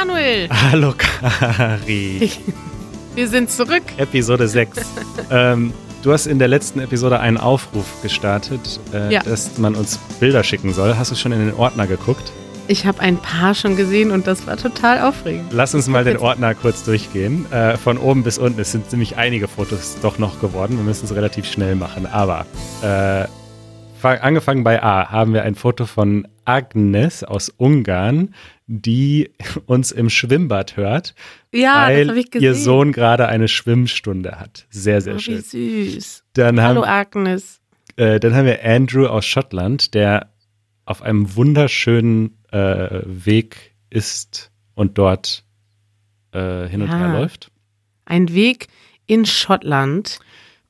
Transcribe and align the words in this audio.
Hallo 0.00 0.12
Manuel. 0.14 0.48
Hallo 0.50 0.94
Kari. 0.96 2.30
Wir 3.14 3.28
sind 3.28 3.50
zurück. 3.50 3.82
Episode 3.98 4.48
6. 4.48 4.78
ähm, 5.30 5.74
du 6.02 6.12
hast 6.12 6.26
in 6.26 6.38
der 6.38 6.48
letzten 6.48 6.80
Episode 6.80 7.20
einen 7.20 7.36
Aufruf 7.36 7.84
gestartet, 8.00 8.80
äh, 8.94 9.12
Ja. 9.12 9.22
dass 9.22 9.58
man 9.58 9.74
uns 9.74 9.98
Bilder 10.18 10.42
schicken 10.42 10.72
soll. 10.72 10.96
Hast 10.96 11.10
du 11.10 11.16
schon 11.16 11.32
in 11.32 11.40
den 11.40 11.52
Ordner 11.54 11.86
geguckt? 11.86 12.32
Ich 12.66 12.86
habe 12.86 13.00
ein 13.00 13.18
paar 13.18 13.54
schon 13.54 13.76
gesehen 13.76 14.10
und 14.10 14.26
das 14.26 14.46
war 14.46 14.56
total 14.56 15.00
aufregend. 15.00 15.52
Lass 15.52 15.74
uns 15.74 15.86
mal 15.86 16.02
den 16.04 16.16
Ordner 16.16 16.54
kurz 16.54 16.82
durchgehen. 16.84 17.44
Äh, 17.52 17.76
von 17.76 17.98
oben 17.98 18.22
bis 18.22 18.38
unten. 18.38 18.58
Es 18.58 18.72
sind 18.72 18.88
ziemlich 18.88 19.18
einige 19.18 19.48
Fotos 19.48 19.98
doch 20.00 20.16
noch 20.18 20.40
geworden. 20.40 20.78
Wir 20.78 20.84
müssen 20.84 21.04
es 21.04 21.14
relativ 21.14 21.44
schnell 21.44 21.74
machen. 21.74 22.06
Aber 22.06 22.46
äh, 22.82 23.26
fang- 24.00 24.20
angefangen 24.20 24.64
bei 24.64 24.82
A 24.82 25.10
haben 25.10 25.34
wir 25.34 25.42
ein 25.42 25.56
Foto 25.56 25.84
von 25.84 26.26
Agnes 26.46 27.22
aus 27.22 27.48
Ungarn, 27.58 28.34
die 28.72 29.30
uns 29.66 29.90
im 29.90 30.08
Schwimmbad 30.10 30.76
hört, 30.76 31.14
Ja, 31.52 31.88
das 31.88 31.96
weil 31.98 32.08
habe 32.08 32.20
ich 32.20 32.30
gesehen. 32.30 32.44
ihr 32.46 32.54
Sohn 32.54 32.92
gerade 32.92 33.26
eine 33.28 33.48
Schwimmstunde 33.48 34.38
hat. 34.38 34.66
Sehr, 34.70 35.00
sehr 35.00 35.16
oh, 35.16 35.18
schön. 35.18 35.42
wie 35.50 35.90
süß. 35.90 36.24
Dann 36.34 36.60
haben, 36.60 36.76
Hallo 36.76 36.84
Agnes. 36.84 37.60
äh, 37.96 38.20
dann 38.20 38.34
haben 38.34 38.46
wir 38.46 38.64
Andrew 38.64 39.06
aus 39.06 39.26
Schottland, 39.26 39.94
der 39.94 40.30
auf 40.84 41.02
einem 41.02 41.34
wunderschönen 41.34 42.38
äh, 42.52 43.00
Weg 43.04 43.74
ist 43.90 44.52
und 44.74 44.98
dort 44.98 45.44
äh, 46.32 46.68
hin 46.68 46.82
und 46.82 46.88
Ja. 46.90 46.96
her 46.98 47.20
läuft. 47.20 47.50
Ein 48.04 48.32
Weg 48.32 48.68
in 49.06 49.26
Schottland 49.26 50.20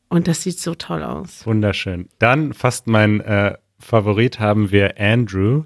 und 0.08 0.26
das 0.26 0.42
sieht 0.42 0.58
so 0.58 0.74
toll 0.74 1.02
aus. 1.02 1.44
Wunderschön. 1.46 2.08
Dann 2.18 2.54
fast 2.54 2.86
mein 2.86 3.20
äh, 3.20 3.56
Favorit 3.78 4.40
haben 4.40 4.70
wir 4.72 4.98
Andrew 4.98 5.64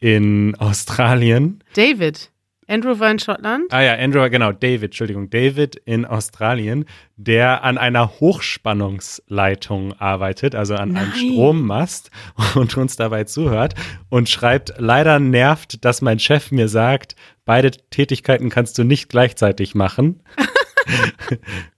in 0.00 0.54
Australien. 0.58 1.62
David. 1.74 2.30
Andrew 2.70 2.98
war 2.98 3.10
in 3.10 3.18
Schottland. 3.18 3.72
Ah 3.72 3.80
ja, 3.80 3.94
Andrew, 3.94 4.28
genau, 4.28 4.52
David, 4.52 4.90
Entschuldigung, 4.90 5.30
David 5.30 5.76
in 5.86 6.04
Australien, 6.04 6.84
der 7.16 7.64
an 7.64 7.78
einer 7.78 8.20
Hochspannungsleitung 8.20 9.94
arbeitet, 9.94 10.54
also 10.54 10.74
an 10.74 10.94
einem 10.94 11.08
Nein. 11.08 11.32
Strommast 11.32 12.10
und 12.54 12.76
uns 12.76 12.96
dabei 12.96 13.24
zuhört 13.24 13.74
und 14.10 14.28
schreibt, 14.28 14.74
leider 14.76 15.18
nervt, 15.18 15.82
dass 15.86 16.02
mein 16.02 16.18
Chef 16.18 16.50
mir 16.50 16.68
sagt, 16.68 17.16
beide 17.46 17.70
Tätigkeiten 17.70 18.50
kannst 18.50 18.76
du 18.76 18.84
nicht 18.84 19.08
gleichzeitig 19.08 19.74
machen. 19.74 20.22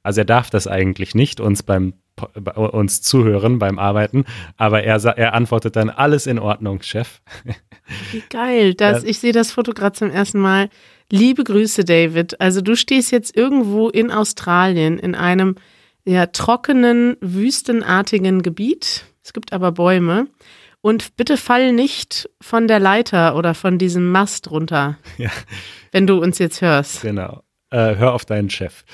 also 0.03 0.21
er 0.23 0.25
darf 0.25 0.51
das 0.51 0.67
eigentlich 0.67 1.15
nicht, 1.15 1.41
uns 1.41 1.63
beim 1.63 1.95
bei 2.35 2.53
uns 2.53 3.01
zuhören 3.01 3.59
beim 3.59 3.79
Arbeiten, 3.79 4.27
aber 4.59 4.83
er, 4.83 5.03
er 5.17 5.33
antwortet 5.33 5.77
dann, 5.77 5.89
alles 5.89 6.27
in 6.27 6.39
Ordnung, 6.39 6.83
Chef. 6.83 7.23
Wie 8.13 8.23
geil. 8.29 8.75
Das, 8.75 9.03
Ja. 9.03 9.09
Ich 9.09 9.21
sehe 9.21 9.33
das 9.33 9.53
Foto 9.53 9.73
gerade 9.73 9.97
zum 9.97 10.11
ersten 10.11 10.39
Mal. 10.39 10.69
Liebe 11.11 11.45
Grüße, 11.45 11.85
David. 11.85 12.39
Also 12.41 12.61
du 12.61 12.77
stehst 12.77 13.11
jetzt 13.11 13.35
irgendwo 13.35 13.89
in 13.89 14.11
Australien 14.11 14.99
in 14.99 15.15
einem 15.15 15.55
ja, 16.05 16.27
trockenen, 16.27 17.17
wüstenartigen 17.21 18.43
Gebiet. 18.43 19.07
Es 19.25 19.33
gibt 19.33 19.53
aber 19.53 19.73
Bäume. 19.73 20.27
Und 20.83 21.17
bitte 21.17 21.37
fall 21.37 21.73
nicht 21.73 22.29
von 22.41 22.69
der 22.69 22.81
Leiter 22.81 23.37
oder 23.37 23.55
von 23.55 23.77
diesem 23.79 24.11
Mast 24.11 24.51
runter, 24.51 24.99
Ja. 25.19 25.31
wenn 25.93 26.07
du 26.07 26.19
uns 26.21 26.39
jetzt 26.39 26.63
hörst. 26.63 27.03
Genau. 27.03 27.43
Äh, 27.71 27.97
hör 27.97 28.15
auf 28.15 28.25
deinen 28.25 28.51
Chef. 28.51 28.85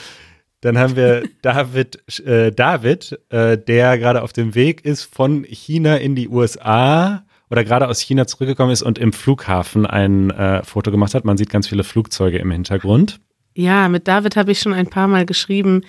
Dann 0.60 0.78
haben 0.78 0.96
wir 0.96 1.28
David, 1.42 2.20
äh, 2.20 2.52
David 2.52 3.18
äh, 3.30 3.58
der 3.58 3.98
gerade 3.98 4.22
auf 4.22 4.32
dem 4.32 4.54
Weg 4.54 4.84
ist 4.84 5.04
von 5.04 5.44
China 5.44 5.96
in 5.96 6.14
die 6.14 6.28
USA 6.28 7.24
oder 7.50 7.64
gerade 7.64 7.88
aus 7.88 8.00
China 8.00 8.26
zurückgekommen 8.26 8.72
ist 8.72 8.82
und 8.82 8.98
im 8.98 9.12
Flughafen 9.12 9.86
ein 9.86 10.30
äh, 10.30 10.62
Foto 10.64 10.90
gemacht 10.90 11.14
hat. 11.14 11.24
Man 11.24 11.36
sieht 11.36 11.50
ganz 11.50 11.68
viele 11.68 11.84
Flugzeuge 11.84 12.38
im 12.38 12.50
Hintergrund. 12.50 13.20
Ja, 13.54 13.88
mit 13.88 14.08
David 14.08 14.36
habe 14.36 14.52
ich 14.52 14.60
schon 14.60 14.74
ein 14.74 14.88
paar 14.88 15.08
Mal 15.08 15.24
geschrieben 15.24 15.82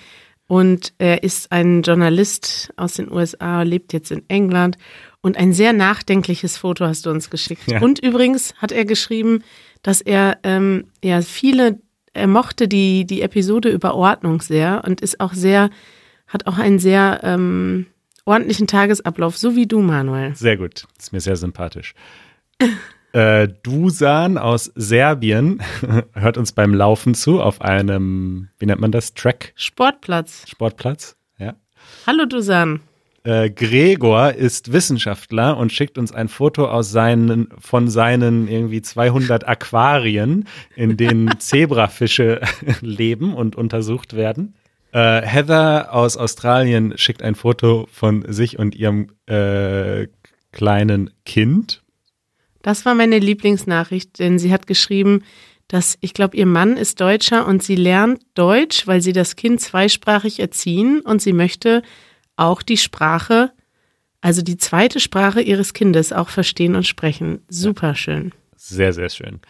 und 0.46 0.94
er 0.96 1.22
ist 1.22 1.52
ein 1.52 1.82
Journalist 1.82 2.72
aus 2.76 2.94
den 2.94 3.12
USA, 3.12 3.62
lebt 3.62 3.92
jetzt 3.92 4.10
in 4.10 4.22
England 4.28 4.78
und 5.20 5.36
ein 5.36 5.52
sehr 5.52 5.72
nachdenkliches 5.74 6.56
Foto 6.56 6.86
hast 6.86 7.04
du 7.04 7.10
uns 7.10 7.28
geschickt. 7.28 7.70
Ja. 7.70 7.82
Und 7.82 7.98
übrigens 7.98 8.54
hat 8.56 8.72
er 8.72 8.84
geschrieben, 8.84 9.42
dass 9.82 10.00
er 10.00 10.38
ähm, 10.44 10.86
ja 11.04 11.20
viele, 11.20 11.80
er 12.18 12.26
mochte 12.26 12.68
die, 12.68 13.06
die 13.06 13.22
Episode 13.22 13.70
über 13.70 13.94
Ordnung 13.94 14.40
sehr 14.40 14.82
und 14.86 15.00
ist 15.00 15.20
auch 15.20 15.32
sehr, 15.32 15.70
hat 16.26 16.46
auch 16.46 16.58
einen 16.58 16.78
sehr 16.78 17.20
ähm, 17.22 17.86
ordentlichen 18.24 18.66
Tagesablauf, 18.66 19.36
so 19.36 19.56
wie 19.56 19.66
du, 19.66 19.80
Manuel. 19.80 20.34
Sehr 20.34 20.56
gut. 20.56 20.86
Ist 20.98 21.12
mir 21.12 21.20
sehr 21.20 21.36
sympathisch. 21.36 21.94
äh, 23.12 23.48
Dusan 23.62 24.36
aus 24.38 24.70
Serbien 24.74 25.62
hört 26.12 26.36
uns 26.36 26.52
beim 26.52 26.74
Laufen 26.74 27.14
zu 27.14 27.40
auf 27.40 27.60
einem, 27.62 28.48
wie 28.58 28.66
nennt 28.66 28.80
man 28.80 28.92
das, 28.92 29.14
Track, 29.14 29.52
Sportplatz. 29.56 30.44
Sportplatz. 30.48 31.16
Ja. 31.38 31.54
Hallo 32.06 32.26
Dusan. 32.26 32.80
Äh, 33.24 33.50
Gregor 33.50 34.32
ist 34.34 34.72
Wissenschaftler 34.72 35.56
und 35.56 35.72
schickt 35.72 35.98
uns 35.98 36.12
ein 36.12 36.28
Foto 36.28 36.66
aus 36.66 36.90
seinen, 36.90 37.48
von 37.58 37.88
seinen 37.88 38.48
irgendwie 38.48 38.80
200 38.80 39.46
Aquarien, 39.46 40.46
in 40.76 40.96
denen 40.96 41.30
Zebrafische 41.38 42.40
leben 42.80 43.34
und 43.34 43.56
untersucht 43.56 44.14
werden. 44.14 44.54
Äh, 44.92 45.22
Heather 45.22 45.92
aus 45.92 46.16
Australien 46.16 46.96
schickt 46.96 47.22
ein 47.22 47.34
Foto 47.34 47.86
von 47.92 48.24
sich 48.32 48.58
und 48.58 48.74
ihrem 48.74 49.08
äh, 49.26 50.06
kleinen 50.52 51.10
Kind. 51.24 51.82
Das 52.62 52.84
war 52.84 52.94
meine 52.94 53.18
Lieblingsnachricht, 53.18 54.18
denn 54.18 54.38
sie 54.38 54.52
hat 54.52 54.66
geschrieben, 54.66 55.22
dass 55.68 55.98
ich 56.00 56.14
glaube, 56.14 56.36
ihr 56.36 56.46
Mann 56.46 56.76
ist 56.76 57.00
Deutscher 57.00 57.46
und 57.46 57.62
sie 57.62 57.76
lernt 57.76 58.22
Deutsch, 58.34 58.86
weil 58.86 59.02
sie 59.02 59.12
das 59.12 59.36
Kind 59.36 59.60
zweisprachig 59.60 60.40
erziehen 60.40 61.00
und 61.00 61.20
sie 61.20 61.34
möchte 61.34 61.82
auch 62.38 62.62
die 62.62 62.76
Sprache, 62.76 63.52
also 64.20 64.42
die 64.42 64.56
zweite 64.56 65.00
Sprache 65.00 65.40
ihres 65.40 65.74
Kindes 65.74 66.12
auch 66.12 66.28
verstehen 66.28 66.74
und 66.76 66.86
sprechen. 66.86 67.40
Super 67.48 67.94
schön. 67.94 68.32
Sehr, 68.56 68.92
sehr 68.92 69.08
schön. 69.10 69.40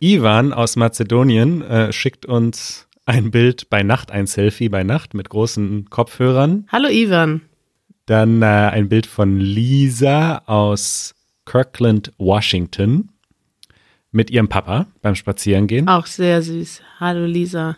Ivan 0.00 0.52
aus 0.52 0.76
Mazedonien 0.76 1.62
äh, 1.62 1.92
schickt 1.92 2.26
uns 2.26 2.86
ein 3.06 3.30
Bild 3.30 3.70
bei 3.70 3.82
Nacht, 3.82 4.10
ein 4.10 4.26
Selfie 4.26 4.68
bei 4.68 4.84
Nacht 4.84 5.14
mit 5.14 5.28
großen 5.28 5.88
Kopfhörern. 5.90 6.66
Hallo 6.70 6.88
Ivan. 6.88 7.42
Dann 8.06 8.42
äh, 8.42 8.46
ein 8.46 8.88
Bild 8.88 9.06
von 9.06 9.40
Lisa 9.40 10.42
aus 10.46 11.14
Kirkland, 11.46 12.12
Washington 12.18 13.10
mit 14.12 14.30
ihrem 14.30 14.48
Papa 14.48 14.86
beim 15.02 15.14
Spazierengehen. 15.14 15.88
Auch 15.88 16.06
sehr 16.06 16.42
süß. 16.42 16.82
Hallo 17.00 17.26
Lisa. 17.26 17.76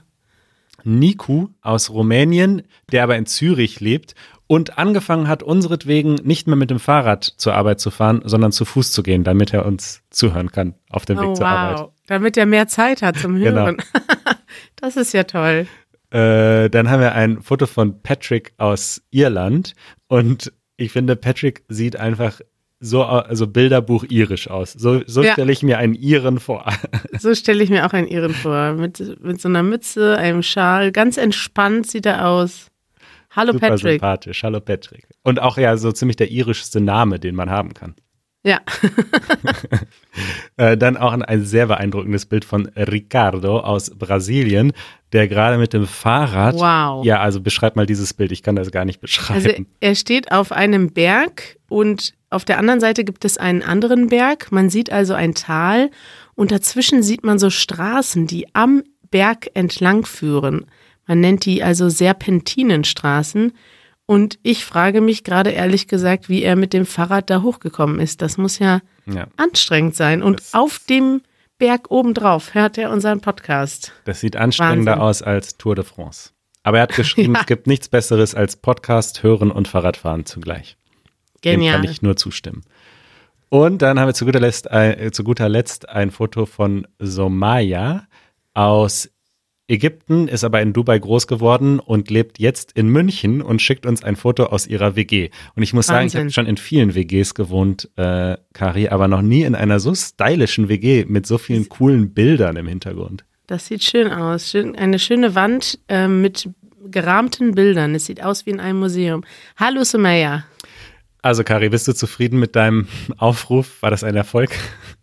Niku 0.85 1.49
aus 1.61 1.91
Rumänien, 1.91 2.63
der 2.91 3.05
aber 3.05 3.17
in 3.17 3.27
Zürich 3.27 3.81
lebt 3.81 4.15
und 4.51 4.79
angefangen 4.79 5.29
hat, 5.29 5.45
unseretwegen 5.45 6.17
nicht 6.25 6.49
mehr 6.49 6.57
mit 6.57 6.71
dem 6.71 6.81
Fahrrad 6.81 7.23
zur 7.23 7.55
Arbeit 7.55 7.79
zu 7.79 7.93
fahren, 7.93 8.23
sondern 8.25 8.51
zu 8.51 8.65
Fuß 8.65 8.91
zu 8.91 9.05
gehen, 9.05 9.23
damit 9.23 9.55
er 9.55 9.65
uns 9.65 10.03
zuhören 10.11 10.51
kann 10.51 10.75
auf 10.91 11.05
dem 11.07 11.21
Weg 11.21 11.29
Oh, 11.29 11.35
zur 11.35 11.47
Arbeit. 11.47 11.79
wow. 11.79 11.93
Damit 12.09 12.37
er 12.37 12.47
mehr 12.47 12.67
Zeit 12.67 13.01
hat 13.01 13.17
zum 13.17 13.37
Genau. 13.39 13.67
Hören. 13.67 13.77
Das 14.75 14.97
ist 14.97 15.13
ja 15.15 15.23
toll. 15.23 15.69
Äh, 16.11 16.69
dann 16.69 16.91
haben 16.91 17.01
wir 17.01 17.13
ein 17.15 17.43
Foto 17.43 17.67
von 17.67 18.03
Patrick 18.03 18.53
aus 18.59 19.03
Irland 19.13 19.75
und 20.09 20.53
ich 20.77 20.91
finde, 20.91 21.15
Patrick 21.15 21.63
sieht 21.69 21.95
einfach 21.95 22.41
so, 22.81 23.05
also 23.05 23.47
Bilderbuch 23.47 24.05
irisch 24.09 24.49
aus. 24.51 24.73
So, 24.73 25.03
so 25.07 25.23
Ja. 25.23 25.35
stelle 25.35 25.53
ich 25.53 25.63
mir 25.63 25.79
einen 25.79 25.95
Iren 25.95 26.41
vor. 26.41 26.65
So 27.21 27.33
stelle 27.37 27.63
ich 27.63 27.71
mir 27.71 27.87
auch 27.87 27.93
einen 27.93 28.09
Iren 28.09 28.35
vor. 28.35 28.73
Mit, 28.73 29.23
mit 29.23 29.41
so 29.41 29.49
einer 29.49 29.63
Mütze, 29.63 30.17
einem 30.19 30.43
Schal. 30.43 30.91
Ganz 30.91 31.19
entspannt 31.19 31.89
sieht 31.89 32.07
er 32.07 32.27
aus. 32.27 32.67
Hallo 33.31 33.53
Super 33.53 33.69
Patrick. 33.69 33.93
sympathisch. 33.93 34.43
Hallo 34.43 34.61
Patrick. 34.61 35.07
Und 35.23 35.41
auch 35.41 35.57
ja 35.57 35.77
so 35.77 35.93
ziemlich 35.93 36.17
der 36.17 36.31
irischste 36.31 36.81
Name, 36.81 37.19
den 37.19 37.35
man 37.35 37.51
haben 37.51 37.75
kann. 37.75 37.95
Ja. 38.43 38.61
Äh, 40.57 40.77
dann 40.77 40.99
auch 40.99 41.13
ein, 41.13 41.23
ein 41.23 41.45
sehr 41.47 41.67
beeindruckendes 41.67 42.27
Bild 42.27 42.45
von 42.45 42.67
Ricardo 42.77 43.61
aus 43.61 43.91
Brasilien, 43.97 44.73
der 45.13 45.27
gerade 45.29 45.57
mit 45.57 45.73
dem 45.73 45.87
Fahrrad. 45.87 46.57
Wow. 46.57 47.05
Ja, 47.07 47.21
also 47.21 47.41
beschreib 47.41 47.77
mal 47.77 47.87
dieses 47.87 48.13
Bild. 48.13 48.31
Ich 48.33 48.43
kann 48.43 48.57
das 48.57 48.71
gar 48.71 48.85
nicht 48.85 49.01
beschreiben. 49.01 49.47
Also 49.47 49.65
er 49.79 49.95
steht 49.95 50.33
auf 50.33 50.53
einem 50.53 50.93
Berg 50.93 51.57
und 51.69 52.13
auf 52.29 52.45
der 52.45 52.59
anderen 52.59 52.81
Seite 52.81 53.05
gibt 53.05 53.25
es 53.25 53.39
einen 53.39 53.63
anderen 53.63 54.09
Berg. 54.09 54.53
Man 54.53 54.69
sieht 54.69 54.93
also 54.93 55.15
ein 55.15 55.35
Tal 55.35 55.91
und 56.35 56.53
dazwischen 56.53 57.03
sieht 57.03 57.25
man 57.25 57.39
so 57.39 57.49
Straßen, 57.49 58.27
die 58.27 58.55
am 58.55 58.83
Berg 59.11 59.49
entlang 59.55 60.05
führen. 60.05 60.67
Man 61.11 61.19
nennt 61.19 61.45
die 61.45 61.65
also 61.65 61.89
Serpentinenstraßen. 61.89 63.53
Und 64.07 64.39
ich 64.45 64.65
frage 64.65 65.01
mich 65.01 65.25
gerade 65.25 65.51
ehrlich 65.51 65.89
gesagt, 65.89 66.29
wie 66.29 66.43
er 66.45 66.55
mit 66.55 66.73
dem 66.73 66.87
Fahrrad 66.87 67.31
da 67.31 67.43
hochgekommen 67.43 67.99
ist. 67.99 68.23
Das 68.23 68.39
muss 68.39 68.61
ja 68.61 68.81
ja, 69.07 69.27
anstrengend 69.37 69.97
sein. 69.97 70.23
Und 70.23 70.39
Das- 70.39 70.55
auf 70.55 70.79
dem 70.89 71.23
Berg 71.59 71.91
obendrauf 71.91 72.55
hört 72.55 72.79
er 72.79 72.93
unseren 72.93 73.21
Podcast. 73.21 73.93
das 74.05 74.21
sieht 74.21 74.37
anstrengender 74.37 74.93
Wahnsinn. 74.93 75.03
aus 75.03 75.23
als 75.23 75.57
Tour 75.57 75.75
de 75.75 75.85
France. 75.85 76.31
Aber 76.63 76.77
er 76.77 76.85
hat 76.85 76.95
geschrieben, 76.95 77.35
Ja. 77.35 77.41
es 77.41 77.47
gibt 77.47 77.67
nichts 77.67 77.89
Besseres 77.89 78.37
als 78.37 78.55
Podcast, 78.57 79.25
Hören 79.25 79.51
und 79.51 79.67
Fahrradfahren 79.67 80.27
zugleich. 80.27 80.77
Dem 81.45 81.55
Genial. 81.59 81.81
kann 81.81 81.91
ich 81.91 82.03
nur 82.03 82.17
zustimmen. 82.17 82.63
Und 83.49 83.83
dann 83.83 83.99
haben 83.99 84.07
wir 84.07 84.15
zu 84.15 84.27
guter 84.27 84.39
Letzt 84.39 84.71
ein, 84.71 84.97
äh, 84.97 85.11
zu 85.11 85.25
guter 85.25 85.49
Letzt 85.49 85.89
ein 85.89 86.13
Foto 86.13 86.47
von 86.47 86.87
Somaya, 87.01 88.07
aus 88.55 89.11
Ägypten, 89.71 90.29
ist 90.29 90.45
aber 90.45 90.61
in 90.61 90.73
Dubai 90.73 90.99
groß 90.99 91.27
geworden 91.27 91.79
und 91.79 92.11
lebt 92.11 92.39
jetzt 92.39 92.73
in 92.73 92.89
München 92.89 93.41
und 93.41 93.63
schickt 93.63 93.87
uns 93.87 94.03
ein 94.03 94.17
Foto 94.17 94.47
aus 94.47 94.67
ihrer 94.67 94.97
WG. 94.97 95.31
Und 95.55 95.63
ich 95.63 95.73
muss 95.73 95.89
Wahnsinn. 95.89 96.09
sagen, 96.09 96.29
ich 96.29 96.37
habe 96.37 96.47
schon 96.47 96.47
in 96.47 96.57
vielen 96.57 96.95
WGs 96.95 97.35
gewohnt, 97.35 97.89
äh, 97.97 98.37
Kari, 98.53 98.89
aber 98.89 99.09
noch 99.09 99.23
nie 99.23 99.43
in 99.43 99.55
einer 99.55 99.81
so 99.81 99.95
stylischen 99.95 100.69
WG 100.69 101.05
mit 101.07 101.27
so 101.27 101.39
vielen 101.39 101.69
coolen 101.69 102.13
Bildern 102.13 102.57
im 102.57 102.67
Hintergrund. 102.67 103.25
Das 103.47 103.67
sieht 103.67 103.83
schön 103.83 104.13
aus. 104.13 104.51
Schön, 104.51 104.77
eine 104.77 104.99
schöne 104.99 105.35
Wand 105.35 105.79
äh, 105.89 106.09
mit 106.09 106.49
gerahmten 106.91 107.55
Bildern. 107.55 107.95
Es 107.95 108.07
sieht 108.07 108.23
aus 108.23 108.47
wie 108.47 108.51
in 108.51 108.61
einem 108.61 108.81
Museum. 108.81 109.25
Hallo 109.57 109.85
Sumaya. 109.85 110.45
Also 111.23 111.45
Kari, 111.45 111.69
bist 111.69 111.87
du 111.87 111.93
zufrieden 111.93 112.39
mit 112.39 112.57
deinem 112.57 112.89
Aufruf? 113.19 113.83
War 113.83 113.91
das 113.91 114.05
ein 114.05 114.17
Erfolg? 114.17 114.51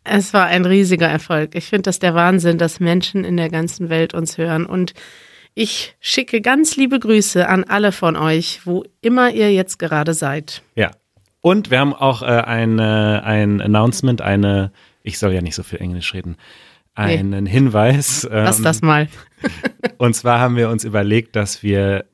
Es 0.09 0.33
war 0.33 0.45
ein 0.45 0.65
riesiger 0.65 1.07
Erfolg. 1.07 1.55
Ich 1.55 1.65
finde 1.65 1.83
das 1.83 1.99
der 1.99 2.15
Wahnsinn, 2.15 2.57
dass 2.57 2.79
Menschen 2.79 3.23
in 3.23 3.37
der 3.37 3.49
ganzen 3.49 3.89
Welt 3.89 4.13
uns 4.13 4.37
hören. 4.37 4.65
Und 4.65 4.93
ich 5.53 5.95
schicke 5.99 6.41
ganz 6.41 6.75
liebe 6.75 6.99
Grüße 6.99 7.47
an 7.47 7.63
alle 7.63 7.91
von 7.91 8.15
euch, 8.15 8.61
wo 8.65 8.83
immer 9.01 9.31
ihr 9.31 9.51
jetzt 9.53 9.79
gerade 9.79 10.13
seid. 10.13 10.61
Ja. 10.75 10.91
Und 11.41 11.71
wir 11.71 11.79
haben 11.79 11.93
auch 11.93 12.21
äh, 12.23 12.25
ein, 12.25 12.79
äh, 12.79 12.81
ein 12.81 13.61
Announcement, 13.61 14.21
eine, 14.21 14.71
ich 15.03 15.19
soll 15.19 15.33
ja 15.33 15.41
nicht 15.41 15.55
so 15.55 15.63
viel 15.63 15.79
Englisch 15.79 16.13
reden, 16.13 16.35
einen 16.95 17.43
nee. 17.43 17.49
Hinweis. 17.49 18.23
Ähm, 18.25 18.43
Lass 18.45 18.61
das 18.61 18.81
mal. 18.81 19.07
und 19.97 20.15
zwar 20.15 20.39
haben 20.39 20.55
wir 20.55 20.69
uns 20.69 20.83
überlegt, 20.83 21.35
dass 21.35 21.63
wir 21.63 22.05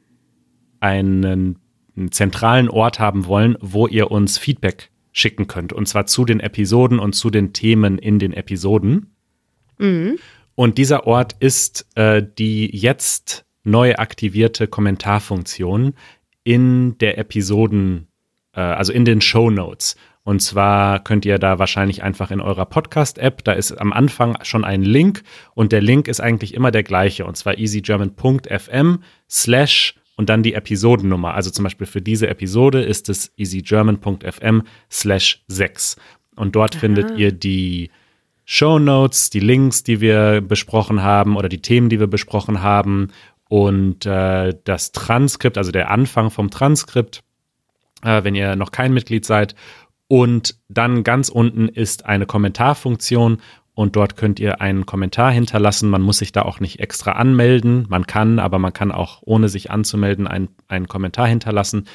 einen 0.80 1.57
einen 1.96 2.12
zentralen 2.12 2.69
Ort 2.69 3.00
haben 3.00 3.25
wollen, 3.25 3.57
wo 3.62 3.88
ihr 3.88 4.12
uns 4.12 4.38
Feedback 4.38 4.89
schicken 5.13 5.48
könnt. 5.48 5.71
Und 5.71 5.88
zwar 5.88 6.06
zu 6.06 6.25
den 6.25 6.42
Episoden 6.42 7.00
und 7.00 7.13
zu 7.13 7.30
den 7.30 7.54
Themen 7.54 7.98
in 7.98 8.19
den 8.19 8.33
Episoden. 8.33 9.15
Mhm. 9.77 10.18
Und 10.56 10.77
dieser 10.77 11.07
Ort 11.07 11.36
ist 11.39 11.88
äh, 11.95 12.21
die 12.38 12.69
jetzt 12.75 13.45
neu 13.63 13.95
aktivierte 13.95 14.68
Kommentarfunktion 14.68 15.94
in 16.44 16.98
der 16.98 17.18
Episoden, 17.18 18.07
äh, 18.54 18.60
also 18.60 18.92
in 18.92 19.06
den 19.06 19.21
Show 19.21 19.50
Notes. 19.50 19.95
Und 20.24 20.42
zwar 20.42 21.04
könnt 21.04 21.25
ihr 21.25 21.38
da 21.38 21.60
wahrscheinlich 21.60 22.01
einfach 22.01 22.31
in 22.31 22.39
eurer 22.39 22.65
Podcast-App, 22.65 23.44
da 23.44 23.51
ist 23.54 23.74
am 23.74 23.92
Anfang 23.92 24.38
schon 24.44 24.63
ein 24.63 24.81
Link 24.81 25.24
und 25.54 25.74
der 25.74 25.81
Link 25.81 26.07
ist 26.07 26.21
eigentlich 26.21 26.54
immer 26.54 26.71
der 26.71 26.83
gleiche 26.83 27.25
und 27.25 27.36
zwar 27.36 27.57
easygerman.fm 27.57 29.00
slash 29.30 29.95
und 30.15 30.30
dann 30.30 30.44
die 30.44 30.54
Episodennummer. 30.54 31.33
Also 31.33 31.50
zum 31.50 31.63
Beispiel 31.63 31.88
für 31.88 32.01
diese 32.01 32.27
Episode 32.27 32.81
ist 32.81 33.10
es 33.10 33.31
easygerman.fm 33.38 34.63
slash 34.92 35.44
6. 35.48 35.98
Und 36.36 36.56
dort 36.56 36.75
Aha. 36.75 36.80
findet 36.80 37.18
ihr 37.18 37.31
die 37.31 37.89
Show 38.45 38.80
Notes, 38.80 39.30
die 39.30 39.39
Links, 39.39 39.83
die 39.83 40.01
wir 40.01 40.42
besprochen 40.42 41.01
haben 41.01 41.38
oder 41.38 41.50
die 41.50 41.62
Themen, 41.62 41.89
die 41.89 42.00
wir 42.00 42.07
besprochen 42.07 42.62
haben 42.62 43.10
und 43.50 44.06
äh, 44.06 44.54
das 44.63 44.92
Transkript, 44.92 45.57
also 45.57 45.71
der 45.71 45.92
Anfang 45.92 46.30
vom 46.30 46.50
Transkript, 46.50 47.24
äh, 48.04 48.24
wenn 48.24 48.36
ihr 48.36 48.56
noch 48.56 48.71
kein 48.71 48.94
Mitglied 48.94 49.25
seid. 49.25 49.56
Und 50.07 50.57
dann 50.68 51.04
ganz 51.04 51.30
unten 51.30 51.69
ist 51.69 52.06
eine 52.06 52.25
Kommentarfunktion 52.25 53.38
und 53.75 53.96
dort 53.96 54.18
könnt 54.18 54.40
ihr 54.40 54.62
einen 54.62 54.86
Kommentar 54.86 55.31
hinterlassen. 55.31 55.90
Man 55.90 56.02
muss 56.02 56.20
sich 56.20 56.31
da 56.31 56.44
auch 56.44 56.60
nicht 56.60 56.80
extra 56.80 57.14
anmelden. 57.14 57.86
Man 57.90 58.06
kann, 58.06 58.38
aber 58.40 58.60
man 58.60 58.74
kann 58.74 58.92
auch 58.92 59.22
ohne 59.24 59.50
sich 59.50 59.72
anzumelden 59.72 60.28
einen, 60.28 60.50
einen 60.68 60.88
Kommentar 60.88 61.28
hinterlassen. 61.28 61.88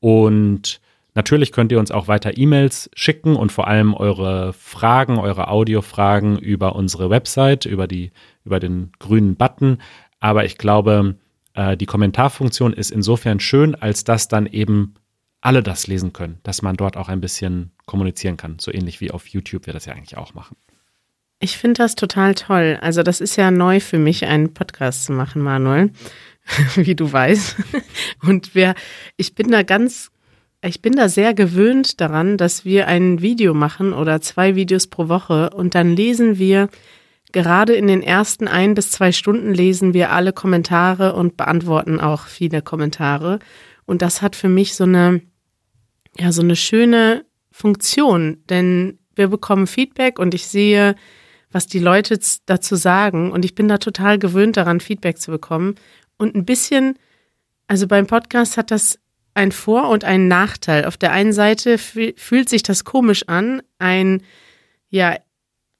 Und 0.00 0.80
natürlich 1.14 1.52
könnt 1.52 1.72
ihr 1.72 1.78
uns 1.78 1.90
auch 1.90 2.08
weiter 2.08 2.38
E-Mails 2.38 2.90
schicken 2.94 3.36
und 3.36 3.52
vor 3.52 3.66
allem 3.66 3.92
eure 3.92 4.54
Fragen, 4.54 5.18
eure 5.18 5.48
Audiofragen 5.48 6.38
über 6.38 6.74
unsere 6.74 7.10
Website, 7.10 7.66
über, 7.66 7.86
die, 7.86 8.12
über 8.44 8.58
den 8.58 8.92
grünen 8.98 9.36
Button. 9.36 9.78
Aber 10.20 10.46
ich 10.46 10.56
glaube, 10.56 11.16
äh, 11.52 11.76
die 11.76 11.86
Kommentarfunktion 11.86 12.72
ist 12.72 12.90
insofern 12.90 13.40
schön, 13.40 13.74
als 13.74 14.04
dass 14.04 14.28
dann 14.28 14.46
eben 14.46 14.94
alle 15.42 15.62
das 15.62 15.86
lesen 15.86 16.14
können, 16.14 16.38
dass 16.44 16.62
man 16.62 16.76
dort 16.76 16.96
auch 16.96 17.10
ein 17.10 17.20
bisschen 17.20 17.72
kommunizieren 17.84 18.38
kann. 18.38 18.58
So 18.58 18.72
ähnlich 18.72 19.02
wie 19.02 19.10
auf 19.10 19.28
YouTube 19.28 19.66
wir 19.66 19.74
das 19.74 19.84
ja 19.84 19.92
eigentlich 19.92 20.16
auch 20.16 20.32
machen. 20.32 20.56
Ich 21.38 21.58
finde 21.58 21.82
das 21.82 21.94
total 21.94 22.34
toll. 22.34 22.78
Also 22.80 23.02
das 23.02 23.20
ist 23.20 23.36
ja 23.36 23.50
neu 23.50 23.80
für 23.80 23.98
mich, 23.98 24.24
einen 24.24 24.54
Podcast 24.54 25.04
zu 25.04 25.12
machen, 25.12 25.42
Manuel, 25.42 25.90
wie 26.76 26.94
du 26.94 27.12
weißt. 27.12 27.56
Und 28.22 28.54
wir, 28.54 28.74
ich 29.16 29.34
bin 29.34 29.50
da 29.50 29.62
ganz, 29.62 30.10
ich 30.62 30.80
bin 30.80 30.94
da 30.94 31.08
sehr 31.08 31.34
gewöhnt 31.34 32.00
daran, 32.00 32.38
dass 32.38 32.64
wir 32.64 32.88
ein 32.88 33.20
Video 33.20 33.52
machen 33.52 33.92
oder 33.92 34.20
zwei 34.22 34.54
Videos 34.54 34.86
pro 34.86 35.08
Woche 35.08 35.50
und 35.50 35.74
dann 35.74 35.94
lesen 35.94 36.38
wir 36.38 36.68
gerade 37.32 37.74
in 37.74 37.86
den 37.86 38.02
ersten 38.02 38.48
ein 38.48 38.74
bis 38.74 38.90
zwei 38.90 39.12
Stunden 39.12 39.52
lesen 39.52 39.92
wir 39.92 40.12
alle 40.12 40.32
Kommentare 40.32 41.14
und 41.14 41.36
beantworten 41.36 42.00
auch 42.00 42.26
viele 42.26 42.62
Kommentare. 42.62 43.40
Und 43.84 44.00
das 44.00 44.22
hat 44.22 44.36
für 44.36 44.48
mich 44.48 44.74
so 44.74 44.84
eine, 44.84 45.20
ja, 46.18 46.32
so 46.32 46.40
eine 46.40 46.56
schöne 46.56 47.26
Funktion, 47.50 48.38
denn 48.48 48.98
wir 49.16 49.28
bekommen 49.28 49.66
Feedback 49.66 50.18
und 50.18 50.34
ich 50.34 50.46
sehe, 50.46 50.94
was 51.50 51.66
die 51.66 51.78
Leute 51.78 52.18
dazu 52.46 52.76
sagen. 52.76 53.32
Und 53.32 53.44
ich 53.44 53.54
bin 53.54 53.68
da 53.68 53.78
total 53.78 54.18
gewöhnt 54.18 54.56
daran, 54.56 54.80
Feedback 54.80 55.18
zu 55.18 55.30
bekommen. 55.30 55.74
Und 56.18 56.34
ein 56.34 56.44
bisschen, 56.44 56.98
also 57.66 57.86
beim 57.86 58.06
Podcast 58.06 58.56
hat 58.56 58.70
das 58.70 58.98
ein 59.34 59.52
Vor- 59.52 59.90
und 59.90 60.04
ein 60.04 60.28
Nachteil. 60.28 60.86
Auf 60.86 60.96
der 60.96 61.12
einen 61.12 61.32
Seite 61.32 61.78
fühlt 61.78 62.48
sich 62.48 62.62
das 62.62 62.84
komisch 62.84 63.28
an, 63.28 63.62
ein, 63.78 64.22
ja, 64.88 65.16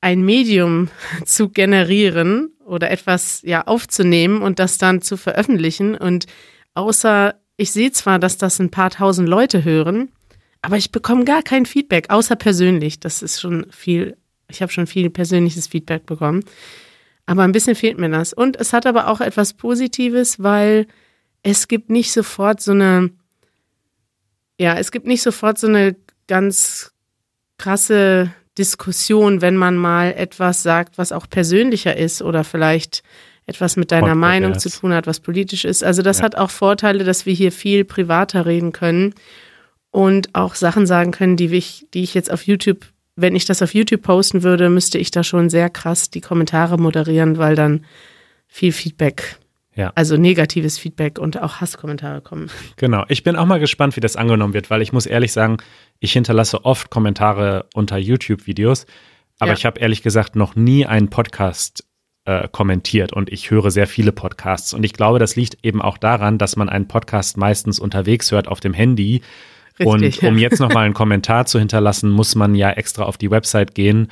ein 0.00 0.22
Medium 0.22 0.88
zu 1.24 1.48
generieren 1.48 2.50
oder 2.64 2.90
etwas 2.90 3.42
ja 3.42 3.66
aufzunehmen 3.66 4.42
und 4.42 4.58
das 4.58 4.78
dann 4.78 5.00
zu 5.00 5.16
veröffentlichen. 5.16 5.94
Und 5.94 6.26
außer, 6.74 7.34
ich 7.56 7.72
sehe 7.72 7.92
zwar, 7.92 8.19
dass 8.19 8.36
das 8.36 8.58
ein 8.58 8.70
paar 8.70 8.90
tausend 8.90 9.28
Leute 9.28 9.64
hören, 9.64 10.10
aber 10.60 10.76
ich 10.76 10.92
bekomme 10.92 11.24
gar 11.24 11.42
kein 11.42 11.64
Feedback, 11.64 12.10
außer 12.10 12.36
persönlich. 12.36 13.00
Das 13.00 13.22
ist 13.22 13.40
schon 13.40 13.66
viel 13.70 14.16
ich 14.48 14.62
habe 14.62 14.72
schon 14.72 14.87
viel 14.87 15.10
persönliches 15.10 15.66
Feedback 15.66 16.06
bekommen. 16.06 16.44
Aber 17.26 17.43
ein 17.43 17.52
bisschen 17.52 17.75
fehlt 17.75 17.98
mir 17.98 18.08
das. 18.08 18.32
Und 18.32 18.56
es 18.56 18.72
hat 18.72 18.87
aber 18.87 19.08
auch 19.08 19.20
etwas 19.20 19.53
Positives, 19.55 20.43
weil 20.43 20.86
es 21.43 21.69
gibt 21.69 21.91
nicht 21.91 22.12
sofort 22.12 22.60
so 22.60 22.72
eine, 22.72 23.10
ja, 24.58 24.76
es 24.76 24.93
gibt 24.93 25.06
nicht 25.06 25.22
sofort 25.22 25.58
so 25.58 25.67
eine 25.67 25.96
ganz 26.29 26.93
krasse 27.58 28.32
Diskussion, 28.58 29.43
wenn 29.43 29.56
man 29.56 29.76
mal 29.76 30.12
etwas 30.17 30.62
sagt, 30.62 30.98
was 30.98 31.12
auch 31.12 31.29
persönlicher 31.29 31.96
ist 31.96 32.22
oder 32.22 32.44
vielleicht 32.44 33.03
etwas 33.46 33.76
mit 33.76 33.93
deiner 33.93 34.15
Meinung 34.15 34.58
zu 34.58 34.70
tun 34.70 34.93
hat, 34.93 35.06
was 35.06 35.20
politisch 35.20 35.65
ist. 35.65 35.84
Also 35.84 36.03
das 36.03 36.19
ja. 36.19 36.24
hat 36.24 36.36
auch 36.36 36.50
Vorteile, 36.50 37.05
dass 37.05 37.26
wir 37.26 37.34
hier 37.34 37.53
viel 37.53 37.84
privater 37.84 38.44
reden 38.44 38.72
können 38.72 39.15
und 39.91 40.34
auch 40.34 40.55
Sachen 40.55 40.86
sagen 40.86 41.12
können, 41.12 41.36
die 41.36 41.55
ich, 41.55 41.86
die 41.94 42.03
ich 42.03 42.15
jetzt 42.15 42.31
auf 42.31 42.43
YouTube 42.43 42.86
wenn 43.17 43.35
ich 43.35 43.46
das 43.46 43.63
auf 43.63 43.75
YouTube 43.75 44.03
posten 44.03 44.43
würde, 44.43 44.69
müsste 44.69 44.99
ich 44.99 45.11
da 45.11 45.25
schon 45.25 45.49
sehr 45.49 45.70
krass 45.70 46.11
die 46.11 46.20
Kommentare 46.20 46.79
moderieren, 46.79 47.39
weil 47.39 47.56
dann 47.56 47.85
viel 48.46 48.73
Feedback, 48.73 49.39
ja. 49.75 49.91
also 49.94 50.17
negatives 50.17 50.79
Feedback 50.79 51.19
und 51.19 51.41
auch 51.43 51.61
Hasskommentare 51.61 52.20
kommen. 52.20 52.51
Genau. 52.77 53.05
Ich 53.08 53.23
bin 53.23 53.37
auch 53.37 53.46
mal 53.46 53.58
gespannt, 53.58 53.96
wie 53.96 54.01
das 54.01 54.17
angenommen 54.17 54.55
wird, 54.55 54.70
weil 54.70 54.82
ich 54.82 54.93
muss 54.93 55.06
ehrlich 55.06 55.32
sagen, 55.32 55.56
ich 55.99 56.13
hinterlasse 56.13 56.65
oft 56.65 56.91
Kommentare 56.91 57.67
unter 57.75 57.96
YouTube-Videos, 57.96 58.87
aber 59.39 59.53
ja. 59.53 59.56
ich 59.56 59.65
habe 59.65 59.81
ehrlich 59.81 60.03
gesagt 60.03 60.37
noch 60.37 60.55
nie 60.55 60.85
einen 60.87 61.08
Podcast 61.08 61.85
äh, 62.27 62.49
kommentiert 62.49 63.13
und 63.13 63.32
ich 63.32 63.51
höre 63.51 63.70
sehr 63.70 63.87
viele 63.87 64.13
Podcasts. 64.13 64.75
Und 64.75 64.85
ich 64.85 64.93
glaube, 64.93 65.19
das 65.19 65.37
liegt 65.37 65.65
eben 65.65 65.81
auch 65.81 65.96
daran, 65.96 66.37
dass 66.39 66.56
man 66.56 66.69
einen 66.69 66.89
Podcast 66.89 67.39
meistens 67.39 67.79
unterwegs 67.79 68.31
hört 68.31 68.49
auf 68.49 68.61
dem 68.61 68.75
Handy 68.75 69.23
Richtig, 69.78 70.22
und 70.22 70.28
um 70.28 70.38
jetzt 70.38 70.60
nochmal 70.60 70.84
einen 70.84 70.94
Kommentar 70.94 71.46
zu 71.46 71.58
hinterlassen, 71.58 72.10
muss 72.10 72.34
man 72.34 72.54
ja 72.54 72.70
extra 72.70 73.04
auf 73.04 73.18
die 73.18 73.30
Website 73.30 73.74
gehen 73.74 74.08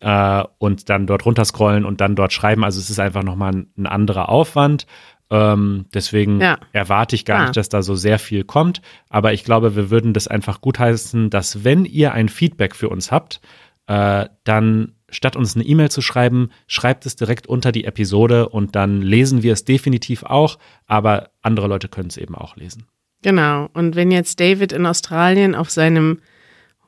äh, 0.00 0.44
und 0.58 0.88
dann 0.88 1.06
dort 1.06 1.24
runterscrollen 1.24 1.84
und 1.84 2.00
dann 2.00 2.16
dort 2.16 2.32
schreiben. 2.32 2.64
Also 2.64 2.80
es 2.80 2.90
ist 2.90 3.00
einfach 3.00 3.22
nochmal 3.22 3.52
ein, 3.52 3.66
ein 3.76 3.86
anderer 3.86 4.28
Aufwand. 4.28 4.86
Ähm, 5.30 5.86
deswegen 5.94 6.40
ja. 6.40 6.58
erwarte 6.72 7.16
ich 7.16 7.24
gar 7.24 7.38
ja. 7.38 7.42
nicht, 7.44 7.56
dass 7.56 7.68
da 7.68 7.82
so 7.82 7.94
sehr 7.94 8.18
viel 8.18 8.44
kommt. 8.44 8.82
Aber 9.08 9.32
ich 9.32 9.44
glaube, 9.44 9.76
wir 9.76 9.90
würden 9.90 10.12
das 10.12 10.28
einfach 10.28 10.60
gutheißen, 10.60 11.30
dass 11.30 11.64
wenn 11.64 11.84
ihr 11.84 12.12
ein 12.12 12.28
Feedback 12.28 12.76
für 12.76 12.88
uns 12.88 13.10
habt, 13.10 13.40
äh, 13.86 14.26
dann 14.44 14.92
statt 15.10 15.36
uns 15.36 15.54
eine 15.54 15.64
E-Mail 15.64 15.90
zu 15.90 16.02
schreiben, 16.02 16.50
schreibt 16.66 17.06
es 17.06 17.16
direkt 17.16 17.46
unter 17.46 17.72
die 17.72 17.84
Episode 17.84 18.48
und 18.48 18.74
dann 18.74 19.00
lesen 19.00 19.42
wir 19.42 19.52
es 19.52 19.64
definitiv 19.64 20.24
auch, 20.24 20.58
aber 20.86 21.30
andere 21.40 21.68
Leute 21.68 21.88
können 21.88 22.08
es 22.08 22.16
eben 22.16 22.34
auch 22.34 22.56
lesen. 22.56 22.86
Genau. 23.24 23.70
Und 23.72 23.96
wenn 23.96 24.10
jetzt 24.10 24.38
David 24.38 24.72
in 24.72 24.84
Australien 24.84 25.54
auf 25.54 25.70
seinem 25.70 26.20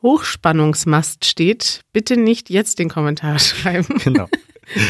Hochspannungsmast 0.02 1.24
steht, 1.24 1.80
bitte 1.94 2.18
nicht 2.18 2.50
jetzt 2.50 2.78
den 2.78 2.90
Kommentar 2.90 3.38
schreiben. 3.40 3.96
Genau. 4.04 4.28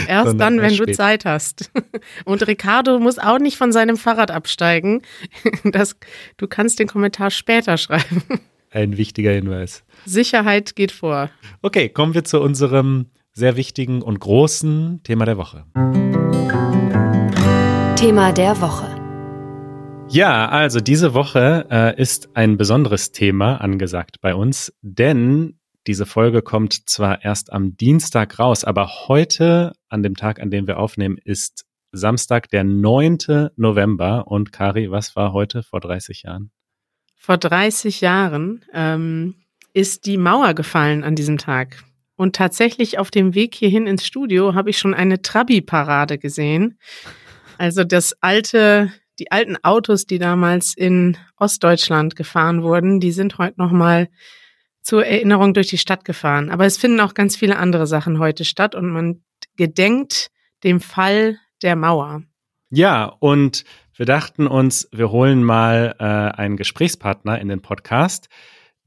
Erst 0.09 0.41
dann, 0.41 0.61
wenn 0.61 0.77
du 0.77 0.91
Zeit 0.93 1.25
hast. 1.25 1.71
Und 2.25 2.45
Ricardo 2.49 2.99
muss 2.99 3.19
auch 3.19 3.39
nicht 3.39 3.59
von 3.59 3.71
seinem 3.73 3.97
Fahrrad 3.97 4.31
absteigen. 4.31 5.03
Das, 5.65 5.97
du 6.37 6.49
kannst 6.49 6.79
den 6.81 6.89
Kommentar 6.89 7.31
später 7.31 7.77
schreiben. 7.77 8.23
Ein 8.71 8.97
wichtiger 8.97 9.33
Hinweis. 9.33 9.85
Sicherheit 10.05 10.75
geht 10.75 10.93
vor. 10.93 11.31
Okay, 11.63 11.89
kommen 11.89 12.15
wir 12.15 12.25
zu 12.25 12.41
unserem 12.41 13.07
sehr 13.33 13.57
wichtigen 13.57 14.03
und 14.03 14.19
großen 14.19 15.01
Thema 15.05 15.27
der 15.27 15.37
Woche. 15.37 15.65
Thema 17.97 18.33
der 18.33 18.61
Woche. 18.61 19.06
Ja, 20.09 20.49
also 20.49 20.81
diese 20.81 21.15
Woche 21.15 21.67
äh, 21.71 22.01
ist 22.01 22.31
ein 22.35 22.57
besonderes 22.57 23.13
Thema 23.13 23.61
angesagt 23.61 24.21
bei 24.21 24.35
uns, 24.35 24.73
denn 24.81 25.59
diese 25.87 26.07
Folge 26.07 26.43
kommt 26.43 26.89
zwar 26.89 27.25
erst 27.25 27.53
am 27.53 27.77
Dienstag 27.77 28.39
raus, 28.39 28.65
aber 28.65 29.09
heute, 29.09 29.73
an 29.89 30.03
dem 30.03 30.17
Tag, 30.17 30.41
an 30.41 30.51
dem 30.51 30.67
wir 30.67 30.79
aufnehmen, 30.79 31.19
ist 31.23 31.67
Samstag, 31.93 32.49
der 32.51 32.65
9. 32.65 33.51
November. 33.57 34.27
Und 34.27 34.53
Kari, 34.53 34.91
was 34.91 35.17
war 35.17 35.33
heute 35.33 35.63
vor 35.63 35.81
30 35.81 36.23
Jahren? 36.23 36.51
Vor 37.17 37.39
30 37.39 38.01
Jahren 38.01 38.65
ähm, 38.73 39.35
ist 39.73 40.07
die 40.07 40.17
Mauer 40.17 40.55
gefallen 40.55 41.05
an 41.05 41.15
diesem 41.15 41.39
Tag. 41.39 41.83
Und 42.17 42.35
tatsächlich 42.35 42.99
auf 42.99 43.11
dem 43.11 43.35
Weg 43.35 43.55
hierhin 43.55 43.87
ins 43.87 44.07
Studio 44.07 44.55
habe 44.55 44.71
ich 44.71 44.79
schon 44.79 44.95
eine 44.95 45.21
Trabi-Parade 45.21 46.19
gesehen. 46.19 46.79
Also 47.59 47.85
das 47.85 48.15
alte, 48.23 48.93
die 49.19 49.33
alten 49.33 49.57
Autos, 49.63 50.07
die 50.07 50.19
damals 50.19 50.75
in 50.77 51.17
Ostdeutschland 51.37 52.17
gefahren 52.17 52.63
wurden, 52.63 53.01
die 53.01 53.13
sind 53.13 53.39
heute 53.39 53.61
nochmal 53.61 54.09
zur 54.83 55.05
Erinnerung 55.05 55.55
durch 55.55 55.69
die 55.69 55.79
Stadt 55.79 56.05
gefahren. 56.05 56.51
Aber 56.51 56.65
es 56.65 56.77
finden 56.77 57.01
auch 57.01 57.15
ganz 57.15 57.37
viele 57.37 57.57
andere 57.57 57.87
Sachen 57.87 58.19
heute 58.19 58.45
statt 58.45 58.75
und 58.75 58.89
man 58.89 59.23
gedenkt 59.57 60.31
dem 60.63 60.81
Fall 60.81 61.39
der 61.63 61.77
Mauer. 61.77 62.23
Ja, 62.71 63.05
und 63.05 63.65
wir 63.97 64.07
dachten 64.07 64.47
uns, 64.47 64.89
wir 64.93 65.11
holen 65.11 65.43
mal 65.43 65.97
äh, 65.99 66.05
einen 66.05 66.57
Gesprächspartner 66.57 67.41
in 67.41 67.49
den 67.49 67.63
Podcast, 67.63 68.29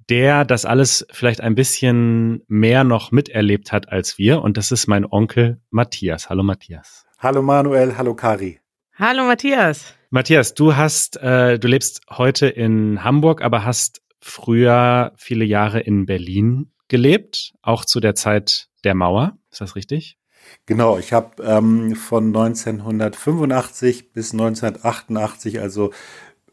der 0.09 0.45
das 0.45 0.65
alles 0.65 1.05
vielleicht 1.11 1.41
ein 1.41 1.55
bisschen 1.55 2.43
mehr 2.47 2.83
noch 2.83 3.11
miterlebt 3.11 3.71
hat 3.71 3.89
als 3.89 4.17
wir. 4.17 4.41
Und 4.41 4.57
das 4.57 4.71
ist 4.71 4.87
mein 4.87 5.05
Onkel 5.05 5.61
Matthias. 5.69 6.29
Hallo 6.29 6.43
Matthias. 6.43 7.05
Hallo 7.19 7.41
Manuel, 7.41 7.97
hallo 7.97 8.15
Kari. 8.15 8.59
Hallo 8.97 9.25
Matthias. 9.25 9.98
Matthias, 10.11 10.55
du 10.55 10.75
hast, 10.75 11.17
äh, 11.17 11.59
du 11.59 11.67
lebst 11.67 12.01
heute 12.09 12.47
in 12.47 13.03
Hamburg, 13.03 13.43
aber 13.43 13.63
hast 13.63 14.01
früher 14.19 15.13
viele 15.17 15.45
Jahre 15.45 15.81
in 15.81 16.07
Berlin 16.07 16.71
gelebt, 16.87 17.53
auch 17.61 17.85
zu 17.85 17.99
der 17.99 18.15
Zeit 18.15 18.69
der 18.83 18.95
Mauer. 18.95 19.37
Ist 19.51 19.61
das 19.61 19.75
richtig? 19.75 20.17
Genau, 20.65 20.97
ich 20.97 21.13
habe 21.13 21.43
ähm, 21.43 21.95
von 21.95 22.27
1985 22.35 24.11
bis 24.11 24.33
1988, 24.33 25.59
also 25.59 25.91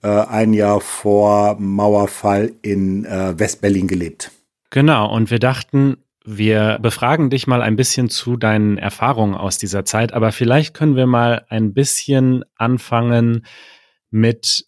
äh, 0.03 0.09
ein 0.09 0.53
Jahr 0.53 0.83
vor 0.83 1.57
Mauerfall 1.59 2.53
in 2.61 3.07
äh, 3.07 3.39
Westberlin 3.39 3.89
gelebt. 3.89 4.33
Genau, 4.69 5.11
und 5.11 5.31
wir 5.31 5.39
dachten, 5.39 5.97
wir 6.27 6.79
befragen 6.83 7.31
dich 7.31 7.47
mal 7.47 7.63
ein 7.63 7.77
bisschen 7.77 8.11
zu 8.11 8.37
deinen 8.37 8.79
Erfahrungen 8.79 9.37
aus 9.37 9.59
dieser 9.59 9.85
Zeit, 9.85 10.13
aber 10.13 10.33
vielleicht 10.33 10.75
können 10.75 10.97
wir 10.97 11.07
mal 11.07 11.47
ein 11.49 11.73
bisschen 11.73 12.45
anfangen 12.57 13.47
mit 14.11 14.67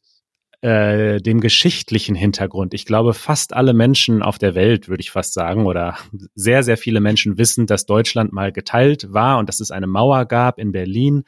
äh, 0.61 1.21
dem 1.21 1.41
geschichtlichen 1.41 2.15
Hintergrund. 2.15 2.75
Ich 2.75 2.87
glaube, 2.87 3.12
fast 3.12 3.55
alle 3.55 3.75
Menschen 3.75 4.23
auf 4.23 4.38
der 4.38 4.55
Welt, 4.55 4.88
würde 4.88 5.00
ich 5.00 5.11
fast 5.11 5.35
sagen, 5.35 5.67
oder 5.67 5.97
sehr, 6.35 6.62
sehr 6.62 6.77
viele 6.77 7.00
Menschen 7.00 7.38
wissen, 7.38 7.67
dass 7.67 7.87
Deutschland 7.87 8.33
mal 8.33 8.53
geteilt 8.53 9.12
war 9.12 9.38
und 9.38 9.49
dass 9.49 9.61
es 9.61 9.73
eine 9.73 9.87
Mauer 9.88 10.27
gab 10.27 10.59
in 10.59 10.71
Berlin. 10.73 11.25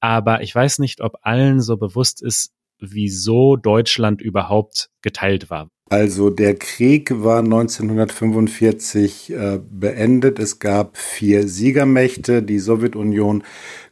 Aber 0.00 0.42
ich 0.42 0.54
weiß 0.54 0.80
nicht, 0.80 1.00
ob 1.00 1.18
allen 1.22 1.60
so 1.60 1.76
bewusst 1.76 2.22
ist, 2.22 2.52
wieso 2.80 3.56
Deutschland 3.56 4.20
überhaupt 4.22 4.90
geteilt 5.02 5.50
war. 5.50 5.70
Also 5.90 6.28
der 6.28 6.54
Krieg 6.54 7.10
war 7.22 7.38
1945 7.38 9.32
äh, 9.32 9.58
beendet. 9.70 10.38
Es 10.38 10.58
gab 10.58 10.98
vier 10.98 11.48
Siegermächte, 11.48 12.42
die 12.42 12.58
Sowjetunion, 12.58 13.42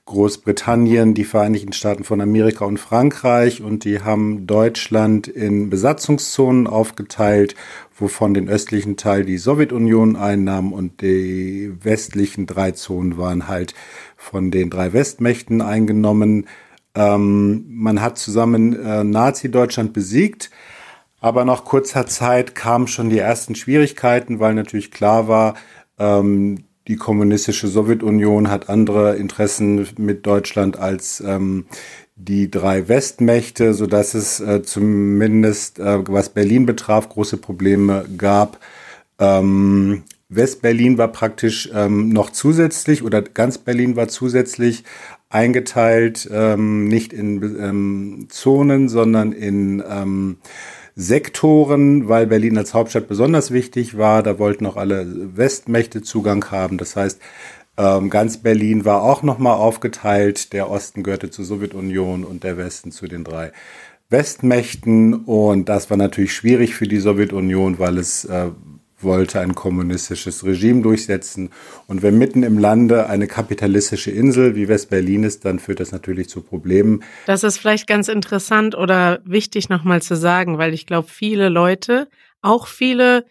Großbritannien, 0.05 1.15
die 1.15 1.25
Vereinigten 1.25 1.73
Staaten 1.73 2.05
von 2.05 2.21
Amerika 2.21 2.65
und 2.65 2.79
Frankreich 2.79 3.61
und 3.61 3.85
die 3.85 4.03
haben 4.03 4.47
Deutschland 4.47 5.26
in 5.26 5.69
Besatzungszonen 5.69 6.69
aufgeteilt, 6.69 7.57
wovon 7.99 8.33
den 8.33 8.49
östlichen 8.49 8.97
Teil 8.97 9.25
die 9.25 9.38
Sowjetunion 9.38 10.15
einnahm 10.15 10.73
und 10.73 11.00
die 11.00 11.73
westlichen 11.83 12.47
drei 12.47 12.71
Zonen 12.71 13.19
waren 13.19 13.49
halt 13.49 13.75
von 14.17 14.53
den 14.53 14.71
drei 14.71 14.93
Westmächten 14.93 15.61
eingenommen. 15.61 16.47
Ähm, 16.95 17.65
man 17.69 18.00
hat 18.00 18.17
zusammen 18.17 18.79
äh, 18.79 19.03
Nazi-Deutschland 19.03 19.93
besiegt, 19.93 20.50
aber 21.20 21.44
nach 21.44 21.64
kurzer 21.64 22.06
Zeit 22.06 22.54
kamen 22.54 22.88
schon 22.88 23.11
die 23.11 23.18
ersten 23.18 23.54
Schwierigkeiten, 23.54 24.40
weil 24.40 24.54
natürlich 24.54 24.90
klar 24.90 25.28
war, 25.28 25.54
ähm, 25.99 26.64
die 26.88 26.96
kommunistische 26.96 27.66
Sowjetunion 27.66 28.49
hat 28.49 28.68
andere 28.68 29.16
Interessen 29.16 29.88
mit 29.99 30.25
Deutschland 30.25 30.78
als 30.78 31.20
ähm, 31.20 31.66
die 32.14 32.50
drei 32.50 32.88
Westmächte, 32.88 33.75
so 33.75 33.87
dass 33.87 34.14
es 34.14 34.40
äh, 34.40 34.62
zumindest, 34.62 35.78
äh, 35.78 35.99
was 36.08 36.30
Berlin 36.30 36.64
betraf, 36.64 37.08
große 37.08 37.37
Probleme 37.37 38.06
gab. 38.16 38.58
Ähm, 39.18 40.04
Westberlin 40.28 40.99
war 40.99 41.08
praktisch 41.08 41.70
ähm, 41.73 42.08
noch 42.08 42.30
zusätzlich 42.30 43.02
oder 43.02 43.23
ganz 43.23 43.58
Berlin 43.58 43.96
war 43.96 44.08
zusätzlich 44.08 44.85
eingeteilt, 45.28 46.28
ähm, 46.32 46.88
nicht 46.88 47.12
in 47.12 47.42
ähm, 47.42 48.26
Zonen, 48.28 48.88
sondern 48.88 49.32
in 49.32 49.82
ähm, 49.88 50.38
Sektoren, 50.99 52.09
weil 52.09 52.26
Berlin 52.26 52.57
als 52.57 52.73
Hauptstadt 52.73 53.07
besonders 53.07 53.50
wichtig 53.50 53.99
war. 53.99 54.23
Da 54.23 54.38
wollten 54.38 54.65
auch 54.65 54.76
alle 54.76 55.37
Westmächte 55.37 56.00
Zugang 56.00 56.50
haben. 56.50 56.79
Das 56.79 56.97
heißt, 56.97 57.21
ähm, 57.76 58.09
ganz 58.09 58.38
Berlin 58.38 58.87
war 58.87 59.03
auch 59.03 59.23
nochmal 59.23 59.57
aufgeteilt. 59.57 60.55
Der 60.55 60.71
Osten 60.71 61.03
gehörte 61.03 61.31
zur 61.31 61.45
Sowjetunion 61.45 62.25
und 62.25 62.45
der 62.45 62.57
Westen 62.57 62.93
zu 62.93 63.07
den 63.07 63.25
drei 63.25 63.53
Westmächten. 64.09 65.12
Und 65.12 65.69
das 65.69 65.91
war 65.91 65.99
natürlich 65.99 66.33
schwierig 66.33 66.75
für 66.75 66.88
die 66.88 66.99
Sowjetunion, 66.99 67.79
weil 67.79 67.99
es 67.99 68.25
äh, 68.25 68.50
wollte 68.99 69.41
ein 69.41 69.55
kommunistisches 69.55 70.45
Regime 70.45 70.83
durchsetzen. 70.83 71.50
Und 71.87 72.03
wenn 72.03 72.19
mitten 72.19 72.43
im 72.43 72.59
Lande 72.59 73.09
eine 73.09 73.26
kapitalistische 73.26 74.11
Insel 74.11 74.57
wie 74.57 74.69
West-Berlin 74.69 75.25
ist, 75.25 75.45
dann 75.45 75.59
führt 75.59 75.81
das 75.81 75.93
natürlich 75.93 76.29
zu 76.29 76.41
Problemen. 76.41 77.03
Das 77.26 77.45
ist 77.45 77.59
vielleicht 77.59 77.87
ganz 77.87 78.09
interessant 78.09 78.75
oder 78.75 79.21
wichtig 79.25 79.69
nochmal 79.69 80.03
zu 80.03 80.17
sagen, 80.17 80.59
weil 80.59 80.73
ich 80.73 80.87
glaube, 80.87 81.09
viele 81.09 81.49
Leute, 81.49 82.09
auch 82.41 82.67
viele, 82.67 83.26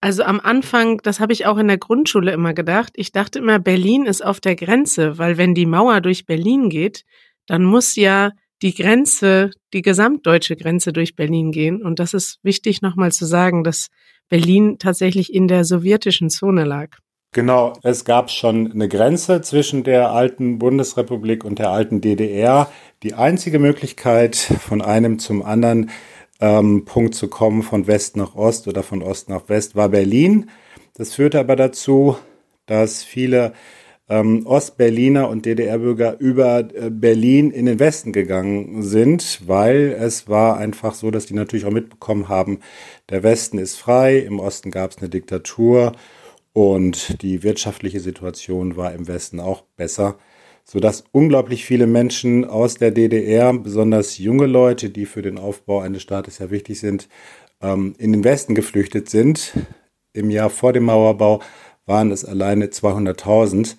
also 0.00 0.22
am 0.22 0.40
Anfang, 0.40 0.98
das 1.02 1.20
habe 1.20 1.32
ich 1.32 1.46
auch 1.46 1.58
in 1.58 1.68
der 1.68 1.78
Grundschule 1.78 2.32
immer 2.32 2.54
gedacht, 2.54 2.92
ich 2.96 3.12
dachte 3.12 3.38
immer, 3.38 3.58
Berlin 3.58 4.06
ist 4.06 4.24
auf 4.24 4.40
der 4.40 4.56
Grenze, 4.56 5.18
weil 5.18 5.36
wenn 5.36 5.54
die 5.54 5.66
Mauer 5.66 6.00
durch 6.00 6.26
Berlin 6.26 6.70
geht, 6.70 7.04
dann 7.46 7.64
muss 7.64 7.96
ja 7.96 8.30
die 8.62 8.74
Grenze, 8.74 9.50
die 9.72 9.82
gesamtdeutsche 9.82 10.56
Grenze 10.56 10.92
durch 10.92 11.16
Berlin 11.16 11.50
gehen. 11.50 11.82
Und 11.82 11.98
das 11.98 12.14
ist 12.14 12.38
wichtig 12.42 12.80
nochmal 12.80 13.10
zu 13.12 13.26
sagen, 13.26 13.64
dass 13.64 13.88
Berlin 14.32 14.78
tatsächlich 14.78 15.34
in 15.34 15.46
der 15.46 15.62
sowjetischen 15.66 16.30
Zone 16.30 16.64
lag. 16.64 16.96
Genau, 17.34 17.74
es 17.82 18.06
gab 18.06 18.30
schon 18.30 18.72
eine 18.72 18.88
Grenze 18.88 19.42
zwischen 19.42 19.84
der 19.84 20.10
alten 20.10 20.58
Bundesrepublik 20.58 21.44
und 21.44 21.58
der 21.58 21.68
alten 21.68 22.00
DDR. 22.00 22.72
Die 23.02 23.12
einzige 23.12 23.58
Möglichkeit, 23.58 24.36
von 24.36 24.80
einem 24.80 25.18
zum 25.18 25.42
anderen 25.42 25.90
ähm, 26.40 26.86
Punkt 26.86 27.14
zu 27.14 27.28
kommen, 27.28 27.62
von 27.62 27.86
West 27.86 28.16
nach 28.16 28.34
Ost 28.34 28.68
oder 28.68 28.82
von 28.82 29.02
Ost 29.02 29.28
nach 29.28 29.50
West, 29.50 29.76
war 29.76 29.90
Berlin. 29.90 30.48
Das 30.94 31.12
führte 31.12 31.38
aber 31.38 31.54
dazu, 31.54 32.16
dass 32.64 33.04
viele 33.04 33.52
ähm, 34.08 34.46
Ostberliner 34.46 35.28
und 35.28 35.46
DDR-Bürger 35.46 36.18
über 36.18 36.60
äh, 36.60 36.90
Berlin 36.90 37.50
in 37.50 37.66
den 37.66 37.78
Westen 37.78 38.12
gegangen 38.12 38.82
sind, 38.82 39.40
weil 39.46 39.96
es 39.98 40.28
war 40.28 40.58
einfach 40.58 40.94
so, 40.94 41.10
dass 41.10 41.26
die 41.26 41.34
natürlich 41.34 41.66
auch 41.66 41.70
mitbekommen 41.70 42.28
haben, 42.28 42.58
der 43.10 43.22
Westen 43.22 43.58
ist 43.58 43.76
frei, 43.76 44.18
im 44.18 44.40
Osten 44.40 44.70
gab 44.70 44.90
es 44.90 44.98
eine 44.98 45.08
Diktatur 45.08 45.92
und 46.52 47.22
die 47.22 47.42
wirtschaftliche 47.42 48.00
Situation 48.00 48.76
war 48.76 48.92
im 48.92 49.08
Westen 49.08 49.40
auch 49.40 49.62
besser, 49.76 50.18
sodass 50.64 51.04
unglaublich 51.12 51.64
viele 51.64 51.86
Menschen 51.86 52.44
aus 52.44 52.74
der 52.74 52.90
DDR, 52.90 53.52
besonders 53.54 54.18
junge 54.18 54.46
Leute, 54.46 54.90
die 54.90 55.06
für 55.06 55.22
den 55.22 55.38
Aufbau 55.38 55.80
eines 55.80 56.02
Staates 56.02 56.38
ja 56.38 56.50
wichtig 56.50 56.80
sind, 56.80 57.08
ähm, 57.62 57.94
in 57.98 58.12
den 58.12 58.24
Westen 58.24 58.54
geflüchtet 58.54 59.08
sind. 59.08 59.54
Im 60.12 60.28
Jahr 60.28 60.50
vor 60.50 60.74
dem 60.74 60.84
Mauerbau 60.84 61.40
waren 61.92 62.10
es 62.10 62.24
alleine 62.24 62.68
200.000 62.68 63.76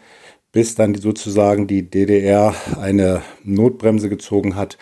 bis 0.51 0.75
dann 0.75 0.93
sozusagen 0.93 1.65
die 1.65 1.89
DDR 1.89 2.53
eine 2.79 3.23
Notbremse 3.43 4.07
gezogen 4.07 4.55
hat 4.55 4.77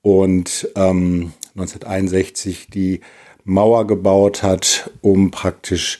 und 0.00 0.66
ähm, 0.76 1.34
1961 1.54 2.68
die 2.68 3.00
Mauer 3.44 3.86
gebaut 3.86 4.42
hat, 4.42 4.90
um 5.02 5.30
praktisch 5.30 5.98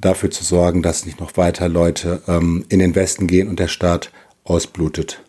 dafür 0.00 0.30
zu 0.30 0.42
sorgen, 0.42 0.80
dass 0.82 1.04
nicht 1.04 1.20
noch 1.20 1.36
weiter 1.36 1.68
Leute 1.68 2.22
ähm, 2.26 2.64
in 2.70 2.78
den 2.78 2.94
Westen 2.94 3.26
gehen 3.26 3.48
und 3.48 3.60
der 3.60 3.68
Staat 3.68 4.10
ausblutet. 4.42 5.22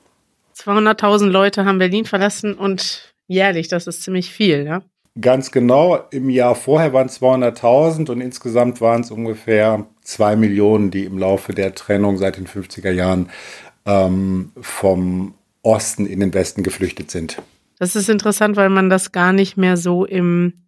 200.000 0.57 1.27
Leute 1.27 1.65
haben 1.65 1.79
Berlin 1.79 2.05
verlassen 2.05 2.53
und 2.53 3.13
jährlich, 3.27 3.67
das 3.67 3.88
ist 3.88 4.03
ziemlich 4.03 4.31
viel, 4.31 4.65
ja? 4.65 4.83
Ganz 5.20 5.51
genau, 5.51 6.08
im 6.10 6.32
Jahr 6.32 6.55
vorher 6.55 6.91
waren 6.91 7.05
es 7.05 7.22
200.000 7.22 8.10
und 8.10 8.20
insgesamt 8.20 8.82
waren 8.82 9.01
es 9.01 9.12
ungefähr 9.12 9.86
zwei 10.01 10.36
Millionen, 10.36 10.89
die 10.89 11.05
im 11.05 11.20
Laufe 11.20 11.53
der 11.53 11.75
Trennung 11.75 12.17
seit 12.17 12.38
den 12.38 12.48
50er 12.48 12.89
Jahren 12.89 13.29
ähm, 13.86 14.51
vom 14.60 15.36
Osten 15.62 16.08
in 16.08 16.20
den 16.20 16.34
Westen 16.34 16.63
geflüchtet 16.63 17.12
sind. 17.12 17.41
Das 17.77 17.96
ist 17.96 18.10
interessant, 18.10 18.55
weil 18.55 18.70
man 18.70 18.89
das 18.89 19.12
gar 19.12 19.34
nicht 19.34 19.55
mehr 19.55 19.77
so 19.77 20.03
im, 20.03 20.65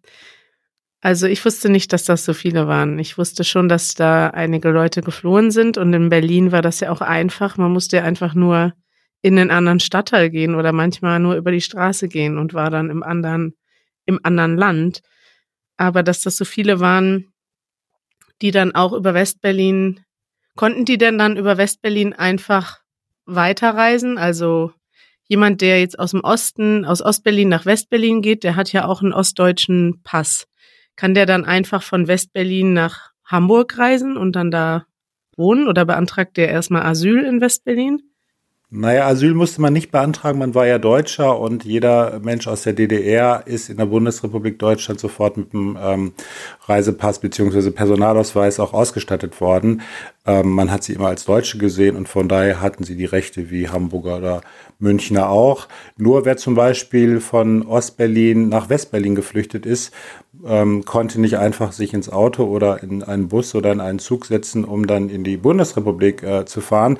also 1.00 1.26
ich 1.26 1.44
wusste 1.44 1.68
nicht, 1.68 1.92
dass 1.92 2.04
das 2.04 2.24
so 2.24 2.32
viele 2.32 2.68
waren. 2.68 3.00
Ich 3.00 3.18
wusste 3.18 3.42
schon, 3.42 3.68
dass 3.68 3.94
da 3.94 4.28
einige 4.28 4.70
Leute 4.70 5.02
geflohen 5.02 5.50
sind 5.50 5.76
und 5.76 5.92
in 5.92 6.08
Berlin 6.08 6.52
war 6.52 6.62
das 6.62 6.78
ja 6.78 6.92
auch 6.92 7.00
einfach. 7.00 7.56
Man 7.56 7.72
musste 7.72 7.96
ja 7.96 8.04
einfach 8.04 8.34
nur 8.34 8.74
in 9.22 9.38
einen 9.38 9.50
anderen 9.50 9.80
Stadtteil 9.80 10.30
gehen 10.30 10.54
oder 10.54 10.70
manchmal 10.72 11.18
nur 11.18 11.34
über 11.34 11.50
die 11.50 11.60
Straße 11.60 12.06
gehen 12.06 12.38
und 12.38 12.54
war 12.54 12.70
dann 12.70 12.90
im 12.90 13.02
anderen, 13.02 13.54
im 14.06 14.20
anderen 14.22 14.56
Land. 14.56 15.02
Aber 15.76 16.02
dass 16.02 16.22
das 16.22 16.36
so 16.36 16.44
viele 16.44 16.80
waren, 16.80 17.32
die 18.42 18.50
dann 18.50 18.74
auch 18.74 18.92
über 18.92 19.14
Westberlin, 19.14 20.00
konnten 20.56 20.84
die 20.84 20.98
denn 20.98 21.18
dann 21.18 21.36
über 21.36 21.58
Westberlin 21.58 22.12
einfach 22.12 22.80
weiterreisen? 23.26 24.18
Also 24.18 24.72
jemand, 25.28 25.60
der 25.60 25.80
jetzt 25.80 25.98
aus 25.98 26.12
dem 26.12 26.20
Osten, 26.20 26.84
aus 26.84 27.02
Ostberlin 27.02 27.48
nach 27.48 27.66
Westberlin 27.66 28.22
geht, 28.22 28.44
der 28.44 28.56
hat 28.56 28.72
ja 28.72 28.86
auch 28.86 29.02
einen 29.02 29.12
ostdeutschen 29.12 30.00
Pass. 30.02 30.46
Kann 30.96 31.14
der 31.14 31.26
dann 31.26 31.44
einfach 31.44 31.82
von 31.82 32.08
Westberlin 32.08 32.72
nach 32.72 33.10
Hamburg 33.24 33.76
reisen 33.76 34.16
und 34.16 34.32
dann 34.36 34.50
da 34.50 34.86
wohnen 35.36 35.68
oder 35.68 35.84
beantragt 35.84 36.36
der 36.36 36.48
erstmal 36.48 36.82
Asyl 36.82 37.24
in 37.24 37.40
Westberlin? 37.40 38.02
Naja, 38.78 39.06
Asyl 39.06 39.32
musste 39.32 39.62
man 39.62 39.72
nicht 39.72 39.90
beantragen, 39.90 40.38
man 40.38 40.54
war 40.54 40.66
ja 40.66 40.78
Deutscher 40.78 41.40
und 41.40 41.64
jeder 41.64 42.20
Mensch 42.22 42.46
aus 42.46 42.60
der 42.60 42.74
DDR 42.74 43.42
ist 43.46 43.70
in 43.70 43.78
der 43.78 43.86
Bundesrepublik 43.86 44.58
Deutschland 44.58 45.00
sofort 45.00 45.38
mit 45.38 45.54
einem 45.54 45.78
ähm, 45.80 46.12
Reisepass 46.66 47.20
beziehungsweise 47.20 47.70
Personalausweis 47.70 48.60
auch 48.60 48.74
ausgestattet 48.74 49.40
worden. 49.40 49.80
Ähm, 50.26 50.50
man 50.50 50.70
hat 50.70 50.84
sie 50.84 50.92
immer 50.92 51.06
als 51.06 51.24
Deutsche 51.24 51.56
gesehen 51.56 51.96
und 51.96 52.06
von 52.06 52.28
daher 52.28 52.60
hatten 52.60 52.84
sie 52.84 52.96
die 52.96 53.06
Rechte 53.06 53.50
wie 53.50 53.70
Hamburger 53.70 54.18
oder 54.18 54.40
Münchner 54.78 55.30
auch. 55.30 55.68
Nur 55.96 56.26
wer 56.26 56.36
zum 56.36 56.54
Beispiel 56.54 57.20
von 57.20 57.66
Ostberlin 57.66 58.50
nach 58.50 58.68
Westberlin 58.68 59.14
geflüchtet 59.14 59.64
ist, 59.64 59.94
ähm, 60.44 60.84
konnte 60.84 61.20
nicht 61.20 61.38
einfach 61.38 61.72
sich 61.72 61.94
ins 61.94 62.08
Auto 62.08 62.44
oder 62.44 62.82
in 62.82 63.02
einen 63.02 63.28
Bus 63.28 63.54
oder 63.54 63.72
in 63.72 63.80
einen 63.80 63.98
Zug 63.98 64.26
setzen, 64.26 64.64
um 64.64 64.86
dann 64.86 65.08
in 65.08 65.24
die 65.24 65.36
Bundesrepublik 65.36 66.22
äh, 66.22 66.44
zu 66.44 66.60
fahren. 66.60 66.98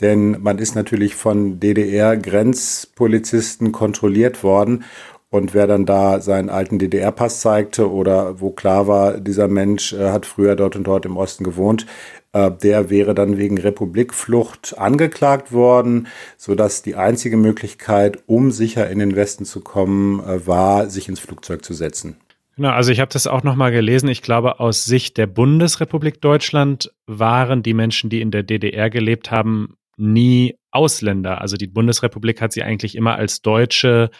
Denn 0.00 0.42
man 0.42 0.58
ist 0.58 0.74
natürlich 0.74 1.14
von 1.14 1.60
DDR-Grenzpolizisten 1.60 3.70
kontrolliert 3.72 4.42
worden. 4.42 4.84
Und 5.30 5.52
wer 5.52 5.66
dann 5.66 5.84
da 5.84 6.22
seinen 6.22 6.48
alten 6.48 6.78
DDR-Pass 6.78 7.40
zeigte 7.40 7.92
oder 7.92 8.40
wo 8.40 8.48
klar 8.50 8.88
war, 8.88 9.18
dieser 9.18 9.46
Mensch 9.46 9.92
äh, 9.92 10.10
hat 10.10 10.24
früher 10.24 10.56
dort 10.56 10.74
und 10.74 10.84
dort 10.84 11.04
im 11.04 11.18
Osten 11.18 11.44
gewohnt, 11.44 11.84
äh, 12.32 12.50
der 12.50 12.88
wäre 12.88 13.14
dann 13.14 13.36
wegen 13.36 13.58
Republikflucht 13.58 14.78
angeklagt 14.78 15.52
worden, 15.52 16.08
sodass 16.36 16.82
die 16.82 16.94
einzige 16.94 17.36
Möglichkeit, 17.36 18.22
um 18.26 18.50
sicher 18.50 18.88
in 18.88 19.00
den 19.00 19.16
Westen 19.16 19.44
zu 19.44 19.60
kommen, 19.60 20.20
äh, 20.20 20.46
war, 20.46 20.88
sich 20.88 21.08
ins 21.08 21.20
Flugzeug 21.20 21.64
zu 21.64 21.74
setzen. 21.74 22.16
Genau, 22.58 22.70
also 22.70 22.90
ich 22.90 22.98
habe 22.98 23.12
das 23.12 23.28
auch 23.28 23.44
nochmal 23.44 23.70
gelesen. 23.70 24.08
Ich 24.08 24.20
glaube, 24.20 24.58
aus 24.58 24.84
Sicht 24.84 25.16
der 25.16 25.28
Bundesrepublik 25.28 26.20
Deutschland 26.20 26.90
waren 27.06 27.62
die 27.62 27.72
Menschen, 27.72 28.10
die 28.10 28.20
in 28.20 28.32
der 28.32 28.42
DDR 28.42 28.90
gelebt 28.90 29.30
haben, 29.30 29.76
nie 29.96 30.56
Ausländer. 30.72 31.40
Also 31.40 31.56
die 31.56 31.68
Bundesrepublik 31.68 32.40
hat 32.40 32.52
sie 32.52 32.64
eigentlich 32.64 32.96
immer 32.96 33.14
als 33.14 33.42
Deutsche 33.42 34.10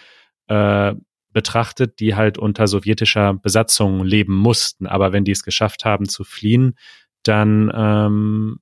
äh, 0.47 0.95
betrachtet, 1.33 1.99
die 1.99 2.15
halt 2.15 2.39
unter 2.39 2.69
sowjetischer 2.69 3.35
Besatzung 3.35 4.05
leben 4.05 4.37
mussten. 4.37 4.87
Aber 4.87 5.13
wenn 5.13 5.25
die 5.25 5.33
es 5.33 5.43
geschafft 5.43 5.85
haben 5.85 6.09
zu 6.09 6.23
fliehen, 6.23 6.79
dann 7.25 7.73
ähm, 7.75 8.59